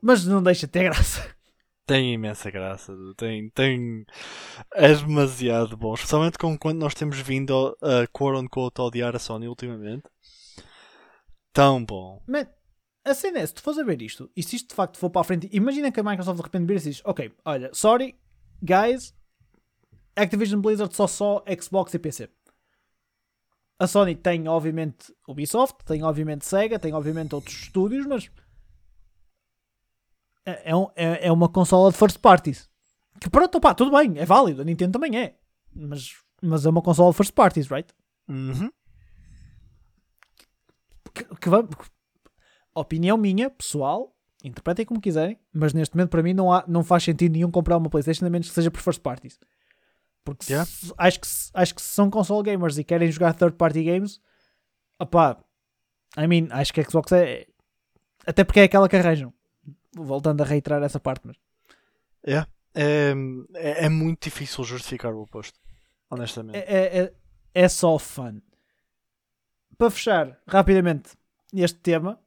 Mas 0.00 0.24
não 0.24 0.42
deixa 0.42 0.66
de 0.66 0.72
ter 0.72 0.84
graça. 0.84 1.22
Tem 1.84 2.12
imensa 2.12 2.50
graça, 2.50 2.92
tem, 3.16 3.48
tem. 3.48 4.04
É 4.74 4.92
demasiado 4.94 5.74
bom, 5.74 5.94
especialmente 5.94 6.36
com 6.36 6.56
quando 6.58 6.78
nós 6.80 6.92
temos 6.92 7.18
vindo 7.18 7.74
a 7.80 8.06
quote 8.12 8.38
unquote 8.44 8.82
odiar 8.82 9.16
a 9.16 9.18
Sony 9.18 9.48
ultimamente. 9.48 10.02
Tão 11.52 11.84
bom. 11.84 12.22
Man, 12.26 12.46
a 13.04 13.14
cena 13.14 13.38
é, 13.40 13.46
se 13.46 13.54
tu 13.54 13.62
fores 13.62 13.78
a 13.78 13.84
ver 13.84 14.00
isto, 14.02 14.30
e 14.36 14.42
se 14.42 14.56
isto 14.56 14.68
de 14.70 14.74
facto 14.74 14.98
for 14.98 15.10
para 15.10 15.20
a 15.22 15.24
frente, 15.24 15.48
imagina 15.52 15.90
que 15.90 16.00
a 16.00 16.02
Microsoft 16.02 16.36
de 16.38 16.42
repente 16.42 16.66
vira 16.66 16.80
e 16.80 16.82
diz: 16.82 17.02
Ok, 17.04 17.32
olha, 17.44 17.70
sorry, 17.72 18.18
guys, 18.62 19.14
Activision 20.16 20.60
Blizzard 20.60 20.94
só 20.94 21.06
só 21.06 21.44
Xbox 21.60 21.94
e 21.94 21.98
PC. 21.98 22.28
A 23.80 23.86
Sony 23.86 24.16
tem, 24.16 24.48
obviamente, 24.48 25.14
Ubisoft, 25.28 25.84
tem, 25.84 26.02
obviamente, 26.02 26.44
Sega, 26.44 26.78
tem, 26.80 26.92
obviamente, 26.92 27.34
outros 27.34 27.54
estúdios, 27.62 28.06
mas 28.06 28.28
é, 30.44 30.72
é, 30.72 30.72
é- 30.96 31.26
é 31.28 31.32
uma 31.32 31.48
consola 31.48 31.90
de 31.92 31.96
first 31.96 32.18
parties. 32.18 32.68
Que 33.20 33.30
pronto, 33.30 33.60
pá, 33.60 33.74
tudo 33.74 33.90
bem, 33.96 34.18
é 34.18 34.24
válido, 34.24 34.62
a 34.62 34.64
Nintendo 34.64 34.92
também 34.98 35.18
é. 35.18 35.36
Mas, 35.74 36.12
mas 36.42 36.66
é 36.66 36.70
uma 36.70 36.82
consola 36.82 37.10
de 37.12 37.16
first 37.16 37.32
parties, 37.32 37.68
right? 37.68 37.92
Uhum. 38.28 38.70
Que, 41.24 41.36
que 41.36 41.48
vamos- 41.48 41.70
opinião 42.74 43.16
minha, 43.16 43.50
pessoal, 43.50 44.14
interpretem 44.44 44.86
como 44.86 45.00
quiserem, 45.00 45.38
mas 45.52 45.72
neste 45.74 45.94
momento 45.96 46.10
para 46.10 46.22
mim 46.22 46.32
não, 46.34 46.52
há, 46.52 46.64
não 46.68 46.84
faz 46.84 47.02
sentido 47.04 47.32
nenhum 47.32 47.50
comprar 47.50 47.76
uma 47.76 47.90
Playstation 47.90 48.24
a 48.26 48.30
menos 48.30 48.48
que 48.48 48.54
seja 48.54 48.70
por 48.70 48.80
first 48.80 49.00
parties. 49.00 49.38
Porque 50.24 50.44
se- 50.44 50.52
Yeah. 50.52 50.70
acho, 50.98 51.20
que, 51.20 51.26
se- 51.26 51.50
acho 51.54 51.74
que 51.74 51.82
se 51.82 51.88
são 51.88 52.10
console 52.10 52.42
gamers 52.44 52.78
e 52.78 52.84
querem 52.84 53.10
jogar 53.10 53.34
third 53.34 53.56
party 53.56 53.82
games, 53.82 54.20
opá, 55.00 55.38
I 56.16 56.26
mean, 56.26 56.48
acho 56.50 56.72
que 56.72 56.80
a 56.80 56.84
Xbox 56.84 57.10
é. 57.12 57.46
Até 58.26 58.44
porque 58.44 58.60
é 58.60 58.64
aquela 58.64 58.88
que 58.88 58.96
arranjam. 58.96 59.32
Voltando 59.96 60.42
a 60.42 60.44
reiterar 60.44 60.82
essa 60.82 61.00
parte, 61.00 61.26
mas 61.26 61.36
É, 62.22 62.44
é, 62.74 63.12
é, 63.54 63.84
é 63.86 63.88
muito 63.88 64.24
difícil 64.24 64.62
justificar 64.64 65.12
o 65.14 65.22
oposto. 65.22 65.58
Honestamente. 66.10 66.56
é, 66.56 66.60
é, 66.98 66.98
é, 67.04 67.12
é 67.54 67.68
só 67.68 67.98
fun. 67.98 68.40
Para 69.78 69.90
fechar 69.90 70.40
rapidamente 70.44 71.16
este 71.54 71.78
tema, 71.78 72.20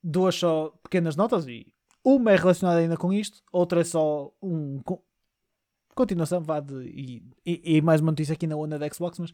duas 0.00 0.36
só 0.36 0.70
pequenas 0.84 1.16
notas 1.16 1.48
e 1.48 1.74
uma 2.04 2.30
é 2.30 2.36
relacionada 2.36 2.78
ainda 2.78 2.96
com 2.96 3.12
isto, 3.12 3.42
outra 3.52 3.80
é 3.80 3.84
só 3.84 4.32
um 4.40 4.80
co- 4.82 5.04
continuação 5.96 6.40
vá 6.40 6.60
de, 6.60 6.74
e, 6.84 7.22
e, 7.44 7.76
e 7.76 7.82
mais 7.82 8.00
uma 8.00 8.12
notícia 8.12 8.34
aqui 8.34 8.46
na 8.46 8.54
onda 8.54 8.78
da 8.78 8.88
Xbox, 8.88 9.18
mas 9.18 9.32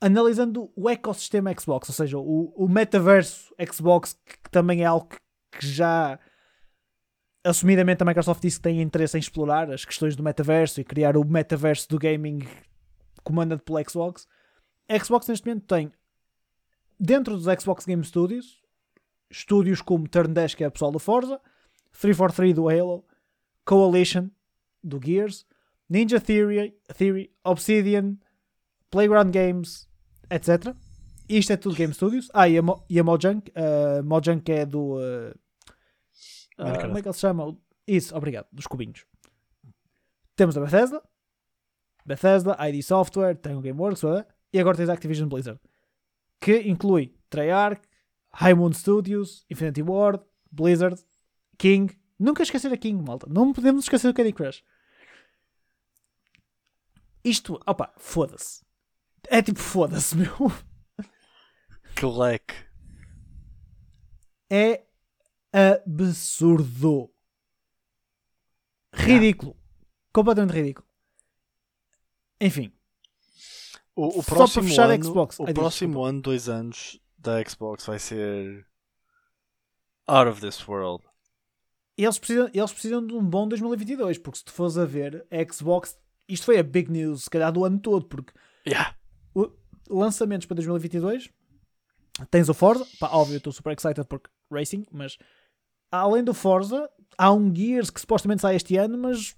analisando 0.00 0.72
o 0.76 0.88
ecossistema 0.88 1.52
Xbox, 1.58 1.88
ou 1.88 1.94
seja, 1.94 2.16
o, 2.16 2.54
o 2.56 2.68
metaverso 2.68 3.52
Xbox, 3.72 4.12
que, 4.24 4.50
também 4.50 4.82
é 4.82 4.86
algo 4.86 5.08
que, 5.08 5.18
que 5.58 5.66
já 5.66 6.18
assumidamente 7.42 8.04
a 8.04 8.06
Microsoft 8.06 8.40
disse 8.40 8.58
que 8.58 8.62
tem 8.62 8.80
interesse 8.80 9.16
em 9.16 9.20
explorar 9.20 9.68
as 9.68 9.84
questões 9.84 10.14
do 10.14 10.22
metaverso 10.22 10.80
e 10.80 10.84
criar 10.84 11.16
o 11.16 11.24
metaverso 11.24 11.88
do 11.88 11.98
gaming 11.98 12.38
comandado 13.24 13.64
pela 13.64 13.82
Xbox. 13.82 14.28
A 14.88 14.98
Xbox 14.98 15.26
neste 15.26 15.46
momento 15.46 15.66
tem 15.66 15.92
dentro 16.98 17.36
dos 17.36 17.44
Xbox 17.44 17.84
Game 17.84 18.04
Studios 18.04 18.64
estúdios 19.30 19.82
como 19.82 20.08
Turn 20.08 20.32
10 20.32 20.54
que 20.54 20.64
é 20.64 20.68
o 20.68 20.70
pessoal 20.70 20.92
do 20.92 20.98
Forza, 20.98 21.40
343 21.92 22.54
do 22.54 22.68
Halo, 22.68 23.04
Coalition 23.64 24.30
do 24.82 25.00
Gears, 25.02 25.46
Ninja 25.88 26.20
Theory, 26.20 26.76
Theory 26.96 27.32
Obsidian, 27.44 28.16
Playground 28.90 29.32
Games, 29.32 29.88
etc. 30.30 30.74
Isto 31.28 31.52
é 31.52 31.56
tudo 31.56 31.74
Game 31.74 31.92
Studios. 31.92 32.30
Ah, 32.32 32.48
e 32.48 32.58
a, 32.58 32.62
Mo 32.62 32.84
e 32.88 32.98
a 32.98 33.04
Mojang, 33.04 33.42
uh, 33.50 34.02
Mojang 34.04 34.42
é 34.52 34.66
do. 34.66 34.98
uh, 34.98 35.34
Minecraft. 36.58 36.86
como 36.86 36.98
é 36.98 37.02
que 37.02 37.08
ele 37.08 37.14
se 37.14 37.20
chama? 37.20 37.58
Isso, 37.86 38.16
obrigado, 38.16 38.46
dos 38.52 38.66
cubinhos. 38.66 39.04
Temos 40.36 40.56
a 40.56 40.60
Bethesda, 40.60 41.02
Bethesda, 42.04 42.56
ID 42.68 42.82
Software, 42.82 43.36
tem 43.36 43.54
o 43.54 43.60
GameWorks, 43.60 44.02
e 44.52 44.58
agora 44.58 44.76
tens 44.76 44.88
a 44.88 44.92
Activision 44.92 45.28
Blizzard, 45.28 45.60
que 46.44 46.60
inclui 46.68 47.18
Treyarch, 47.30 47.80
High 48.34 48.54
Moon 48.54 48.70
Studios, 48.74 49.46
Infinity 49.48 49.80
Ward, 49.80 50.22
Blizzard, 50.52 51.02
King. 51.56 51.98
Nunca 52.18 52.42
esquecer 52.42 52.70
a 52.70 52.76
King, 52.76 53.02
malta. 53.02 53.26
Não 53.30 53.50
podemos 53.50 53.86
esquecer 53.86 54.08
do 54.08 54.14
Candy 54.14 54.34
Crush. 54.34 54.62
Isto, 57.24 57.58
opa, 57.66 57.94
foda-se. 57.96 58.62
É 59.30 59.40
tipo, 59.40 59.58
foda-se, 59.58 60.14
meu. 60.20 60.52
Que 61.96 62.04
leque. 62.04 62.54
É 64.50 64.84
absurdo. 65.50 67.10
Ridículo. 68.92 69.56
Completamente 70.12 70.52
ridículo. 70.52 70.86
Enfim. 72.38 72.70
O, 73.96 74.08
o 74.08 74.12
Só 74.14 74.22
para 74.22 74.34
próximo 74.36 74.68
fechar 74.68 74.90
a 74.90 74.94
ano, 74.94 75.04
Xbox. 75.04 75.38
O 75.38 75.44
Ai, 75.46 75.54
próximo 75.54 75.92
desculpa. 75.92 76.08
ano, 76.08 76.20
dois 76.20 76.48
anos 76.48 77.00
da 77.16 77.42
Xbox 77.44 77.86
vai 77.86 77.98
ser 77.98 78.66
out 80.06 80.28
of 80.28 80.40
this 80.40 80.66
world. 80.66 81.02
Eles 81.96 82.18
precisam, 82.18 82.50
eles 82.52 82.72
precisam 82.72 83.06
de 83.06 83.14
um 83.14 83.24
bom 83.24 83.46
2022, 83.46 84.18
porque 84.18 84.38
se 84.38 84.44
tu 84.44 84.52
fores 84.52 84.76
a 84.76 84.84
ver, 84.84 85.24
a 85.30 85.52
Xbox, 85.52 85.96
isto 86.28 86.44
foi 86.46 86.58
a 86.58 86.62
big 86.62 86.90
news, 86.90 87.24
se 87.24 87.30
calhar 87.30 87.52
do 87.52 87.64
ano 87.64 87.78
todo, 87.78 88.06
porque 88.06 88.32
Yeah. 88.66 88.96
lançamentos 89.88 90.46
para 90.46 90.56
2022 90.56 91.30
tens 92.30 92.48
o 92.48 92.54
Forza, 92.54 92.86
pá, 92.98 93.10
óbvio, 93.12 93.34
eu 93.34 93.38
estou 93.38 93.52
super 93.52 93.72
excited 93.72 94.04
porque 94.06 94.30
Racing, 94.50 94.84
mas 94.90 95.16
além 95.90 96.24
do 96.24 96.34
Forza, 96.34 96.88
há 97.16 97.32
um 97.32 97.54
Gears 97.54 97.90
que 97.90 98.00
supostamente 98.00 98.42
sai 98.42 98.56
este 98.56 98.76
ano, 98.76 98.98
mas 98.98 99.36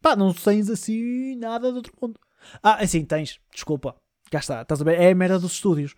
pá, 0.00 0.14
não 0.16 0.32
tens 0.32 0.70
assim 0.70 1.36
nada 1.36 1.70
de 1.70 1.76
outro 1.76 1.92
mundo. 2.00 2.18
Ah, 2.62 2.82
assim, 2.82 3.04
tens, 3.04 3.40
desculpa, 3.52 3.96
cá 4.30 4.38
está, 4.38 4.62
estás 4.62 4.80
a 4.80 4.84
ver, 4.84 5.00
é 5.00 5.10
a 5.10 5.14
merda 5.14 5.38
dos 5.38 5.52
estúdios. 5.52 5.94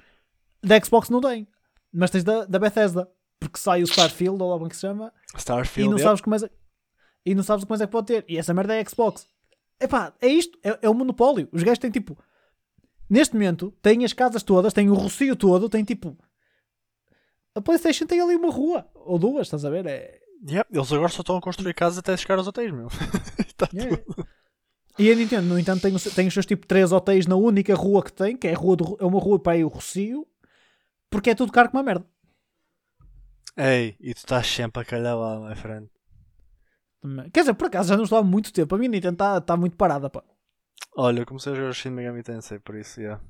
Da 0.62 0.80
Xbox 0.80 1.08
não 1.08 1.20
tem, 1.20 1.46
mas 1.92 2.10
tens 2.10 2.24
da, 2.24 2.44
da 2.44 2.58
Bethesda, 2.58 3.08
porque 3.38 3.58
sai 3.58 3.82
o 3.82 3.86
Starfield, 3.86 4.42
ou 4.42 4.50
lá 4.50 4.54
como 4.56 4.66
é 4.66 4.70
que 4.70 4.76
se 4.76 4.82
chama, 4.82 5.12
Starfield. 5.36 5.88
e 5.88 5.90
não 5.90 5.98
yep. 5.98 6.08
sabes 6.08 6.20
como 6.20 6.36
é 6.36 6.50
e 7.24 7.34
não 7.34 7.42
sabes 7.42 7.62
o 7.62 7.66
que 7.66 7.70
mais 7.70 7.80
é 7.80 7.86
que 7.86 7.92
pode 7.92 8.06
ter. 8.06 8.24
E 8.26 8.38
essa 8.38 8.54
merda 8.54 8.74
é 8.74 8.80
a 8.80 8.88
Xbox. 8.88 9.26
Epá, 9.78 10.14
é 10.20 10.28
isto, 10.28 10.58
é, 10.64 10.78
é 10.82 10.88
o 10.88 10.94
monopólio. 10.94 11.48
Os 11.52 11.62
gajos 11.62 11.78
têm 11.78 11.90
tipo, 11.90 12.16
neste 13.08 13.34
momento, 13.34 13.70
têm 13.82 14.04
as 14.04 14.12
casas 14.12 14.42
todas, 14.42 14.72
têm 14.72 14.88
o 14.88 14.94
rocio 14.94 15.36
todo, 15.36 15.68
têm 15.68 15.84
tipo, 15.84 16.16
a 17.54 17.60
PlayStation 17.60 18.06
tem 18.06 18.20
ali 18.20 18.34
uma 18.34 18.50
rua 18.50 18.88
ou 18.94 19.18
duas, 19.18 19.46
estás 19.46 19.64
a 19.64 19.70
ver? 19.70 19.86
É, 19.86 20.18
Yep, 20.48 20.68
Eles 20.70 20.92
agora 20.92 21.08
só 21.08 21.20
estão 21.20 21.36
a 21.36 21.40
construir 21.40 21.74
casas 21.74 21.98
até 21.98 22.16
chegar 22.16 22.38
aos 22.38 22.46
hotéis, 22.46 22.72
meu. 22.72 22.88
Tá 23.56 23.68
é. 23.74 23.96
tudo. 23.96 24.26
E 24.98 25.12
a 25.12 25.14
Nintendo, 25.14 25.46
no 25.46 25.58
entanto, 25.58 25.80
tem, 25.82 25.94
tem 25.96 26.26
os 26.26 26.34
seus 26.34 26.44
tipo 26.46 26.66
três 26.66 26.90
hotéis 26.90 27.26
na 27.26 27.36
única 27.36 27.74
rua 27.74 28.02
que 28.02 28.12
tem, 28.12 28.36
que 28.36 28.48
é, 28.48 28.54
a 28.54 28.56
rua 28.58 28.76
do- 28.76 28.96
é 29.00 29.04
uma 29.04 29.20
rua 29.20 29.38
para 29.38 29.56
ir 29.56 29.64
o 29.64 29.68
rocio, 29.68 30.26
porque 31.08 31.30
é 31.30 31.34
tudo 31.34 31.52
caro 31.52 31.68
como 31.70 31.78
uma 31.80 31.84
merda. 31.86 32.04
Ei, 33.56 33.96
e 34.00 34.12
tu 34.14 34.18
estás 34.18 34.46
sempre 34.46 34.82
a 34.82 34.84
calhar 34.84 35.16
lá, 35.16 35.48
my 35.48 35.54
friend. 35.54 35.88
Quer 37.32 37.40
dizer, 37.40 37.54
por 37.54 37.66
acaso 37.68 37.88
já 37.90 37.96
não 37.96 38.04
estou 38.04 38.18
há 38.18 38.24
muito 38.24 38.52
tempo. 38.52 38.74
A 38.74 38.78
minha 38.78 38.90
Nintendo 38.90 39.14
está 39.14 39.40
tá 39.40 39.56
muito 39.56 39.76
parada, 39.76 40.10
pá. 40.10 40.22
Olha, 40.96 41.20
eu 41.20 41.26
comecei 41.26 41.52
a 41.52 41.54
jogar 41.56 41.72
Shin 41.72 41.90
Megami 41.90 42.22
Tensei, 42.24 42.58
por 42.58 42.74
isso, 42.74 43.00
yeah. 43.00 43.22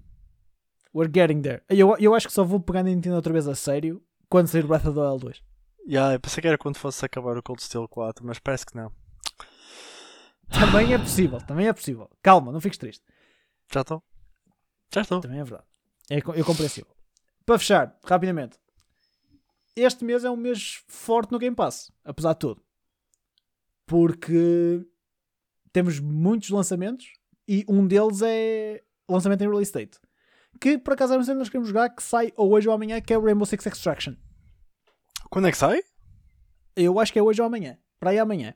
We're 0.94 1.10
getting 1.14 1.42
there. 1.42 1.62
Eu, 1.68 1.94
eu 1.98 2.14
acho 2.14 2.26
que 2.26 2.32
só 2.32 2.44
vou 2.44 2.60
pegar 2.60 2.82
na 2.82 2.88
Nintendo 2.90 3.16
outra 3.16 3.32
vez 3.32 3.46
a 3.46 3.54
sério 3.54 4.02
quando 4.28 4.48
sair 4.48 4.66
Breath 4.66 4.86
of 4.86 4.94
the 4.94 5.00
Wild 5.00 5.20
2. 5.20 5.42
Yeah, 5.86 6.14
eu 6.14 6.20
pensei 6.20 6.40
que 6.40 6.48
era 6.48 6.56
quando 6.58 6.76
fosse 6.78 7.04
acabar 7.04 7.36
o 7.36 7.42
Cold 7.42 7.62
Steel 7.62 7.86
4, 7.88 8.26
mas 8.26 8.38
parece 8.38 8.64
que 8.64 8.74
não. 8.74 8.90
Também 10.50 10.92
é 10.92 10.98
possível, 10.98 11.38
também 11.40 11.68
é 11.68 11.72
possível. 11.72 12.10
Calma, 12.22 12.52
não 12.52 12.60
fiques 12.60 12.78
triste. 12.78 13.04
Já 13.72 13.82
estou? 13.82 14.02
Já 14.92 15.02
estou. 15.02 15.20
Também 15.20 15.40
é 15.40 15.44
verdade. 15.44 15.66
É, 16.10 16.16
é 16.16 16.44
compreensível. 16.44 16.90
Para 17.44 17.58
fechar, 17.58 17.98
rapidamente. 18.04 18.58
Este 19.76 20.04
mês 20.04 20.24
é 20.24 20.30
um 20.30 20.36
mês 20.36 20.82
forte 20.88 21.30
no 21.30 21.38
Game 21.38 21.54
Pass, 21.54 21.92
apesar 22.04 22.32
de 22.32 22.40
tudo. 22.40 22.62
Porque 23.86 24.84
temos 25.72 26.00
muitos 26.00 26.50
lançamentos 26.50 27.06
e 27.46 27.64
um 27.68 27.86
deles 27.86 28.20
é 28.22 28.82
lançamento 29.08 29.42
em 29.42 29.48
release 29.48 29.72
date. 29.72 29.98
Que 30.60 30.76
por 30.76 30.94
acaso 30.94 31.14
é 31.14 31.18
um 31.18 31.24
que 31.24 31.34
nós 31.34 31.48
queremos 31.48 31.68
jogar 31.68 31.90
que 31.90 32.02
sai 32.02 32.32
ou 32.36 32.52
hoje 32.52 32.68
ou 32.68 32.74
amanhã, 32.74 33.00
que 33.00 33.12
é 33.12 33.18
o 33.18 33.24
Rainbow 33.24 33.46
Six 33.46 33.64
Extraction. 33.64 34.14
Quando 35.30 35.46
é 35.48 35.52
que 35.52 35.58
sai? 35.58 35.80
Eu 36.74 36.98
acho 36.98 37.12
que 37.12 37.18
é 37.18 37.22
hoje 37.22 37.40
ou 37.40 37.46
amanhã. 37.46 37.78
Para 38.00 38.10
aí 38.10 38.18
amanhã. 38.18 38.54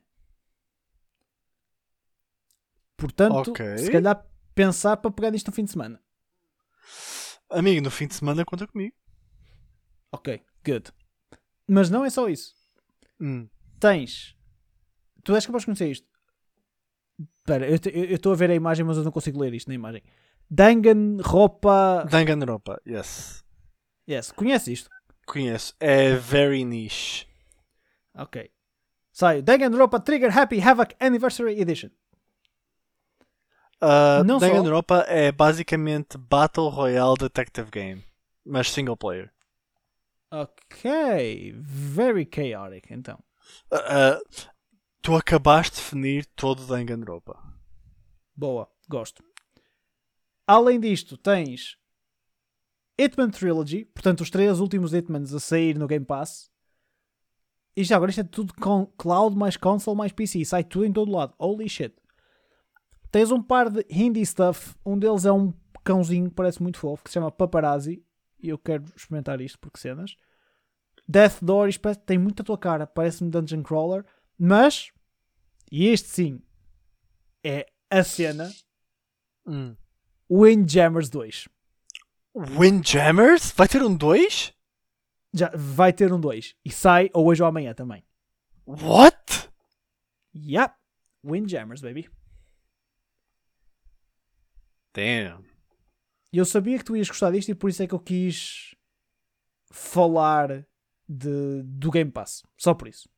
Portanto, 3.02 3.50
Ok. 3.50 3.78
se 3.78 3.90
calhar 3.90 4.24
pensar 4.54 4.96
para 4.96 5.10
pegar 5.10 5.32
nisto 5.32 5.48
no 5.48 5.52
fim 5.52 5.64
de 5.64 5.72
semana. 5.72 6.00
Amigo, 7.50 7.82
no 7.82 7.90
fim 7.90 8.06
de 8.06 8.14
semana 8.14 8.44
conta 8.44 8.64
comigo. 8.66 8.94
Ok, 10.12 10.40
good. 10.64 10.92
Mas 11.66 11.90
não 11.90 12.04
é 12.04 12.10
só 12.10 12.28
isso. 12.28 12.54
Hum. 13.20 13.48
Tens. 13.80 14.36
Tu 15.24 15.34
és 15.34 15.44
capaz 15.44 15.62
de 15.62 15.66
conhecer 15.66 15.90
isto. 15.90 16.06
Espera, 17.40 17.66
eu 17.68 17.74
estou 18.14 18.32
a 18.32 18.36
ver 18.36 18.50
a 18.50 18.54
imagem, 18.54 18.84
mas 18.84 18.96
eu 18.96 19.02
não 19.02 19.10
consigo 19.10 19.40
ler 19.40 19.52
isto 19.52 19.66
na 19.66 19.74
imagem. 19.74 20.02
Danganronpa. 20.48 22.06
Danganronpa, 22.08 22.80
yes. 22.86 23.44
Yes, 24.08 24.30
conhece 24.30 24.72
isto? 24.72 24.88
Conheço. 25.26 25.74
É 25.80 26.14
very 26.14 26.64
niche. 26.64 27.26
Ok. 28.14 28.48
Sai. 29.12 29.42
Danganronpa 29.42 29.98
Trigger 29.98 30.36
Happy 30.36 30.60
Havoc 30.60 30.94
Anniversary 31.00 31.60
Edition. 31.60 31.90
Uh, 33.82 34.22
Não 34.24 34.38
só- 34.38 34.46
Danganronpa 34.46 35.04
é 35.08 35.32
basicamente 35.32 36.16
Battle 36.16 36.68
Royale 36.68 37.16
Detective 37.18 37.68
Game, 37.68 38.04
mas 38.46 38.70
single 38.70 38.96
player. 38.96 39.32
Ok. 40.30 41.52
Very 41.58 42.28
chaotic, 42.32 42.90
então. 42.90 43.18
Uh, 43.72 43.76
uh, 43.76 44.48
tu 45.02 45.16
acabaste 45.16 45.76
de 45.76 45.82
definir 45.82 46.26
todo 46.36 46.64
Danganronpa. 46.64 47.36
Boa, 48.36 48.70
gosto. 48.88 49.22
Além 50.46 50.78
disto, 50.78 51.16
tens 51.16 51.76
Hitman 52.98 53.30
Trilogy, 53.30 53.84
portanto, 53.86 54.20
os 54.20 54.30
três 54.30 54.60
últimos 54.60 54.92
Hitmans 54.94 55.34
a 55.34 55.40
sair 55.40 55.76
no 55.76 55.88
Game 55.88 56.04
Pass. 56.04 56.50
E 57.76 57.82
já 57.82 57.96
agora 57.96 58.10
isto 58.10 58.20
é 58.20 58.24
tudo 58.24 58.54
com 58.54 58.86
cloud 58.98 59.36
mais 59.36 59.56
console 59.56 59.96
mais 59.96 60.12
PC, 60.12 60.44
sai 60.44 60.62
tudo 60.62 60.84
em 60.84 60.92
todo 60.92 61.10
lado. 61.10 61.34
Holy 61.38 61.68
shit. 61.68 61.94
Tens 63.12 63.30
um 63.30 63.42
par 63.42 63.68
de 63.68 63.84
indie 63.90 64.24
stuff, 64.24 64.74
um 64.84 64.98
deles 64.98 65.26
é 65.26 65.32
um 65.32 65.52
cãozinho 65.84 66.30
que 66.30 66.34
parece 66.34 66.62
muito 66.62 66.78
fofo, 66.78 67.04
que 67.04 67.10
se 67.10 67.14
chama 67.14 67.30
Paparazzi, 67.30 68.02
e 68.40 68.48
eu 68.48 68.58
quero 68.58 68.84
experimentar 68.96 69.40
isto 69.40 69.58
porque 69.58 69.78
cenas. 69.78 70.16
Death 71.06 71.42
Door, 71.42 71.68
tem 72.06 72.16
muito 72.16 72.40
a 72.40 72.44
tua 72.44 72.56
cara, 72.56 72.86
parece-me 72.86 73.30
Dungeon 73.30 73.62
Crawler, 73.62 74.04
mas, 74.38 74.90
e 75.70 75.88
este 75.88 76.08
sim, 76.08 76.42
é 77.44 77.66
a 77.90 78.02
cena 78.02 78.50
Hum. 79.46 79.76
Windjammers 80.30 81.10
2. 81.10 81.48
Windjammers? 82.34 83.52
Vai 83.52 83.68
ter 83.68 83.82
um 83.82 83.94
2? 83.94 84.54
Já 85.34 85.50
vai 85.54 85.92
ter 85.92 86.12
um 86.12 86.20
2. 86.20 86.54
E 86.64 86.70
sai 86.70 87.10
ou 87.12 87.26
hoje 87.26 87.42
ou 87.42 87.48
amanhã 87.48 87.74
também. 87.74 88.04
What? 88.66 89.50
Yep. 90.34 90.74
Windjammers, 91.24 91.82
baby. 91.82 92.08
Damn. 94.94 95.44
Eu 96.32 96.44
sabia 96.44 96.78
que 96.78 96.84
tu 96.84 96.96
ias 96.96 97.08
gostar 97.08 97.30
disto 97.30 97.50
e 97.50 97.54
por 97.54 97.68
isso 97.70 97.82
é 97.82 97.86
que 97.86 97.94
eu 97.94 98.00
quis 98.00 98.74
falar 99.70 100.66
de, 101.08 101.62
do 101.64 101.90
Game 101.90 102.10
Pass. 102.10 102.42
Só 102.56 102.74
por 102.74 102.88
isso. 102.88 103.08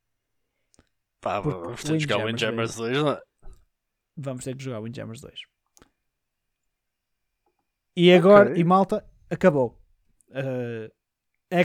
Pá, 1.21 1.41
Porque 1.41 1.57
vamos 1.59 1.83
ter 1.83 1.97
de 1.97 2.03
jogar 2.03 2.25
Windjammers, 2.25 2.77
Windjammers 2.77 2.93
2, 2.93 2.97
não 3.03 3.11
é? 3.11 3.21
Vamos 4.17 4.43
ter 4.43 4.55
que 4.55 4.63
jogar 4.63 4.79
Windjammers 4.81 5.21
2. 5.21 5.39
E 7.95 8.11
agora, 8.13 8.49
Ok. 8.51 8.61
e 8.61 8.63
malta, 8.63 9.05
acabou. 9.29 9.79
Uh, 10.29 10.91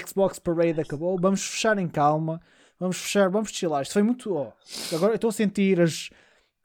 Xbox 0.07 0.39
Parade 0.39 0.81
acabou. 0.81 1.19
Vamos 1.21 1.45
fechar 1.45 1.77
em 1.79 1.89
calma. 1.89 2.41
Vamos 2.79 2.99
fechar, 2.99 3.29
vamos 3.29 3.51
chilar. 3.51 3.83
Isto 3.83 3.93
foi 3.95 4.03
muito. 4.03 4.33
ó, 4.35 4.53
agora 4.95 5.13
eu 5.13 5.17
estou 5.17 5.29
a 5.31 5.33
sentir 5.33 5.81
as, 5.81 6.09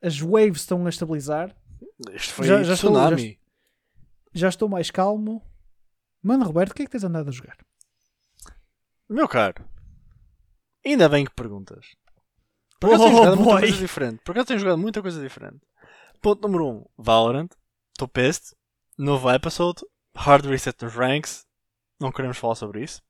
as 0.02 0.20
waves 0.20 0.62
estão 0.62 0.86
a 0.86 0.90
estabilizar. 0.90 1.56
Isto 2.14 2.34
foi 2.34 2.48
Já- 2.48 2.64
já 2.64 2.74
estou- 2.74 2.92
tsunami. 2.92 3.40
Já 4.34 4.50
estou 4.50 4.68
mais 4.70 4.92
calmo. 4.92 5.42
Mano, 6.22 6.46
Roberto, 6.46 6.72
o 6.72 6.76
que 6.76 6.84
é 6.84 6.86
que 6.86 6.92
tens 6.92 7.04
andado 7.04 7.30
a 7.30 7.32
jogar? 7.32 7.58
Meu 9.08 9.28
caro, 9.28 9.64
ainda 10.86 11.08
bem 11.08 11.26
que 11.26 11.34
perguntas. 11.34 11.86
Por 12.80 12.88
acaso 12.90 13.04
tenho 13.06 13.14
Oh, 13.16 13.18
jogado 13.20 13.36
muita 13.38 13.52
boy. 13.52 13.62
coisa 13.62 13.78
diferente. 13.78 14.22
Por 14.24 14.32
acaso 14.32 14.48
tenho 14.48 14.60
jogado 14.60 14.78
muita 14.78 15.02
coisa 15.02 15.22
diferente. 15.22 15.62
Ponto 16.22 16.42
número 16.42 16.66
1, 16.66 16.78
um, 16.78 16.86
Valorant. 16.98 17.52
Estou 17.94 18.08
pissed. 18.08 18.56
Novo 18.98 19.30
episode. 19.32 19.82
Hard 20.16 20.46
reset 20.46 20.84
nos 20.84 20.94
ranks. 20.94 21.46
Não 22.00 22.12
queremos 22.12 22.38
falar 22.38 22.56
sobre 22.56 22.84
isso. 22.84 23.02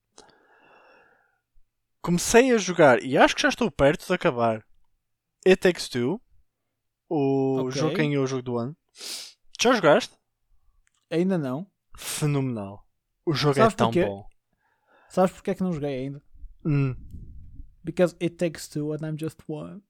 Comecei 2.02 2.52
a 2.52 2.58
jogar 2.58 3.02
e 3.04 3.18
acho 3.18 3.36
que 3.36 3.42
já 3.42 3.50
estou 3.50 3.72
perto 3.72 4.06
de 4.06 4.14
acabar. 4.14 4.64
It 5.48 5.58
Takes 5.58 5.90
Two. 5.90 6.22
O 7.10 7.60
Ok. 7.62 7.72
jogo 7.72 7.96
ganhou 7.96 8.24
o 8.24 8.28
jogo 8.28 8.42
do 8.42 8.58
ano. 8.58 8.76
Já 9.62 9.74
jogaste? 9.74 10.14
Ainda 11.10 11.38
não. 11.38 11.70
Fenomenal. 11.98 12.86
O 13.26 13.34
jogo 13.34 13.56
Sabes 13.56 13.74
é 13.74 13.78
tão 13.78 13.88
porquê? 13.92 14.06
bom. 14.06 14.28
Sabes 15.10 15.32
porque 15.34 15.52
é 15.52 15.56
que 15.56 15.64
não 15.64 15.72
joguei 15.74 15.96
ainda? 16.00 16.22
Hum. 16.66 16.96
Because 17.84 18.16
it 18.22 18.36
takes 18.38 18.68
two 18.68 18.92
and 18.94 19.00
I'm 19.08 19.18
just 19.20 19.38
one. 19.48 19.82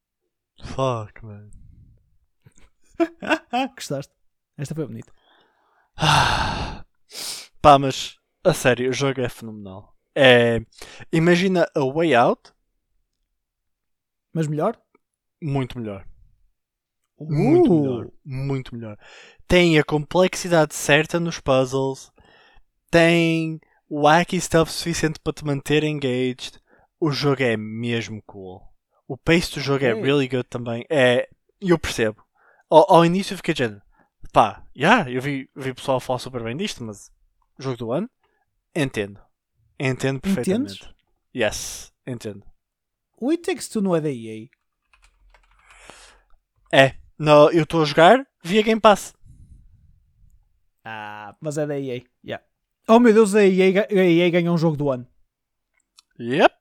Fuck, 0.63 1.23
man. 1.23 1.49
Gostaste? 3.75 4.13
Esta 4.57 4.75
foi 4.75 4.85
bonita. 4.85 5.11
Pá, 7.61 7.79
mas 7.79 8.17
a 8.43 8.53
sério, 8.53 8.89
o 8.89 8.93
jogo 8.93 9.21
é 9.21 9.29
fenomenal. 9.29 9.95
É. 10.13 10.59
Imagina 11.11 11.67
a 11.75 11.79
Way 11.93 12.15
Out, 12.15 12.53
Mas 14.33 14.47
melhor? 14.47 14.79
muito 15.41 15.77
melhor. 15.79 16.07
Muito 17.19 17.71
Uh! 17.73 17.81
melhor. 17.81 18.07
Muito 18.25 18.75
melhor. 18.75 18.97
Tem 19.47 19.77
a 19.79 19.83
complexidade 19.83 20.75
certa 20.75 21.19
nos 21.19 21.39
puzzles. 21.39 22.11
Tem 22.91 23.59
wacky 23.89 24.39
stuff 24.41 24.71
suficiente 24.71 25.19
para 25.19 25.33
te 25.33 25.45
manter 25.45 25.83
engaged. 25.83 26.59
O 26.99 27.11
jogo 27.11 27.43
é 27.43 27.55
mesmo 27.57 28.21
cool. 28.25 28.61
O 29.07 29.17
pace 29.17 29.53
do 29.53 29.59
jogo 29.59 29.85
é 29.85 29.91
Ok. 29.93 30.03
really 30.03 30.27
good 30.27 30.45
também. 30.49 30.85
É. 30.89 31.27
Eu 31.61 31.77
percebo. 31.79 32.23
Ao, 32.69 32.91
ao 32.95 33.05
início 33.05 33.33
eu 33.33 33.37
fiquei 33.37 33.53
dizendo, 33.53 33.81
pá, 34.33 34.63
yeah, 34.75 35.09
eu 35.09 35.21
vi, 35.21 35.49
vi 35.55 35.73
pessoal 35.73 35.99
falar 35.99 36.19
super 36.19 36.43
bem 36.43 36.57
disto, 36.57 36.83
mas 36.83 37.09
jogo 37.59 37.77
do 37.77 37.91
ano, 37.91 38.09
entendo. 38.75 39.19
Entendo 39.79 40.19
perfeitamente. 40.19 40.73
Entendes? 40.73 40.95
Yes, 41.35 41.93
entendo. 42.07 42.43
O 43.17 43.29
It 43.29 43.43
Takes 43.43 43.69
Two 43.69 43.81
não 43.81 43.95
é 43.95 44.01
da 44.01 44.09
EA. 44.09 44.47
É, 46.73 46.95
no, 47.17 47.49
eu 47.51 47.63
estou 47.63 47.81
a 47.81 47.85
jogar 47.85 48.25
via 48.43 48.61
Game 48.61 48.81
Pass. 48.81 49.13
Ah, 50.83 51.35
mas 51.41 51.57
é 51.57 51.65
da 51.65 51.79
EA. 51.79 52.03
Yeah. 52.23 52.43
Oh 52.87 52.99
meu 52.99 53.13
Deus, 53.13 53.33
a 53.33 53.43
EA, 53.43 53.87
a 53.89 53.93
EA 53.93 54.29
ganhou 54.29 54.53
um 54.53 54.57
jogo 54.57 54.77
do 54.77 54.91
ano. 54.91 55.07
Yep. 56.19 56.53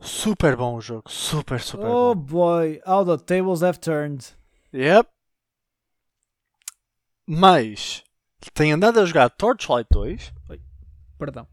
Super 0.00 0.56
bom 0.56 0.74
o 0.76 0.80
jogo. 0.80 1.10
Super, 1.10 1.60
super 1.60 1.86
oh 1.86 2.14
bom. 2.14 2.20
boy, 2.20 2.80
how 2.86 3.04
the 3.04 3.16
tables 3.24 3.62
have 3.62 3.78
turned. 3.78 4.36
Yep. 4.72 5.08
Mas 7.26 8.04
tenho 8.52 8.76
andado 8.76 9.00
a 9.00 9.06
jogar 9.06 9.30
Torchlight 9.30 9.88
2. 9.90 10.32
Perdão, 11.16 11.48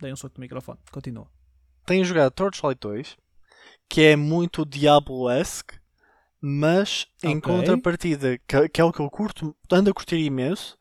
dei 0.00 0.12
um 0.12 0.16
soco 0.16 0.36
no 0.38 0.40
microfone. 0.40 0.78
Continua. 0.90 1.28
Tenho 1.84 2.04
jogado 2.04 2.30
Torchlight 2.30 2.80
2, 2.80 3.16
que 3.88 4.02
é 4.02 4.16
muito 4.16 4.64
Diablo-esque, 4.64 5.79
mas 6.40 7.06
em 7.22 7.36
Ok. 7.38 7.42
contrapartida, 7.42 8.38
que, 8.46 8.68
que 8.68 8.80
é 8.80 8.84
o 8.84 8.92
que 8.92 9.00
eu 9.00 9.10
curto, 9.10 9.54
ando 9.70 9.90
a 9.90 9.94
curtir 9.94 10.16
imenso, 10.18 10.76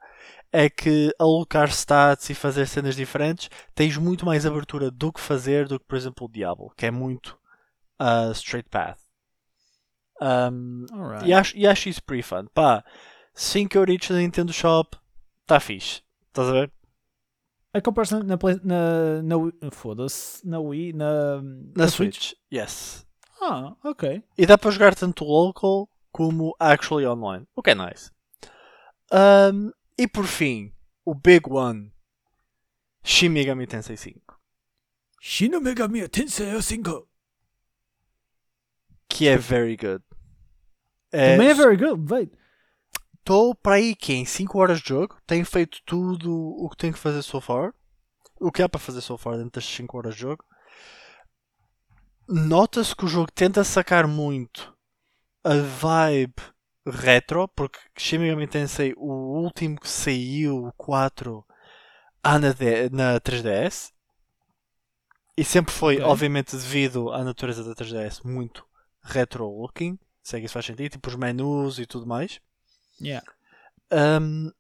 é 0.52 0.70
que 0.70 1.14
alocar 1.20 1.70
stats 1.70 2.30
e 2.30 2.34
fazer 2.34 2.66
cenas 2.68 2.96
diferentes, 2.96 3.50
tens 3.76 3.98
muito 3.98 4.26
mais 4.26 4.46
abertura 4.46 4.90
do 4.90 5.12
que 5.14 5.20
fazer 5.20 5.68
do 5.68 5.80
que, 5.80 5.86
por 5.86 5.96
exemplo, 5.98 6.26
o 6.26 6.32
Diablo, 6.32 6.72
que 6.76 6.86
é 6.86 6.92
muito 6.92 7.38
uh, 8.02 8.32
straight 8.32 8.68
path. 8.70 9.00
Um, 10.22 10.86
e, 11.26 11.34
acho, 11.34 11.56
e 11.58 11.66
acho 11.66 11.88
isso 11.90 12.04
pretty 12.04 12.24
fun. 12.24 12.46
Pá, 12.54 12.84
5 13.34 13.78
euritos 13.78 14.10
na 14.10 14.18
Nintendo 14.18 14.52
Shop, 14.52 14.98
está 15.42 15.60
fixe. 15.60 16.02
Estás 16.28 16.50
a 16.50 16.52
ver? 16.52 16.72
A 17.74 17.80
comparação 17.82 18.22
na, 18.24 18.38
Play- 18.38 18.60
na, 18.64 19.22
na 19.22 19.38
Wii- 19.38 19.54
foda-se, 19.72 20.46
na 20.48 20.60
Wii, 20.60 20.94
na, 20.94 21.42
Na, 21.76 21.88
Switch. 21.88 22.34
Yes. 22.52 23.06
Ah, 23.42 23.76
ok. 23.84 24.24
E 24.38 24.46
dá 24.46 24.58
para 24.58 24.72
jogar 24.72 24.96
tanto 24.96 25.24
local 25.24 25.90
como 26.12 26.56
actually 26.60 27.06
online. 27.06 27.48
O 27.56 27.62
que 27.62 27.72
é 27.72 27.76
nice. 27.76 28.12
Um, 29.12 29.72
e 29.98 30.08
por 30.08 30.26
fim, 30.26 30.74
o 31.06 31.16
big 31.16 31.50
one. 31.50 31.92
Shin 33.04 33.30
Megami 33.30 33.66
Tensei 33.66 33.98
5. 33.98 34.40
Shin 35.22 35.60
Megami 35.60 36.08
Tensei 36.10 36.62
5. 36.62 37.08
Que 39.08 39.28
é 39.28 39.38
very 39.38 39.76
good. 39.76 40.04
É, 41.12 41.32
Também 41.32 41.50
é 41.50 41.54
very 41.54 41.78
good, 41.78 42.14
wait. 42.14 42.32
Estou 43.20 43.54
para 43.56 43.76
aí 43.76 43.96
que 43.96 44.14
em 44.14 44.26
5 44.26 44.58
horas 44.58 44.82
de 44.82 44.90
jogo 44.90 45.16
tenho 45.26 45.46
feito 45.46 45.80
tudo 45.86 46.32
o 46.34 46.70
que 46.70 46.78
tenho 46.78 46.94
que 46.94 47.00
fazer 47.00 47.22
so 47.22 47.40
far. 47.40 47.74
O 48.40 48.52
que 48.52 48.62
há 48.62 48.70
para 48.70 48.80
fazer 48.80 49.02
so 49.02 49.18
far 49.18 49.38
dentro 49.38 49.52
das 49.52 49.66
5 49.66 49.98
horas 49.98 50.16
de 50.16 50.22
jogo. 50.22 50.44
Nota-se 52.30 52.96
que 52.96 53.06
o 53.06 53.08
jogo 53.08 53.32
tenta 53.32 53.64
sacar 53.64 54.08
muito 54.08 54.72
a 55.44 55.56
vibe 55.56 56.36
retro, 56.86 57.48
porque 57.48 57.80
Shin 57.98 58.20
Megami 58.20 58.48
Tensei, 58.48 58.94
o 58.98 59.42
último 59.42 59.80
que 59.80 59.90
saiu, 59.90 60.66
o 60.66 60.74
4, 60.74 61.44
há 62.24 62.38
na, 62.38 62.52
D- 62.52 62.90
na 62.92 63.20
3DS. 63.20 63.92
E 65.36 65.44
sempre 65.44 65.74
foi, 65.74 65.96
Ok. 65.98 66.06
obviamente, 66.06 66.56
devido 66.56 67.12
à 67.12 67.24
natureza 67.24 67.64
da 67.64 67.74
3DS, 67.74 68.22
muito 68.24 68.66
retro 69.02 69.48
looking. 69.50 69.98
Sei 70.22 70.40
que 70.40 70.46
isso 70.46 70.54
faz 70.54 70.66
sentido, 70.66 70.92
tipo 70.92 71.10
os 71.10 71.16
menus 71.16 71.80
e 71.80 71.86
tudo 71.86 72.06
mais. 72.06 72.40
Yeah. 73.02 73.26
Um, 73.92 74.52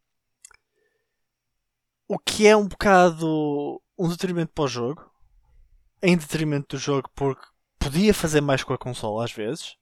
o 2.07 2.17
que 2.17 2.47
é 2.47 2.55
um 2.55 2.67
bocado 2.67 3.80
um 3.97 4.07
detrimento 4.09 4.53
para 4.53 4.63
o 4.63 4.67
jogo, 4.67 5.11
em 6.01 6.17
detrimento 6.17 6.78
do 6.78 6.80
jogo, 6.82 7.09
porque 7.13 7.45
podia 7.80 8.13
fazer 8.13 8.41
mais 8.41 8.63
com 8.63 8.73
a 8.73 8.77
consola 8.77 9.23
às 9.23 9.32
vezes, 9.32 9.77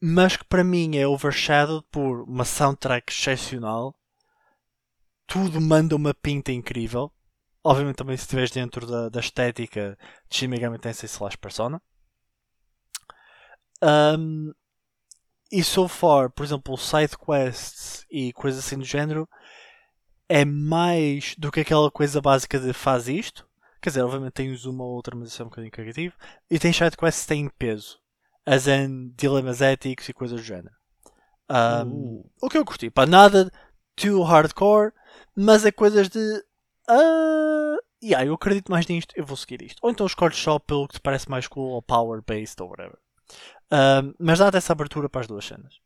mas 0.00 0.36
que 0.36 0.44
para 0.44 0.64
mim 0.64 0.96
é 0.96 1.06
overshadowed 1.06 1.84
por 1.90 2.22
uma 2.22 2.44
soundtrack 2.44 3.12
excepcional. 3.12 3.94
Tudo 5.26 5.60
manda 5.60 5.96
uma 5.96 6.14
pinta 6.14 6.52
incrível. 6.52 7.12
Obviamente 7.62 7.96
também 7.96 8.16
se 8.16 8.22
estiveres 8.22 8.50
dentro 8.50 8.86
da, 8.86 9.08
da 9.08 9.20
estética 9.20 9.98
de 10.28 10.36
Shin 10.36 10.48
Megami 10.48 10.78
Tensei 10.78 11.06
slash 11.06 11.36
Persona. 11.36 11.82
Um, 13.82 14.52
e 15.50 15.62
so 15.62 15.88
far, 15.88 16.30
por 16.30 16.44
exemplo, 16.44 16.76
side 16.76 17.16
quests 17.16 18.06
e 18.10 18.32
coisas 18.32 18.64
assim 18.64 18.78
do 18.78 18.84
género 18.84 19.28
é 20.28 20.44
mais 20.44 21.34
do 21.36 21.52
que 21.52 21.60
aquela 21.60 21.90
coisa 21.90 22.20
básica 22.20 22.58
de 22.58 22.72
faz 22.72 23.08
isto. 23.08 23.48
Quer 23.86 23.90
dizer, 23.90 24.02
obviamente 24.02 24.32
tens 24.32 24.64
uma 24.64 24.82
ou 24.82 24.96
outra, 24.96 25.14
mas 25.14 25.28
isso 25.28 25.40
é 25.40 25.44
um 25.44 25.48
bocadinho 25.48 25.70
criativo. 25.70 26.16
E 26.50 26.58
tem 26.58 26.72
side 26.72 26.96
quests 26.96 27.22
que 27.22 27.28
têm 27.28 27.48
peso, 27.56 28.00
as 28.44 28.66
em 28.66 29.14
dilemas 29.16 29.62
éticos 29.62 30.08
e 30.08 30.12
coisas 30.12 30.40
do 30.40 30.44
género. 30.44 30.74
Um, 31.48 32.16
Uh. 32.16 32.30
O 32.42 32.48
que 32.48 32.58
eu 32.58 32.64
curti, 32.64 32.90
pá, 32.90 33.06
nada 33.06 33.48
too 33.94 34.24
hardcore, 34.24 34.90
mas 35.36 35.64
é 35.64 35.70
coisas 35.70 36.08
de. 36.08 36.18
ah 36.88 37.76
yeah, 38.02 38.26
eu 38.26 38.34
acredito 38.34 38.72
mais 38.72 38.88
nisto, 38.88 39.14
eu 39.16 39.24
vou 39.24 39.36
seguir 39.36 39.62
isto. 39.62 39.78
Ou 39.80 39.92
então 39.92 40.04
escolhes 40.04 40.36
só 40.36 40.58
pelo 40.58 40.88
que 40.88 40.94
te 40.94 41.00
parece 41.00 41.30
mais 41.30 41.46
cool, 41.46 41.70
ou 41.70 41.80
power 41.80 42.20
based, 42.26 42.60
ou 42.60 42.68
whatever. 42.68 42.98
Um, 43.70 44.14
mas 44.18 44.40
dá 44.40 44.50
essa 44.52 44.72
abertura 44.72 45.08
para 45.08 45.20
as 45.20 45.28
duas 45.28 45.44
cenas. 45.44 45.76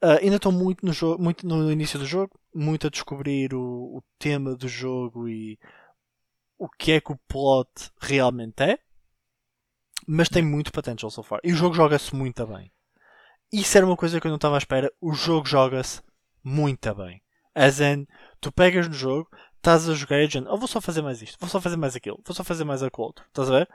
Uh, 0.00 0.22
ainda 0.22 0.36
estou 0.36 0.52
muito 0.52 0.86
no, 0.86 0.92
jogo, 0.92 1.20
muito 1.20 1.44
no 1.44 1.72
início 1.72 1.98
do 1.98 2.06
jogo, 2.06 2.38
muito 2.54 2.86
a 2.86 2.90
descobrir 2.90 3.52
o, 3.52 3.96
o 3.96 4.02
tema 4.16 4.54
do 4.54 4.68
jogo 4.68 5.28
e 5.28 5.58
o 6.58 6.68
que 6.68 6.92
é 6.92 7.00
que 7.00 7.12
o 7.12 7.18
plot 7.28 7.70
realmente 8.00 8.62
é. 8.62 8.78
Mas 10.06 10.28
tem 10.28 10.42
muito 10.42 10.72
potential 10.72 11.10
so 11.10 11.22
far. 11.22 11.40
E 11.42 11.52
o 11.52 11.56
jogo 11.56 11.74
joga-se 11.74 12.14
muito 12.14 12.46
bem. 12.46 12.72
Isso 13.52 13.76
era 13.76 13.86
uma 13.86 13.96
coisa 13.96 14.20
que 14.20 14.26
eu 14.26 14.30
não 14.30 14.36
estava 14.36 14.56
à 14.56 14.58
espera. 14.58 14.92
O 15.00 15.12
jogo 15.12 15.46
joga-se 15.46 16.00
muito 16.42 16.94
bem. 16.94 17.22
As 17.54 17.80
in, 17.80 18.06
tu 18.40 18.52
pegas 18.52 18.86
no 18.86 18.94
jogo, 18.94 19.28
estás 19.56 19.88
a 19.88 19.94
jogar 19.94 20.20
e 20.20 20.26
dizendo, 20.26 20.48
oh, 20.50 20.58
vou 20.58 20.68
só 20.68 20.80
fazer 20.80 21.02
mais 21.02 21.22
isto, 21.22 21.38
vou 21.40 21.48
só 21.48 21.60
fazer 21.60 21.76
mais 21.76 21.96
aquilo, 21.96 22.20
vou 22.24 22.34
só 22.34 22.44
fazer 22.44 22.64
mais 22.64 22.82
aquilo 22.82 23.06
outro. 23.06 23.24
Estás 23.26 23.50
a 23.50 23.58
ver? 23.58 23.68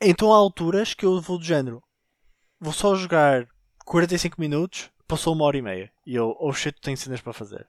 Então 0.00 0.32
há 0.32 0.36
alturas 0.36 0.94
que 0.94 1.04
eu 1.04 1.20
vou 1.20 1.38
do 1.38 1.44
género, 1.44 1.82
vou 2.60 2.72
só 2.72 2.94
jogar 2.94 3.46
45 3.84 4.40
minutos, 4.40 4.90
passou 5.06 5.34
uma 5.34 5.44
hora 5.44 5.58
e 5.58 5.62
meia. 5.62 5.92
E 6.06 6.14
eu, 6.14 6.36
oh 6.38 6.52
shit, 6.52 6.80
tenho 6.80 6.96
cenas 6.96 7.20
para 7.20 7.32
fazer. 7.32 7.68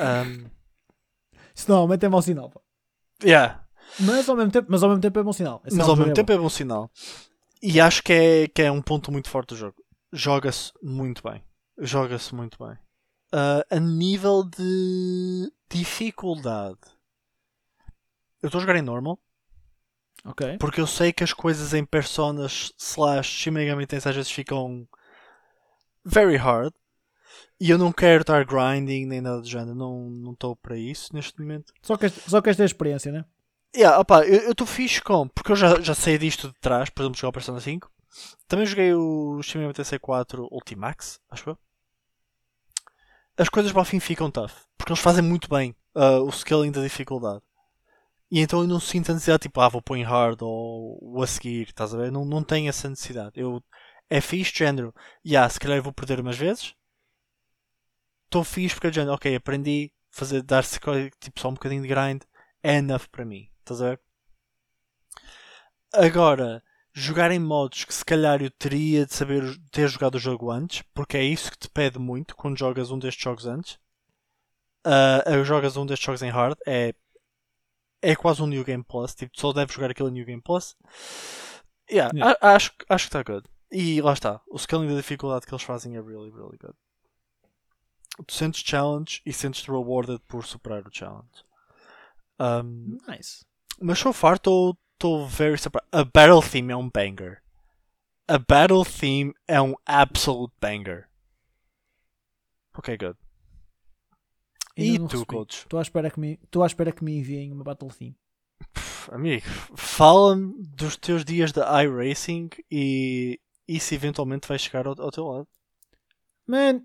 Um, 0.00 0.50
Isso 1.60 1.70
normalmente 1.70 2.06
é 2.06 2.08
mau 2.08 2.22
sinal. 2.22 2.48
pá. 2.48 2.60
yeah. 3.22 3.62
Mas 3.98 4.28
ao 4.28 4.36
mesmo 4.36 4.50
tempo, 4.50 4.66
mas 4.70 4.82
ao 4.82 4.88
mesmo 4.88 5.02
tempo 5.02 5.18
é 5.18 5.22
bom 5.22 5.32
sinal. 5.32 5.60
Esse 5.66 5.76
Mas 5.76 5.88
ao 5.88 5.94
mesmo 5.94 6.04
jogo 6.06 6.16
tempo 6.16 6.32
é 6.32 6.38
bom 6.38 6.48
sinal. 6.48 6.90
E 7.62 7.78
acho 7.78 8.02
que 8.02 8.12
é, 8.12 8.48
que 8.48 8.62
é 8.62 8.72
um 8.72 8.80
ponto 8.80 9.12
muito 9.12 9.28
forte 9.28 9.50
do 9.50 9.56
jogo. 9.56 9.76
Joga-se 10.10 10.72
muito 10.82 11.22
bem. 11.22 11.42
Joga-se 11.78 12.34
muito 12.34 12.56
bem. 12.64 12.78
Ah, 13.32 13.62
a 13.70 13.78
nível 13.78 14.42
de 14.42 15.52
dificuldade, 15.70 16.78
eu 18.42 18.46
estou 18.46 18.58
a 18.58 18.62
jogar 18.62 18.76
em 18.76 18.82
normal. 18.82 19.16
bom. 20.24 20.30
Ok. 20.30 20.56
Porque 20.58 20.80
eu 20.80 20.86
sei 20.86 21.12
que 21.12 21.22
as 21.22 21.32
coisas 21.32 21.74
em 21.74 21.84
personas 21.84 22.72
slash 22.78 23.30
Shin 23.30 23.50
Megami 23.50 23.86
Tensei 23.86 24.10
às 24.10 24.16
vezes 24.16 24.30
ficam 24.30 24.88
very 26.04 26.36
hard. 26.36 26.72
E 27.60 27.68
eu 27.68 27.76
não 27.76 27.92
quero 27.92 28.22
estar 28.22 28.44
grinding 28.44 29.04
nem 29.04 29.20
nada 29.20 29.42
do 29.42 29.46
género. 29.46 29.74
Não 29.74 30.32
estou 30.32 30.56
para 30.56 30.78
isso 30.78 31.14
neste 31.14 31.38
momento. 31.38 31.72
Só 31.82 31.96
que 31.96 32.08
só 32.08 32.40
queres 32.40 32.56
ter 32.56 32.64
experiência, 32.64 33.12
né? 33.12 33.24
Yeah, 33.76 34.00
opa, 34.00 34.24
eu 34.24 34.50
estou 34.50 34.66
fixe 34.66 35.00
com, 35.00 35.28
porque 35.28 35.52
eu 35.52 35.56
já, 35.56 35.80
já 35.80 35.94
sei 35.94 36.18
disto 36.18 36.48
de 36.48 36.54
trás, 36.54 36.90
por 36.90 37.02
exemplo, 37.02 37.18
jogar 37.18 37.28
o 37.28 37.32
Persona 37.32 37.60
5. 37.60 37.88
Também 38.48 38.66
joguei 38.66 38.92
o 38.94 39.40
Shin 39.42 39.58
Megami 39.58 39.74
Tensei 39.74 39.98
4 39.98 40.48
Ultimax, 40.50 41.20
acho 41.30 41.50
eu. 41.50 41.58
as 43.38 43.48
coisas 43.48 43.70
para 43.70 43.82
o 43.82 43.84
fim 43.84 44.00
ficam 44.00 44.30
tough. 44.30 44.50
Porque 44.76 44.90
eles 44.90 45.02
fazem 45.02 45.22
muito 45.22 45.48
bem 45.48 45.76
uh, 45.94 46.24
o 46.24 46.32
scaling 46.32 46.72
da 46.72 46.82
dificuldade. 46.82 47.42
E 48.30 48.40
então 48.40 48.60
eu 48.60 48.66
não 48.66 48.80
sinto 48.80 49.10
a 49.10 49.14
necessidade, 49.14 49.42
tipo, 49.42 49.60
ah, 49.60 49.68
vou 49.68 49.82
pôr 49.82 49.96
em 49.96 50.02
hard 50.02 50.40
ou 50.42 50.98
o 51.00 51.22
a 51.22 51.26
seguir, 51.26 51.68
estás 51.68 51.94
a 51.94 51.98
ver? 51.98 52.10
Não, 52.10 52.24
não 52.24 52.42
tenho 52.42 52.68
essa 52.68 52.88
necessidade. 52.88 53.32
Eu, 53.38 53.62
é 54.08 54.20
fixe, 54.20 54.52
género, 54.56 54.92
e 55.24 55.30
yeah, 55.30 55.48
se 55.48 55.60
calhar 55.60 55.82
vou 55.82 55.92
perder 55.92 56.20
umas 56.20 56.36
vezes. 56.36 56.74
Estou 58.30 58.44
fixe 58.44 58.76
porque, 58.76 58.92
género, 58.92 59.14
ok, 59.14 59.34
aprendi 59.34 59.92
a 60.12 60.16
fazer, 60.16 60.40
dar-se 60.40 60.78
tipo, 61.18 61.40
só 61.40 61.48
um 61.48 61.54
bocadinho 61.54 61.82
de 61.82 61.88
grind, 61.88 62.22
é 62.62 62.76
enough 62.76 63.08
para 63.10 63.24
mim, 63.24 63.50
estás 63.58 63.82
a 63.82 63.90
ver? 63.90 64.00
Agora, 65.92 66.62
jogar 66.92 67.32
em 67.32 67.40
modos 67.40 67.82
que 67.82 67.92
se 67.92 68.04
calhar 68.04 68.40
eu 68.40 68.48
teria 68.52 69.04
de 69.04 69.12
saber 69.12 69.42
ter 69.72 69.88
jogado 69.88 70.14
o 70.14 70.20
jogo 70.20 70.48
antes, 70.48 70.82
porque 70.94 71.16
é 71.16 71.24
isso 71.24 71.50
que 71.50 71.58
te 71.58 71.68
pede 71.68 71.98
muito 71.98 72.36
quando 72.36 72.56
jogas 72.56 72.92
um 72.92 73.00
destes 73.00 73.20
jogos 73.24 73.46
antes. 73.46 73.80
Uh, 74.86 75.44
jogas 75.44 75.76
um 75.76 75.84
destes 75.84 76.06
jogos 76.06 76.22
em 76.22 76.30
hard, 76.30 76.56
é 76.64 76.94
é 78.00 78.14
quase 78.14 78.40
um 78.40 78.46
New 78.46 78.64
Game 78.64 78.84
Plus. 78.84 79.12
Tipo, 79.12 79.32
só 79.34 79.52
deve 79.52 79.72
jogar 79.72 79.90
aquele 79.90 80.12
New 80.12 80.24
Game 80.24 80.40
Plus. 80.40 80.76
Yeah, 81.90 82.16
yeah. 82.16 82.38
Acho, 82.40 82.72
acho 82.88 83.10
que 83.10 83.16
está 83.16 83.24
good. 83.24 83.44
E 83.72 84.00
lá 84.00 84.12
está. 84.12 84.40
O 84.48 84.56
scaling 84.56 84.88
da 84.88 84.94
dificuldade 84.94 85.46
que 85.46 85.52
eles 85.52 85.64
fazem 85.64 85.96
é 85.96 86.00
really, 86.00 86.30
really 86.30 86.56
good. 86.56 86.76
Tu 88.26 88.34
sentes 88.34 88.62
challenge 88.64 89.22
e 89.24 89.32
sentes-te 89.32 89.70
rewarded 89.70 90.20
por 90.28 90.44
superar 90.44 90.86
o 90.86 90.90
challenge. 90.92 91.44
Um, 92.38 92.98
nice. 93.06 93.44
Mas 93.80 93.98
so 93.98 94.12
far 94.12 94.36
estou 94.36 94.76
very 95.26 95.58
surprised. 95.58 95.88
A 95.92 96.04
battle 96.04 96.42
theme 96.42 96.72
é 96.72 96.76
um 96.76 96.88
banger. 96.88 97.42
A 98.28 98.38
battle 98.38 98.84
theme 98.84 99.32
é 99.48 99.60
um 99.60 99.74
absolute 99.86 100.52
banger. 100.60 101.08
Ok, 102.76 102.96
good. 102.96 103.16
E 104.76 104.98
tu, 105.08 105.26
coach? 105.26 105.58
Estou 105.58 105.78
à 105.78 105.82
espera 105.82 106.10
que 106.10 106.18
me, 106.18 106.38
estou 106.42 106.62
à 106.62 106.66
espera 106.66 106.92
que 106.92 107.04
me 107.04 107.18
enviem 107.18 107.52
uma 107.52 107.64
Battle 107.64 107.90
Theme. 107.90 108.16
amigo, 109.10 109.44
fala-me 109.74 110.54
dos 110.58 110.96
teus 110.96 111.24
dias 111.24 111.52
de 111.52 111.60
iRacing 111.60 112.48
e 112.70 113.40
isso 113.66 113.94
eventualmente 113.94 114.48
vai 114.48 114.58
chegar 114.58 114.86
ao, 114.86 115.00
ao 115.00 115.10
teu 115.10 115.26
lado. 115.26 115.48
Man, 116.46 116.82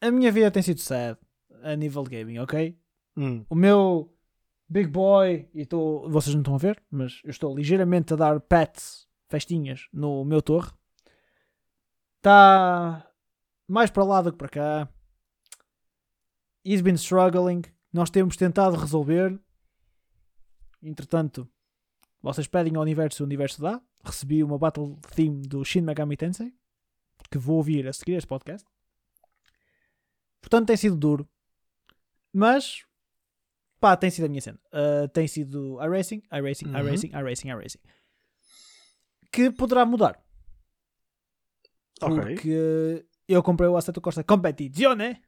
a 0.00 0.10
minha 0.10 0.30
vida 0.32 0.50
tem 0.50 0.62
sido 0.62 0.80
sad 0.80 1.18
a 1.62 1.74
nível 1.76 2.04
de 2.04 2.10
gaming, 2.10 2.38
ok? 2.38 2.78
Hum. 3.16 3.44
O 3.48 3.54
meu 3.54 4.14
Big 4.68 4.88
Boy, 4.88 5.48
e 5.54 5.64
tô, 5.66 6.08
vocês 6.08 6.34
não 6.34 6.42
estão 6.42 6.54
a 6.54 6.58
ver, 6.58 6.82
mas 6.90 7.20
eu 7.24 7.30
estou 7.30 7.56
ligeiramente 7.56 8.12
a 8.12 8.16
dar 8.16 8.40
pets, 8.40 9.08
festinhas, 9.28 9.88
no 9.92 10.24
meu 10.24 10.42
torre. 10.42 10.70
Está 12.18 13.10
mais 13.66 13.90
para 13.90 14.04
lá 14.04 14.22
do 14.22 14.32
que 14.32 14.38
para 14.38 14.48
cá 14.48 14.88
he's 16.68 16.82
been 16.82 16.96
struggling. 16.96 17.62
Nós 17.92 18.10
temos 18.10 18.36
tentado 18.36 18.76
resolver. 18.76 19.40
Entretanto, 20.82 21.48
vocês 22.22 22.46
pedem 22.46 22.76
ao 22.76 22.82
universo, 22.82 23.22
o 23.22 23.26
universo 23.26 23.62
dá. 23.62 23.80
Recebi 24.04 24.44
uma 24.44 24.58
battle 24.58 24.96
theme 25.14 25.46
do 25.46 25.64
Shin 25.64 25.80
Megami 25.80 26.16
Tensei, 26.16 26.52
que 27.30 27.38
vou 27.38 27.56
ouvir 27.56 27.88
a 27.88 27.92
seguir 27.92 28.14
este 28.14 28.28
podcast. 28.28 28.68
Portanto, 30.40 30.66
tem 30.66 30.76
sido 30.76 30.96
duro. 30.96 31.28
Mas, 32.32 32.84
pá, 33.80 33.96
tem 33.96 34.10
sido 34.10 34.26
a 34.26 34.28
minha 34.28 34.40
cena. 34.40 34.58
Uh, 34.66 35.08
tem 35.08 35.26
sido 35.26 35.78
iRacing, 35.82 36.22
iRacing, 36.32 36.66
uhum. 36.66 36.78
iRacing, 36.78 37.10
iRacing, 37.14 37.48
iRacing. 37.48 37.80
Que 39.32 39.50
poderá 39.50 39.84
mudar. 39.84 40.22
Okay. 42.00 42.34
Porque 42.34 43.06
eu 43.26 43.42
comprei 43.42 43.68
o 43.68 43.76
Assetto 43.76 44.00
Corsa 44.00 44.22
Competizione 44.22 45.20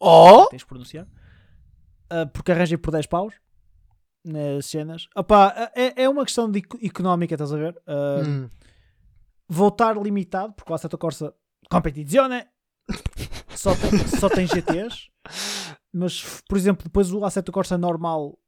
Oh! 0.00 0.46
Tens 0.46 0.60
de 0.60 0.66
pronunciar. 0.66 1.06
Uh, 2.12 2.26
porque 2.32 2.52
arranjei 2.52 2.78
por 2.78 2.90
10 2.92 3.06
paus 3.06 3.34
nas 4.24 4.66
cenas. 4.66 5.08
Opa, 5.14 5.72
é, 5.74 6.04
é 6.04 6.08
uma 6.08 6.24
questão 6.24 6.50
de 6.50 6.62
económica, 6.82 7.34
estás 7.34 7.52
a 7.52 7.56
ver? 7.56 7.74
Uh, 7.86 8.26
hum. 8.26 8.50
Vou 9.48 9.68
estar 9.68 9.96
limitado, 9.96 10.52
porque 10.52 10.70
o 10.70 10.74
Assetto 10.74 10.98
Corsa 10.98 11.34
Competizione 11.70 12.46
só 13.58 13.74
tem, 13.74 14.08
só 14.20 14.28
tem 14.28 14.46
GTs. 14.46 15.10
Mas, 15.92 16.42
por 16.48 16.56
exemplo, 16.56 16.84
depois 16.84 17.12
o 17.12 17.24
Assetto 17.24 17.50
Corsa 17.50 17.76
normal 17.76 18.38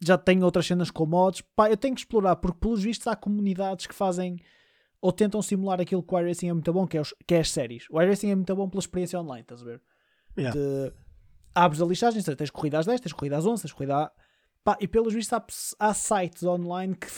já 0.00 0.18
tem 0.18 0.42
outras 0.42 0.66
cenas 0.66 0.90
com 0.90 1.06
mods. 1.06 1.42
Pá, 1.54 1.70
eu 1.70 1.76
tenho 1.76 1.94
que 1.94 2.00
explorar, 2.00 2.36
porque 2.36 2.58
pelos 2.58 2.82
vistos 2.82 3.06
há 3.06 3.14
comunidades 3.14 3.86
que 3.86 3.94
fazem 3.94 4.38
ou 5.00 5.12
tentam 5.12 5.40
simular 5.42 5.80
aquilo 5.80 6.02
que 6.02 6.14
o 6.14 6.18
iRacing 6.18 6.48
é 6.48 6.52
muito 6.52 6.72
bom, 6.72 6.86
que 6.86 6.96
é, 6.96 7.00
os, 7.00 7.14
que 7.26 7.34
é 7.34 7.40
as 7.40 7.50
séries. 7.50 7.86
O 7.90 8.00
iRacing 8.00 8.30
é 8.30 8.34
muito 8.34 8.54
bom 8.54 8.68
pela 8.68 8.80
experiência 8.80 9.20
online, 9.20 9.42
estás 9.42 9.62
a 9.62 9.64
ver? 9.64 9.82
Yeah. 10.36 10.58
De, 10.58 10.92
abres 11.54 11.80
a 11.82 11.86
listagem, 11.86 12.22
tens 12.22 12.50
corrida 12.50 12.78
às 12.78 12.86
10, 12.86 13.00
tens 13.00 13.12
corrida 13.12 13.36
às 13.36 13.46
11, 13.46 13.62
tens 13.62 13.72
corrida 13.72 13.96
à... 13.96 14.12
Pá, 14.64 14.76
e 14.80 14.86
pelos 14.86 15.12
vistos 15.12 15.32
há, 15.78 15.88
há 15.88 15.94
sites 15.94 16.44
online 16.44 16.94
que 16.94 17.08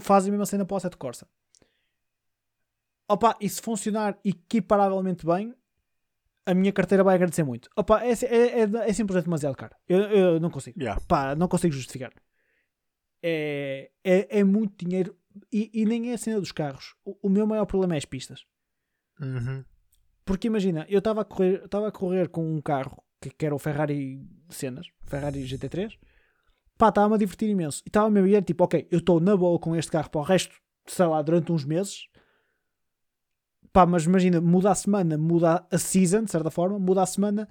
fazem 0.00 0.30
a 0.30 0.32
mesma 0.32 0.46
cena 0.46 0.64
para 0.64 0.74
o 0.74 0.76
Assetto 0.76 0.98
Corsa. 0.98 1.28
Opa, 3.08 3.36
e 3.40 3.48
se 3.48 3.62
funcionar 3.62 4.18
equiparavelmente 4.24 5.24
bem, 5.24 5.54
a 6.48 6.54
minha 6.54 6.72
carteira 6.72 7.04
vai 7.04 7.14
agradecer 7.14 7.44
muito. 7.44 7.68
Opa, 7.76 8.02
é, 8.02 8.12
é, 8.12 8.60
é, 8.60 8.62
é 8.62 8.92
simplesmente 8.94 9.24
demasiado 9.24 9.54
caro. 9.54 9.76
Eu, 9.86 10.00
eu 10.00 10.40
não 10.40 10.50
consigo. 10.50 10.80
Yeah. 10.80 10.98
Pá, 11.06 11.34
não 11.34 11.46
consigo 11.46 11.74
justificar. 11.74 12.10
É, 13.22 13.90
é, 14.02 14.38
é 14.38 14.44
muito 14.44 14.86
dinheiro 14.86 15.14
e, 15.52 15.70
e, 15.74 15.84
nem 15.84 16.10
é 16.10 16.14
a 16.14 16.18
cena 16.18 16.40
dos 16.40 16.50
carros. 16.50 16.94
O, 17.04 17.26
o 17.26 17.28
meu 17.28 17.46
maior 17.46 17.66
problema 17.66 17.96
é 17.96 17.98
as 17.98 18.06
pistas. 18.06 18.46
Uhum. 19.20 19.62
Porque 20.24 20.46
imagina, 20.46 20.86
eu 20.88 21.00
estava 21.00 21.20
a 21.20 21.24
correr, 21.24 21.64
estava 21.64 21.88
a 21.88 21.92
correr 21.92 22.30
com 22.30 22.56
um 22.56 22.62
carro 22.62 23.02
que, 23.20 23.28
que 23.28 23.44
era 23.44 23.54
o 23.54 23.58
Ferrari 23.58 24.26
cenas, 24.48 24.86
Ferrari 25.04 25.42
GT3. 25.42 25.98
Pá, 26.78 26.88
estava-me 26.88 27.14
a 27.14 27.18
divertir 27.18 27.50
imenso. 27.50 27.82
E 27.84 27.90
estava-me 27.90 28.20
a 28.20 28.22
ver, 28.22 28.42
tipo, 28.42 28.64
ok, 28.64 28.88
eu 28.90 29.00
estou 29.00 29.20
na 29.20 29.36
boa 29.36 29.58
com 29.58 29.76
este 29.76 29.92
carro 29.92 30.08
para 30.08 30.20
o 30.20 30.24
resto, 30.24 30.54
sei 30.86 31.04
lá, 31.04 31.20
durante 31.20 31.52
uns 31.52 31.66
meses. 31.66 32.08
Pá, 33.72 33.86
mas 33.86 34.04
imagina, 34.04 34.40
muda 34.40 34.70
a 34.70 34.74
semana, 34.74 35.18
muda 35.18 35.66
a 35.70 35.78
season, 35.78 36.24
de 36.24 36.30
certa 36.30 36.50
forma, 36.50 36.78
muda 36.78 37.02
a 37.02 37.06
semana, 37.06 37.48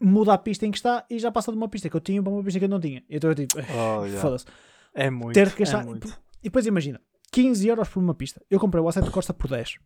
muda 0.00 0.32
a 0.32 0.38
pista 0.38 0.66
em 0.66 0.70
que 0.70 0.78
está 0.78 1.04
e 1.10 1.18
já 1.18 1.30
passa 1.30 1.52
de 1.52 1.58
uma 1.58 1.68
pista 1.68 1.88
que 1.88 1.96
eu 1.96 2.00
tinha 2.00 2.22
para 2.22 2.32
uma 2.32 2.42
pista 2.42 2.58
que 2.58 2.64
eu 2.64 2.68
não 2.68 2.80
tinha. 2.80 3.04
Então 3.08 3.30
eu 3.30 3.34
tipo, 3.34 3.58
oh, 3.58 4.04
yeah. 4.04 4.20
foda-se. 4.22 4.46
É 4.94 5.10
muito. 5.10 5.34
Ter 5.34 5.52
que 5.52 5.60
gastar. 5.60 5.82
É 5.82 5.84
muito. 5.84 6.08
E 6.40 6.44
depois 6.44 6.66
imagina, 6.66 7.00
15 7.32 7.68
euros 7.68 7.88
por 7.88 8.02
uma 8.02 8.14
pista. 8.14 8.42
Eu 8.50 8.58
comprei 8.58 8.82
o 8.82 8.88
Assetto 8.88 9.10
Corsa 9.10 9.34
por 9.34 9.48
10. 9.48 9.78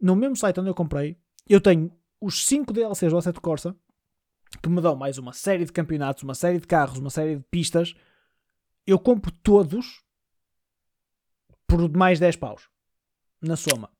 No 0.00 0.14
mesmo 0.14 0.36
site 0.36 0.60
onde 0.60 0.68
eu 0.68 0.74
comprei, 0.74 1.16
eu 1.48 1.60
tenho 1.60 1.90
os 2.20 2.46
5 2.46 2.72
DLCs 2.72 3.10
do 3.10 3.18
Assetto 3.18 3.40
Corsa 3.40 3.74
que 4.62 4.68
me 4.68 4.80
dão 4.80 4.94
mais 4.94 5.18
uma 5.18 5.32
série 5.32 5.64
de 5.64 5.72
campeonatos, 5.72 6.22
uma 6.22 6.34
série 6.34 6.58
de 6.58 6.66
carros, 6.66 6.98
uma 6.98 7.10
série 7.10 7.36
de 7.36 7.42
pistas. 7.50 7.94
Eu 8.86 8.98
compro 8.98 9.32
todos 9.32 10.02
por 11.66 11.88
mais 11.96 12.20
10 12.20 12.36
paus 12.36 12.68
na 13.40 13.56
soma. 13.56 13.90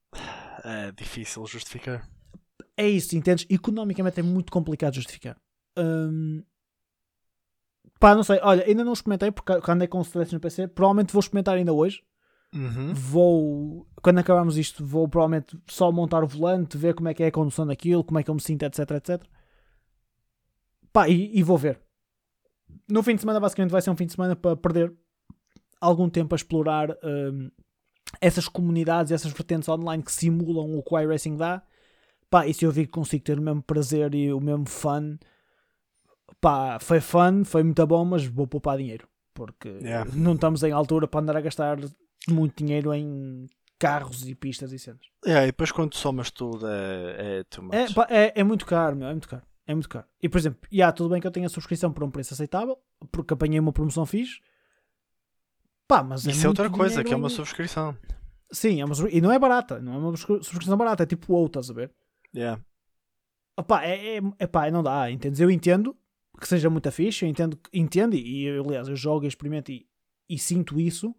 É 0.65 0.91
difícil 0.93 1.47
justificar. 1.47 2.09
É 2.77 2.89
isso, 2.89 3.17
entendes? 3.17 3.47
Economicamente 3.51 4.19
é 4.19 4.23
muito 4.23 4.51
complicado 4.51 4.95
justificar. 4.95 5.37
Hum... 5.79 6.43
Pá, 8.01 8.15
não 8.15 8.23
sei. 8.23 8.41
Olha, 8.43 8.65
ainda 8.65 8.83
não 8.83 8.93
experimentei 8.93 9.31
porque 9.31 9.53
andei 9.71 9.87
com 9.87 9.99
o 9.99 10.03
stress 10.03 10.33
no 10.33 10.41
PC. 10.41 10.69
Provavelmente 10.69 11.13
vou 11.13 11.21
experimentar 11.21 11.57
ainda 11.57 11.73
hoje. 11.73 12.03
Uhum. 12.55 12.95
Vou, 12.95 13.87
quando 14.01 14.19
acabarmos 14.19 14.57
isto, 14.57 14.85
vou 14.85 15.09
provavelmente 15.09 15.59
só 15.67 15.91
montar 15.91 16.23
o 16.23 16.27
volante, 16.27 16.79
ver 16.79 16.95
como 16.95 17.09
é 17.09 17.15
que 17.15 17.23
é 17.23 17.27
a 17.27 17.33
condução 17.33 17.67
daquilo, 17.67 18.05
como 18.05 18.19
é 18.19 18.23
que 18.23 18.31
eu 18.31 18.35
me 18.35 18.41
sinto, 18.41 18.63
etc, 18.63 18.91
etc. 18.93 19.23
Pá, 20.93 21.09
e, 21.09 21.37
e 21.37 21.43
vou 21.43 21.59
ver. 21.59 21.81
No 22.89 23.03
fim 23.03 23.15
de 23.15 23.23
semana, 23.23 23.41
basicamente, 23.41 23.73
vai 23.73 23.83
ser 23.83 23.91
um 23.91 23.97
fim 23.97 24.07
de 24.07 24.13
semana 24.13 24.37
para 24.37 24.57
perder 24.57 24.93
algum 25.81 26.09
tempo 26.09 26.35
a 26.35 26.37
explorar 26.37 26.91
um, 27.03 27.51
essas 28.21 28.49
comunidades, 28.49 29.13
essas 29.13 29.33
vertentes 29.33 29.69
online 29.69 30.03
que 30.03 30.13
simulam 30.13 30.77
o 30.77 30.83
que 30.83 30.95
o 30.95 31.01
iRacing 31.01 31.37
dá. 31.37 31.63
Pá, 32.31 32.47
e 32.47 32.55
se 32.55 32.65
eu 32.65 32.73
vi 32.73 32.87
que 32.87 32.93
consigo 32.93 33.25
ter 33.25 33.39
o 33.39 33.43
mesmo 33.43 33.63
prazer 33.63 34.15
e 34.15 34.33
o 34.33 34.41
mesmo 34.41 34.69
fun, 34.69 35.17
pá, 36.41 36.79
foi 36.81 37.01
fun, 37.01 37.45
foi 37.45 37.63
muito 37.63 37.87
bom, 37.87 38.05
mas 38.05 38.27
vou 38.27 38.47
poupar 38.47 38.79
dinheiro. 38.79 39.09
Porque 39.33 39.69
yeah. 39.69 40.09
não 40.15 40.35
estamos 40.35 40.63
em 40.63 40.73
altura 40.73 41.09
para 41.09 41.21
andar 41.21 41.37
a 41.37 41.41
gastar 41.41 41.79
muito 42.29 42.65
dinheiro 42.65 42.95
em 42.95 43.47
carros 43.79 44.27
e 44.27 44.35
pistas 44.35 44.73
e 44.73 44.79
cenas. 44.79 45.07
É, 45.25 45.43
e 45.43 45.47
depois 45.47 45.73
quando 45.73 45.95
somas 45.95 46.31
tudo 46.31 46.67
é, 46.67 47.41
é 47.41 47.45
too 47.45 47.65
much. 47.65 47.75
É, 48.09 48.27
é, 48.27 48.33
é, 48.37 48.45
muito 48.45 48.65
caro, 48.65 48.97
meu, 48.97 49.09
é 49.09 49.11
muito 49.11 49.29
caro. 49.29 49.43
É 49.67 49.75
muito 49.75 49.89
caro. 49.89 50.07
E 50.23 50.29
por 50.29 50.39
exemplo, 50.39 50.61
yeah, 50.73 50.93
tudo 50.93 51.11
bem 51.11 51.21
que 51.21 51.27
eu 51.27 51.31
tenho 51.31 51.47
a 51.47 51.51
subscrição 51.51 51.93
por 51.93 52.05
um 52.05 52.11
preço 52.11 52.35
aceitável, 52.35 52.79
porque 53.11 53.35
apanhei 53.35 53.59
uma 53.59 53.73
promoção 53.73 54.07
fixe. 54.07 54.41
Pá, 55.87 56.03
mas 56.03 56.27
é 56.27 56.31
Isso 56.31 56.47
é, 56.47 56.49
outra 56.49 56.71
coisa, 56.71 57.05
que 57.05 57.13
é 57.13 57.17
uma 57.17 57.29
subscrição. 57.29 57.97
Sim, 58.51 58.81
é 58.81 58.85
uma, 58.85 58.95
e 59.11 59.21
não 59.21 59.33
é 59.33 59.39
barata, 59.39 59.81
não 59.81 59.95
é 59.95 59.99
uma 59.99 60.17
subscrição 60.17 60.77
barata, 60.77 61.03
é 61.03 61.07
tipo 61.07 61.33
outra, 61.35 61.61
estás 61.61 61.71
a 61.71 61.81
ver? 61.81 61.93
Yeah. 62.35 62.63
Opa, 63.57 63.85
é, 63.85 64.19
é, 64.19 64.21
é 64.39 64.47
pá, 64.47 64.71
não 64.71 64.83
dá, 64.83 65.11
entendes? 65.11 65.41
Eu 65.41 65.51
entendo 65.51 65.97
que 66.41 66.49
seja 66.49 66.69
muito 66.69 66.91
fixe, 66.91 67.25
eu 67.25 67.29
entendo, 67.29 67.59
entendo 67.73 68.15
e 68.15 68.49
aliás 68.59 68.89
eu 68.89 68.97
jogo 68.97 69.25
e 69.25 69.29
experimento 69.29 69.71
e, 69.71 69.87
e 70.29 70.39
sinto 70.39 70.81
isso, 70.81 71.15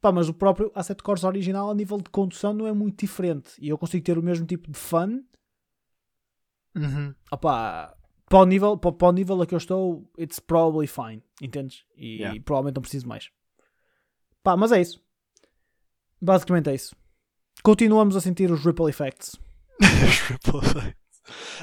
Pá, 0.00 0.12
mas 0.12 0.28
o 0.28 0.34
próprio 0.34 0.70
Asset 0.74 1.02
Corsa 1.02 1.26
original 1.26 1.70
a 1.70 1.74
nível 1.74 1.98
de 1.98 2.10
condução 2.10 2.52
não 2.52 2.66
é 2.66 2.72
muito 2.72 3.00
diferente. 3.00 3.50
E 3.58 3.68
eu 3.68 3.78
consigo 3.78 4.04
ter 4.04 4.18
o 4.18 4.22
mesmo 4.22 4.46
tipo 4.46 4.70
de 4.70 4.78
fun. 4.78 5.22
Uhum. 6.76 7.14
Opá, 7.30 7.96
para 8.28 8.38
o 8.38 8.44
nível, 8.44 8.76
para, 8.76 8.92
para 8.92 9.08
o 9.08 9.12
nível 9.12 9.40
a 9.40 9.46
que 9.46 9.54
eu 9.54 9.58
estou, 9.58 10.08
it's 10.18 10.38
probably 10.38 10.86
fine, 10.86 11.22
entendes? 11.40 11.84
E, 11.96 12.18
Yeah. 12.18 12.40
provavelmente 12.44 12.76
não 12.76 12.82
preciso 12.82 13.08
mais. 13.08 13.30
Pá, 14.46 14.56
mas 14.56 14.70
é 14.70 14.80
isso. 14.80 15.02
Basicamente 16.22 16.70
é 16.70 16.74
isso. 16.76 16.94
Continuamos 17.64 18.14
a 18.14 18.20
sentir 18.20 18.48
os 18.52 18.64
ripple 18.64 18.88
effects. 18.88 19.34
Triple 20.28 20.60
X. 20.64 20.94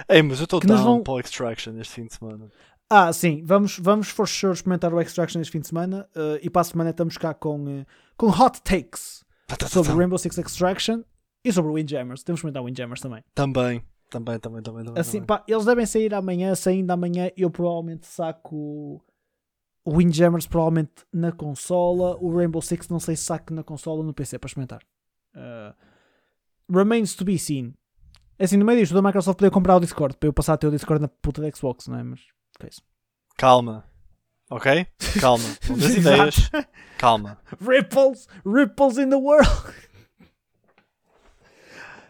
Ei, 0.09 0.21
mas 0.21 0.39
eu 0.39 0.43
estou 0.43 0.59
down 0.59 0.83
vão- 0.83 1.01
para 1.03 1.13
o 1.13 1.19
Extraction 1.21 1.77
este 1.79 1.93
fim 1.93 2.05
de 2.07 2.13
semana. 2.15 2.51
Ah, 2.89 3.13
sim, 3.13 3.41
vamos, 3.45 3.79
vamos 3.79 4.09
for 4.09 4.27
sure 4.27 4.51
experimentar 4.53 4.93
o 4.93 4.99
Extraction 4.99 5.39
este 5.39 5.51
fim 5.53 5.61
de 5.61 5.67
semana 5.69 6.09
eh, 6.13 6.41
e 6.43 6.49
para 6.49 6.59
a 6.61 6.65
semana 6.65 6.89
estamos 6.89 7.17
cá 7.17 7.33
com, 7.33 7.69
eh, 7.69 7.85
com 8.17 8.27
hot 8.27 8.61
takes 8.61 9.23
sobre 9.69 9.93
o 9.93 9.95
Rainbow 9.97 10.17
Six 10.17 10.37
Extraction 10.37 11.03
e 11.45 11.53
sobre 11.53 11.71
o 11.71 11.75
Windjammers. 11.75 12.21
Temos 12.21 12.41
que 12.41 12.47
experimentar 12.47 12.63
o 12.63 12.65
Windjammers 12.65 12.99
também. 12.99 13.23
Também, 13.33 13.81
também, 14.09 14.37
também, 14.39 14.61
também. 14.61 14.83
também, 14.83 14.99
Assim, 14.99 15.21
também. 15.21 15.27
pá, 15.27 15.43
eles 15.47 15.63
devem 15.63 15.85
sair 15.85 16.13
amanhã, 16.13 16.53
saindo 16.53 16.91
amanhã, 16.91 17.31
eu 17.37 17.49
provavelmente 17.49 18.05
saco 18.07 19.01
o 19.85 19.97
Windjammers 19.97 20.47
provavelmente 20.47 21.05
na 21.11 21.31
consola, 21.31 22.17
o 22.17 22.35
Rainbow 22.35 22.61
Six 22.61 22.87
não 22.87 22.99
sei 22.99 23.15
se 23.15 23.23
saco 23.23 23.53
na 23.53 23.63
consola 23.63 23.97
ou 23.97 24.03
no 24.03 24.13
PC 24.13 24.39
para 24.39 24.47
experimentar. 24.47 24.81
Uh, 25.35 25.73
remains 26.69 27.15
to 27.15 27.25
be 27.25 27.37
seen. 27.37 27.73
É 28.39 28.45
Assim, 28.45 28.57
no 28.57 28.65
meio 28.65 28.79
disto, 28.79 28.93
da 28.93 29.01
Microsoft 29.01 29.37
poder 29.37 29.51
comprar 29.51 29.75
o 29.75 29.79
Discord 29.79 30.17
para 30.17 30.27
eu 30.27 30.33
passar 30.33 30.53
a 30.53 30.57
ter 30.57 30.67
o 30.67 30.71
Discord 30.71 31.01
na 31.01 31.07
puta 31.07 31.41
da 31.41 31.51
Xbox, 31.51 31.87
não 31.87 31.97
é? 31.97 32.03
Mas, 32.03 32.21
que 32.59 32.65
é 32.65 32.69
isso. 32.69 32.81
Calma. 33.37 33.85
Ok? 34.49 34.87
Calma. 35.19 35.43
Tens 35.65 35.95
ideias. 35.95 36.49
Calma. 36.97 37.39
Ripples, 37.61 38.27
ripples 38.45 38.97
in 38.97 39.09
the 39.09 39.15
world. 39.15 39.49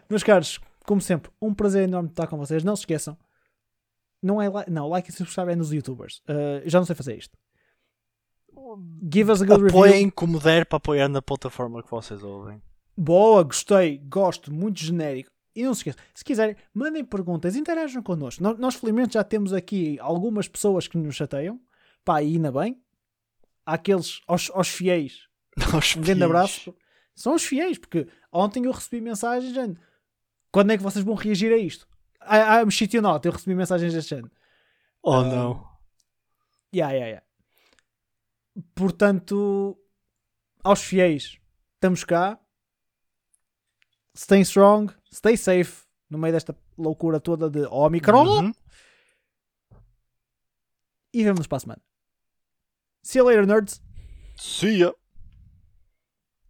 Meus 0.08 0.22
caros, 0.22 0.60
como 0.84 1.00
sempre, 1.00 1.30
um 1.40 1.54
prazer 1.54 1.84
enorme 1.84 2.08
estar 2.08 2.26
com 2.26 2.36
vocês. 2.36 2.62
Não 2.62 2.76
se 2.76 2.82
esqueçam. 2.82 3.16
Não 4.22 4.40
é 4.40 4.48
like, 4.48 4.70
não, 4.70 4.88
like 4.88 5.10
e 5.10 5.12
subscribe 5.12 5.52
é 5.52 5.56
nos 5.56 5.72
youtubers. 5.72 6.18
Uh, 6.28 6.62
eu 6.64 6.70
já 6.70 6.78
não 6.78 6.86
sei 6.86 6.94
fazer 6.94 7.16
isto. 7.16 7.36
Give 9.12 9.30
us 9.32 9.42
a 9.42 9.44
good 9.46 9.62
review. 9.62 9.78
Apoiem 9.84 10.10
como 10.10 10.38
der 10.40 10.66
para 10.66 10.76
apoiar 10.78 11.08
na 11.08 11.20
plataforma 11.22 11.82
que 11.82 11.90
vocês 11.90 12.22
ouvem. 12.22 12.60
Boa, 12.96 13.42
gostei, 13.42 13.98
gosto, 13.98 14.52
muito 14.52 14.80
genérico. 14.80 15.30
E 15.56 15.62
não 15.62 15.72
se 15.74 15.80
esqueçam, 15.80 16.00
se 16.14 16.24
quiserem, 16.24 16.56
mandem 16.72 17.04
perguntas, 17.04 17.54
interajam 17.54 18.02
connosco. 18.02 18.42
Nós, 18.42 18.58
nós 18.58 18.74
felizmente 18.74 19.14
já 19.14 19.22
temos 19.22 19.52
aqui 19.52 19.98
algumas 20.00 20.48
pessoas 20.48 20.88
que 20.88 20.98
nos 20.98 21.14
chateiam. 21.14 21.60
Pá, 22.04 22.22
e 22.22 22.34
ainda 22.34 22.50
bem. 22.50 22.80
Há 23.64 23.74
aqueles, 23.74 24.20
aos, 24.26 24.50
aos 24.52 24.68
fiéis, 24.68 25.28
Aos 25.72 25.94
Um 25.96 26.00
grande 26.00 26.18
pios. 26.20 26.30
abraço. 26.30 26.74
São 27.14 27.34
os 27.34 27.44
fiéis, 27.44 27.78
porque 27.78 28.08
ontem 28.32 28.64
eu 28.64 28.72
recebi 28.72 29.00
mensagens 29.00 29.52
dizendo 29.52 29.78
quando 30.50 30.72
é 30.72 30.76
que 30.76 30.82
vocês 30.82 31.04
vão 31.04 31.14
reagir 31.14 31.52
a 31.52 31.56
isto? 31.56 31.86
I, 32.22 32.62
I'm 32.62 32.70
shit 32.70 32.94
you 32.96 33.02
not. 33.02 33.24
Eu 33.26 33.32
recebi 33.32 33.54
mensagens 33.54 33.92
deste 33.94 34.10
género. 34.10 34.30
Oh 35.02 35.12
Ah, 35.12 35.22
não. 35.24 35.66
Yeah, 36.74 36.92
yeah, 36.92 37.06
yeah. 37.08 37.26
Portanto, 38.74 39.78
aos 40.62 40.82
fiéis, 40.82 41.38
estamos 41.74 42.04
cá. 42.04 42.40
Stay 44.16 44.42
strong, 44.42 44.92
stay 45.10 45.36
safe 45.36 45.84
no 46.08 46.18
meio 46.18 46.32
desta 46.32 46.56
loucura 46.78 47.20
toda 47.20 47.50
de 47.50 47.66
Omicron. 47.66 48.26
Uhum. 48.26 48.54
E 51.12 51.22
vemos 51.22 51.46
para 51.46 51.56
a 51.56 51.60
semana. 51.60 51.82
See 53.02 53.18
you 53.18 53.26
later, 53.26 53.46
nerds. 53.46 53.82
See 54.36 54.78
ya. 54.78 54.94